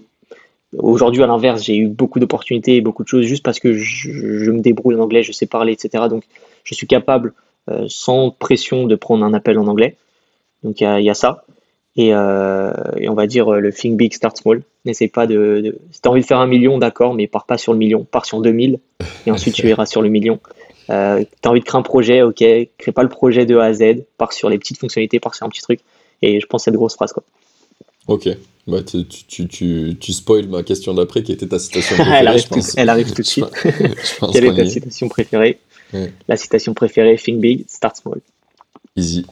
[0.78, 4.52] Aujourd'hui, à l'inverse, j'ai eu beaucoup d'opportunités et beaucoup de choses juste parce que je,
[4.52, 6.06] me débrouille en anglais, je sais parler, etc.
[6.10, 6.24] Donc,
[6.64, 7.34] je suis capable,
[7.70, 9.96] euh, sans pression, de prendre un appel en anglais.
[10.64, 11.44] Donc, il y, a, ça.
[11.98, 14.62] Euh, et, on va dire euh, le think big, start small.
[14.86, 15.62] N'essaye pas de.
[15.62, 15.80] de...
[15.92, 18.06] Si tu as envie de faire un million, d'accord, mais pars pas sur le million.
[18.06, 18.80] Pars sur 2000
[19.26, 20.40] et ensuite tu iras sur le million.
[20.90, 22.44] Euh, tu as envie de créer un projet, ok,
[22.78, 25.46] crée pas le projet de A à Z, pars sur les petites fonctionnalités, pars sur
[25.46, 25.82] un petit truc.
[26.22, 27.14] Et je pense que c'est de grosses phrases.
[27.14, 27.24] Quoi.
[28.08, 28.28] Ok,
[28.70, 32.20] bah, tu, tu, tu, tu spoil ma question d'après qui était ta citation préférée.
[32.20, 33.46] elle, arrive tout, elle, arrive tout, de suite.
[34.32, 35.60] Quelle est ta citation préférée
[35.94, 36.14] ouais.
[36.28, 38.22] La citation préférée, Think Big, Start Small.
[38.96, 39.26] Easy.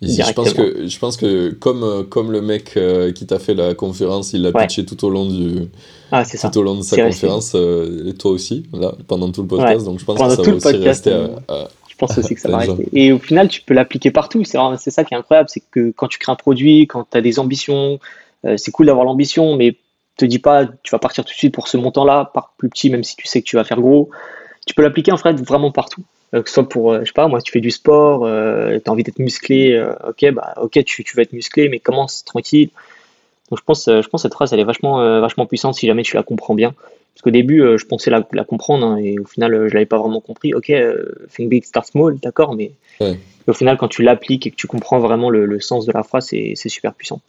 [0.00, 0.22] Easy.
[0.22, 3.74] Je pense que, je pense que comme, comme le mec euh, qui t'a fait la
[3.74, 4.66] conférence, il l'a ouais.
[4.66, 5.68] pitché tout au long, du,
[6.12, 6.50] ah, tout ça.
[6.54, 9.80] au long de sa conférence, euh, et toi aussi, là, pendant tout le podcast.
[9.80, 9.84] Ouais.
[9.84, 12.34] Donc je pense pendant que ça va aussi rester euh, à, à, Je pense aussi
[12.36, 12.88] que ça va rester.
[12.92, 14.44] Et au final, tu peux l'appliquer partout.
[14.44, 17.20] C'est ça qui est incroyable, c'est que quand tu crées un produit, quand tu as
[17.20, 17.98] des ambitions,
[18.56, 19.76] c'est cool d'avoir l'ambition, mais
[20.16, 22.90] te dis pas tu vas partir tout de suite pour ce montant-là, par plus petit,
[22.90, 24.10] même si tu sais que tu vas faire gros.
[24.66, 26.02] Tu peux l'appliquer en fait vraiment partout.
[26.34, 28.78] Euh, que ce soit pour, euh, je sais pas, moi, tu fais du sport, euh,
[28.78, 31.78] tu as envie d'être musclé, euh, ok, bah, ok, tu, tu vas être musclé, mais
[31.78, 32.68] commence tranquille.
[33.48, 36.02] Donc je pense, je pense que cette phrase, elle est vachement, vachement puissante si jamais
[36.02, 36.74] tu la comprends bien.
[37.14, 39.96] Parce qu'au début, je pensais la, la comprendre, hein, et au final, je l'avais pas
[39.96, 40.52] vraiment compris.
[40.52, 40.70] Ok,
[41.34, 43.18] think big, start small, d'accord, mais ouais.
[43.46, 46.02] au final, quand tu l'appliques et que tu comprends vraiment le, le sens de la
[46.02, 47.22] phrase, c'est super puissant.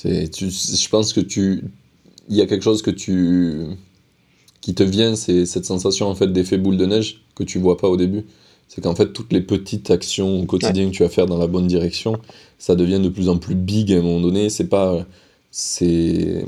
[0.00, 1.64] Tu, je pense que tu,
[2.28, 3.66] il y a quelque chose que tu,
[4.60, 7.76] qui te vient, c'est cette sensation en fait d'effet boule de neige que tu vois
[7.76, 8.24] pas au début.
[8.68, 10.90] C'est qu'en fait toutes les petites actions au quotidien ouais.
[10.90, 12.16] que tu vas faire dans la bonne direction,
[12.58, 14.48] ça devient de plus en plus big à un moment donné.
[14.48, 15.04] C'est pas,
[15.50, 16.46] c'est,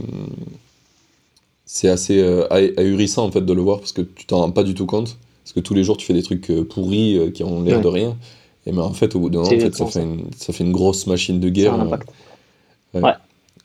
[1.66, 4.62] c'est assez euh, ahurissant en fait de le voir parce que tu t'en rends pas
[4.62, 7.30] du tout compte parce que tous les jours tu fais des trucs euh, pourris euh,
[7.30, 7.82] qui ont l'air ouais.
[7.82, 8.16] de rien.
[8.64, 10.64] Et mais en fait au bout d'un moment, en fait, ça, fait une, ça fait
[10.64, 11.74] une grosse machine de guerre.
[11.74, 13.12] Euh, ouais.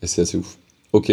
[0.02, 0.58] Et c'est assez ouf.
[0.94, 1.12] Ok,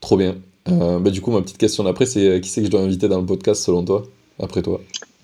[0.00, 0.36] trop bien.
[0.68, 3.08] Euh, bah, du coup, ma petite question d'après, c'est qui c'est que je dois inviter
[3.08, 4.04] dans le podcast selon toi,
[4.38, 4.80] après toi?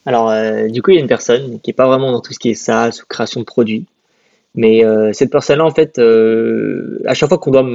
[0.07, 2.33] Alors, euh, du coup, il y a une personne qui n'est pas vraiment dans tout
[2.33, 3.87] ce qui est SaaS ou création de produits.
[4.55, 7.67] Mais euh, cette personne-là, en fait, euh, à chaque fois qu'on doit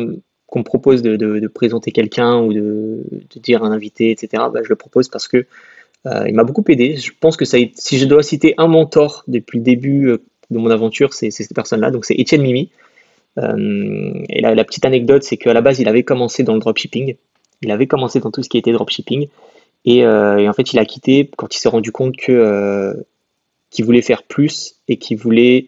[0.47, 4.69] qu'on me propose de présenter quelqu'un ou de, de, dire un invité, etc., bah, je
[4.69, 5.45] le propose parce que
[6.25, 6.95] il m'a beaucoup aidé.
[6.95, 10.17] Je pense que ça, si je dois citer un mentor depuis le début
[10.49, 11.91] de mon aventure, c'est cette personne-là.
[11.91, 12.71] Donc, c'est Étienne Mimi.
[13.39, 16.59] Euh, et la, la, petite anecdote, c'est qu'à la base, il avait commencé dans le
[16.59, 17.15] dropshipping.
[17.61, 19.27] Il avait commencé dans tout ce qui était dropshipping.
[19.85, 22.93] Et, euh, en fait, il a quitté quand il s'est rendu compte euh,
[23.69, 25.67] qu'il voulait faire plus et qu'il voulait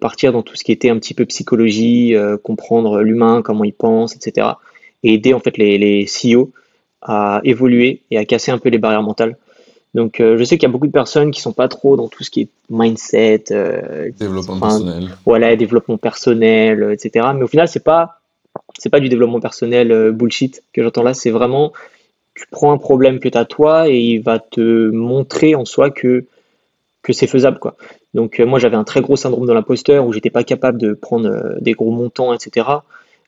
[0.00, 4.14] partir dans tout ce qui était un petit peu psychologie, comprendre l'humain, comment il pense,
[4.14, 4.48] etc.
[5.02, 6.52] Et aider en fait les, les CEO
[7.00, 9.38] à évoluer et à casser un peu les barrières mentales.
[9.94, 12.08] Donc, euh, je sais qu'il y a beaucoup de personnes qui sont pas trop dans
[12.08, 15.08] tout ce qui est mindset, euh, développement enfin, personnel.
[15.24, 17.26] Voilà, développement personnel, euh, etc.
[17.34, 18.20] Mais au final, c'est pas,
[18.78, 21.14] c'est pas du développement personnel euh, bullshit que j'entends là.
[21.14, 21.72] C'est vraiment,
[22.34, 25.90] tu prends un problème que tu as toi et il va te montrer en soi
[25.90, 26.24] que
[27.02, 27.76] que c'est faisable, quoi.
[28.12, 31.56] Donc, moi, j'avais un très gros syndrome de l'imposteur où j'étais pas capable de prendre
[31.60, 32.66] des gros montants, etc.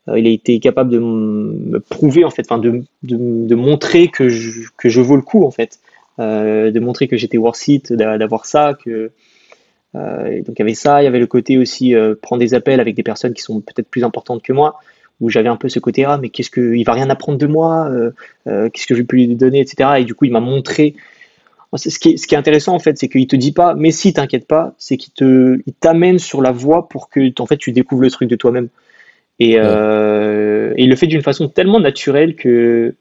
[0.09, 4.29] il a été capable de me prouver, en fait, enfin, de, de, de montrer que
[4.29, 5.79] je, que je vaux le coup, en fait.
[6.21, 9.11] Euh, de montrer que j'étais worth it, d'avoir ça, que
[9.95, 12.53] euh, donc il y avait ça, il y avait le côté aussi euh, prendre des
[12.53, 14.81] appels avec des personnes qui sont peut-être plus importantes que moi,
[15.21, 17.47] où j'avais un peu ce côté ah mais qu'est-ce que il va rien apprendre de
[17.47, 17.91] moi,
[18.45, 19.91] qu'est-ce que je peux lui donner, etc.
[19.99, 20.95] Et du coup il m'a montré.
[21.77, 23.91] Ce qui, est, ce qui est intéressant en fait, c'est qu'il te dit pas, mais
[23.91, 27.57] si t'inquiète pas, c'est qu'il te, il t'amène sur la voie pour que en fait
[27.57, 28.69] tu découvres le truc de toi-même.
[29.39, 30.73] Et, ouais.
[30.77, 32.95] et il le fait d'une façon tellement naturelle que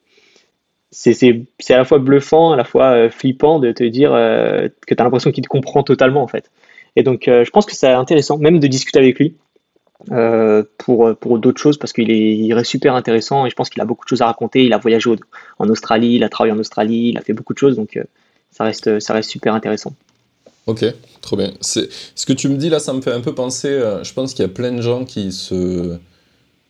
[0.92, 4.96] c'est à la fois bluffant, à la fois euh, flippant de te dire euh, que
[4.96, 6.50] tu as l'impression qu'il te comprend totalement en fait.
[6.96, 9.36] Et donc euh, je pense que c'est intéressant même de discuter avec lui
[10.78, 13.82] pour, pour d'autres choses parce qu'il est, il reste super intéressant et je pense qu'il
[13.82, 14.64] a beaucoup de choses à raconter.
[14.64, 15.10] Il a voyagé
[15.60, 18.00] en Australie, il a travaillé en Australie, il a fait beaucoup de choses donc
[18.50, 19.94] ça, reste, ça reste super intéressant.
[20.68, 20.86] Ok,
[21.22, 21.52] trop bien.
[21.60, 24.44] Ce que tu me dis là, ça me fait un peu penser, je pense qu'il
[24.44, 25.98] y a plein de gens qui, se,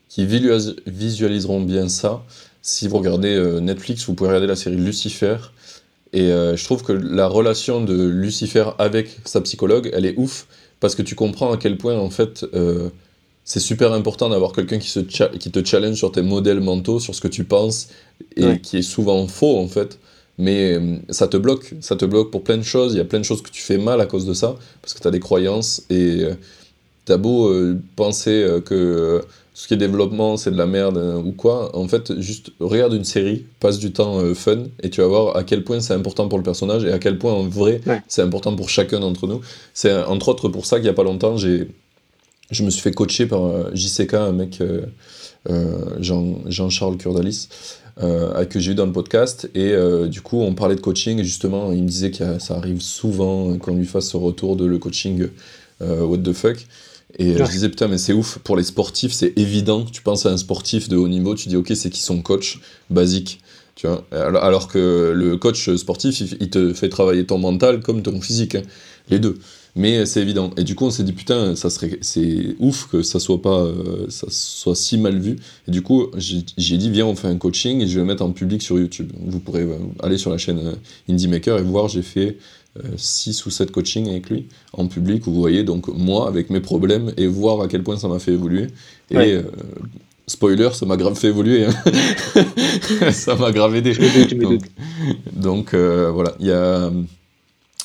[0.07, 2.23] qui visualiseront bien ça
[2.61, 5.37] si vous regardez euh, Netflix, vous pouvez regarder la série Lucifer.
[6.13, 10.47] Et euh, je trouve que la relation de Lucifer avec sa psychologue, elle est ouf,
[10.79, 12.89] parce que tu comprends à quel point, en fait, euh,
[13.43, 15.05] c'est super important d'avoir quelqu'un qui,
[15.39, 17.89] qui te challenge sur tes modèles mentaux, sur ce que tu penses,
[18.35, 18.59] et ouais.
[18.59, 19.99] qui est souvent faux, en fait.
[20.37, 22.93] Mais euh, ça te bloque, ça te bloque pour plein de choses.
[22.93, 24.93] Il y a plein de choses que tu fais mal à cause de ça, parce
[24.93, 26.23] que tu as des croyances, et
[27.05, 27.53] t'as beau
[27.95, 29.21] penser que
[29.59, 32.93] ce qui est développement, c'est de la merde euh, ou quoi, en fait, juste regarde
[32.93, 35.93] une série, passe du temps euh, fun, et tu vas voir à quel point c'est
[35.93, 38.01] important pour le personnage et à quel point en vrai ouais.
[38.07, 39.41] c'est important pour chacun d'entre nous.
[39.73, 41.67] C'est entre autres pour ça qu'il n'y a pas longtemps, j'ai,
[42.51, 44.85] je me suis fait coacher par euh, JCK, un mec, euh,
[45.99, 47.49] Jean, Jean-Charles Curdalis,
[47.97, 49.73] que j'ai eu dans le podcast, et
[50.07, 53.57] du coup on parlait de coaching, et justement il me disait que ça arrive souvent
[53.57, 55.27] qu'on lui fasse ce retour de le coaching
[55.81, 56.65] what the fuck.
[57.17, 57.45] Et ouais.
[57.45, 59.83] je disais, putain, mais c'est ouf, pour les sportifs, c'est évident.
[59.83, 62.59] Tu penses à un sportif de haut niveau, tu dis, ok, c'est qui son coach
[62.89, 63.39] basique
[63.75, 68.21] Tu vois alors, que le coach sportif, il, te fait travailler ton mental comme ton
[68.21, 68.61] physique, hein.
[69.09, 69.39] les deux.
[69.75, 70.51] Mais c'est évident.
[70.57, 73.61] Et du coup, on s'est dit, putain, ça serait, c'est ouf que ça soit pas,
[73.61, 75.37] euh, ça soit si mal vu.
[75.67, 78.05] Et du coup, j'ai j'ai dit, viens, on fait un coaching et je vais le
[78.05, 79.11] mettre en public sur YouTube.
[79.25, 80.73] Vous pourrez euh, aller sur la chaîne euh,
[81.09, 82.37] Indie Maker et voir, j'ai fait
[82.97, 86.59] 6 ou 7 coachings avec lui en public où vous voyez donc moi avec mes
[86.59, 88.67] problèmes et voir à quel point ça m'a fait évoluer.
[89.11, 89.33] Et Ouais.
[89.33, 89.43] euh,
[90.27, 91.65] spoiler, ça m'a grave fait évoluer.
[91.65, 91.73] hein.
[93.11, 93.93] ça m'a grave aidé.
[94.35, 94.61] Donc,
[95.33, 96.91] donc, euh, voilà, il y a.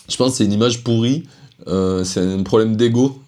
[0.08, 1.22] Je pense que c'est une image pourrie.
[1.66, 3.18] euh, c'est un problème d'ego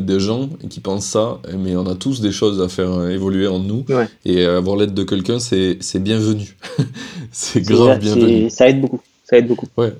[0.00, 3.58] des gens qui pensent ça, mais on a tous des choses à faire évoluer en
[3.58, 3.84] nous.
[3.90, 4.08] Ouais.
[4.24, 6.56] Et avoir l'aide de quelqu'un, c'est bienvenu.
[7.32, 8.48] c'est grave bienvenu.
[8.50, 9.00] Ça aide beaucoup.
[9.28, 9.66] Ça aide beaucoup.
[9.76, 9.92] Ouais.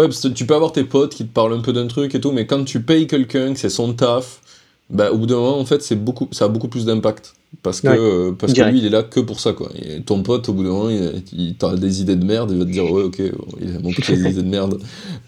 [0.00, 2.14] Ouais, parce que tu peux avoir tes potes qui te parlent un peu d'un truc
[2.14, 4.40] et tout, mais quand tu payes quelqu'un, que c'est son taf,
[4.88, 7.34] bah, au bout d'un moment, en fait, c'est beaucoup, ça a beaucoup plus d'impact.
[7.64, 7.96] Parce que, Ouais.
[7.98, 9.70] euh, parce que lui, il est là que pour ça, quoi.
[9.74, 12.58] Et ton pote, au bout d'un moment, il, il t'as des idées de merde, il
[12.58, 14.78] va te dire, ouais, ok, bon, il a montré des idées de merde.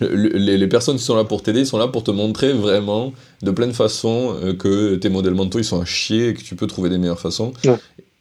[0.00, 2.12] Le- le- les, les personnes qui sont là pour t'aider, ils sont là pour te
[2.12, 3.12] montrer vraiment,
[3.42, 6.42] de plein de façons, euh, que tes modèles mentaux, ils sont à chier et que
[6.42, 7.52] tu peux trouver des meilleures façons.
[7.64, 7.74] Ouais.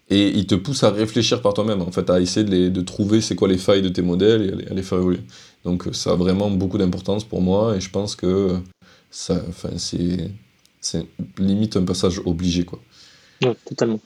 [0.09, 2.81] Et ils te poussent à réfléchir par toi-même, en fait, à essayer de, les- de
[2.81, 5.19] trouver c'est quoi les failles de tes modèles et à les, à les faire évoluer.
[5.63, 8.57] Donc ça a vraiment beaucoup d'importance pour moi et je pense que
[9.09, 10.31] ça, enfin, c'est,
[10.79, 11.05] c'est
[11.37, 12.79] limite un passage obligé, quoi.
[13.43, 13.99] Ouais, totalement.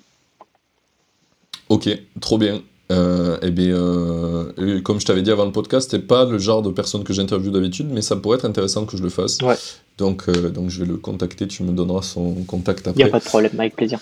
[1.69, 1.89] Ok,
[2.21, 2.61] trop bien.
[2.91, 6.37] Euh, eh bien, euh, euh, comme je t'avais dit avant le podcast, t'es pas le
[6.37, 9.39] genre de personne que j'interviewe d'habitude, mais ça pourrait être intéressant que je le fasse.
[9.41, 9.55] Ouais.
[9.97, 13.03] Donc, euh, donc je vais le contacter, tu me donneras son contact Il n'y après.
[13.03, 13.99] a pas de problème, avec plaisir.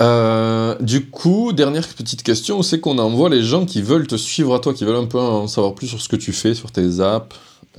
[0.00, 4.54] Euh, du coup, dernière petite question, c'est qu'on envoie les gens qui veulent te suivre
[4.54, 6.70] à toi, qui veulent un peu en savoir plus sur ce que tu fais, sur
[6.70, 7.36] tes apps?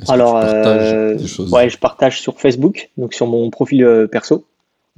[0.08, 1.52] Alors, euh, des choses?
[1.52, 4.46] ouais, je partage sur Facebook, donc sur mon profil euh, perso,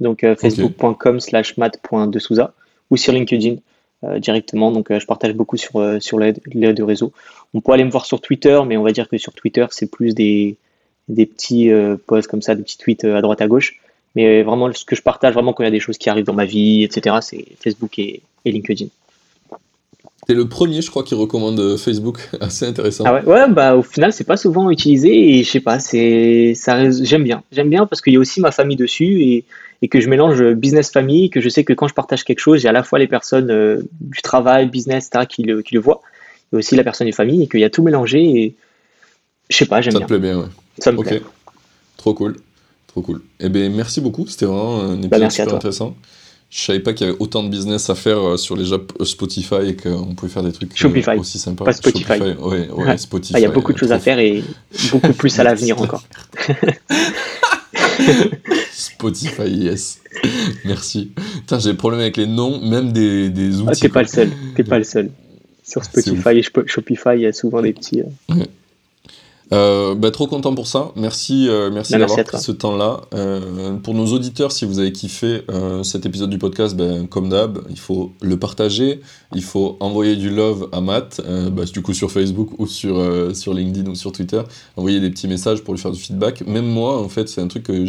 [0.00, 2.52] donc euh, facebook.com slash mat.desouza,
[2.90, 3.56] ou sur LinkedIn
[4.18, 4.70] directement.
[4.70, 7.14] Donc, je partage beaucoup sur, sur les, les deux réseaux.
[7.54, 9.90] On peut aller me voir sur Twitter, mais on va dire que sur Twitter, c'est
[9.90, 10.58] plus des,
[11.08, 11.70] des petits
[12.06, 13.80] posts comme ça, des petits tweets à droite à gauche.
[14.14, 16.08] Mais euh, vraiment, ce que je partage vraiment quand il y a des choses qui
[16.08, 18.86] arrivent dans ma vie, etc., c'est Facebook et, et LinkedIn.
[20.26, 22.30] T'es le premier, je crois, qui recommande euh, Facebook.
[22.40, 23.04] Assez intéressant.
[23.06, 26.54] Ah ouais, ouais, bah au final c'est pas souvent utilisé et je sais pas, c'est
[26.54, 27.42] ça j'aime bien.
[27.52, 29.44] J'aime bien parce qu'il y a aussi ma famille dessus et,
[29.82, 32.60] et que je mélange business famille, que je sais que quand je partage quelque chose,
[32.62, 35.26] j'ai à la fois les personnes euh, du travail, business, etc.
[35.28, 36.00] qui le, qui le voient,
[36.52, 38.54] et aussi la personne du famille et qu'il y a tout mélangé et
[39.50, 40.06] je sais pas, j'aime Ça bien.
[40.06, 40.48] te plaît bien, ouais.
[40.78, 41.20] Ça me plaît.
[41.98, 42.36] trop cool.
[42.94, 43.22] Trop cool.
[43.40, 44.24] Eh bien, merci beaucoup.
[44.28, 45.96] C'était vraiment un épisode Bah, à super intéressant.
[46.48, 48.94] Je savais pas qu'il y avait autant de business à faire euh, sur les apps
[49.00, 51.16] euh, Spotify et qu'on pouvait faire des trucs euh, Shopify.
[51.18, 51.64] aussi sympas.
[51.64, 52.12] Pas Spotify.
[52.20, 52.96] Ouais, ouais, Ouais.
[52.96, 53.32] Spotify.
[53.34, 54.44] Ah, Il y a beaucoup de choses à faire et
[54.92, 56.04] beaucoup plus à l'avenir encore.
[58.72, 60.00] Spotify, yes.
[60.64, 61.10] Merci.
[61.40, 63.68] Putain, j'ai des problèmes avec les noms, même des, des outils.
[63.70, 65.10] Ah, t'es pas le seul, t'es pas le seul.
[65.64, 68.02] Sur Spotify et Shop- Shopify, il y a souvent des petits.
[68.30, 68.34] euh,
[69.54, 70.90] Euh, bah, trop content pour ça.
[70.96, 73.02] Merci, euh, merci Bah, merci d'avoir pris ce temps-là.
[73.14, 75.42] Euh, pour nos auditeurs, si vous avez kiffé
[75.82, 79.00] cet épisode du podcast, ben, comme d'hab, il faut le partager.
[79.34, 81.20] Il faut envoyer du love à Matt,
[81.52, 84.42] bah, du coup sur Facebook ou sur, sur LinkedIn ou sur Twitter.
[84.76, 86.46] Envoyer des petits messages pour lui faire du feedback.
[86.46, 87.84] Même moi, en fait, c'est un truc que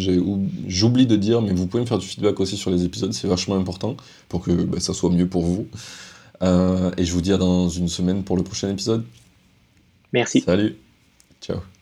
[0.68, 3.12] j'oublie de dire, mais vous pouvez me faire du feedback aussi sur les épisodes.
[3.12, 3.96] C'est vachement important
[4.28, 5.66] pour que bah, ça soit mieux pour vous.
[6.42, 9.04] Et je vous dis à dans une semaine pour le prochain épisode.
[10.12, 10.40] Merci.
[10.40, 10.76] Salut.
[11.46, 11.75] Ciao.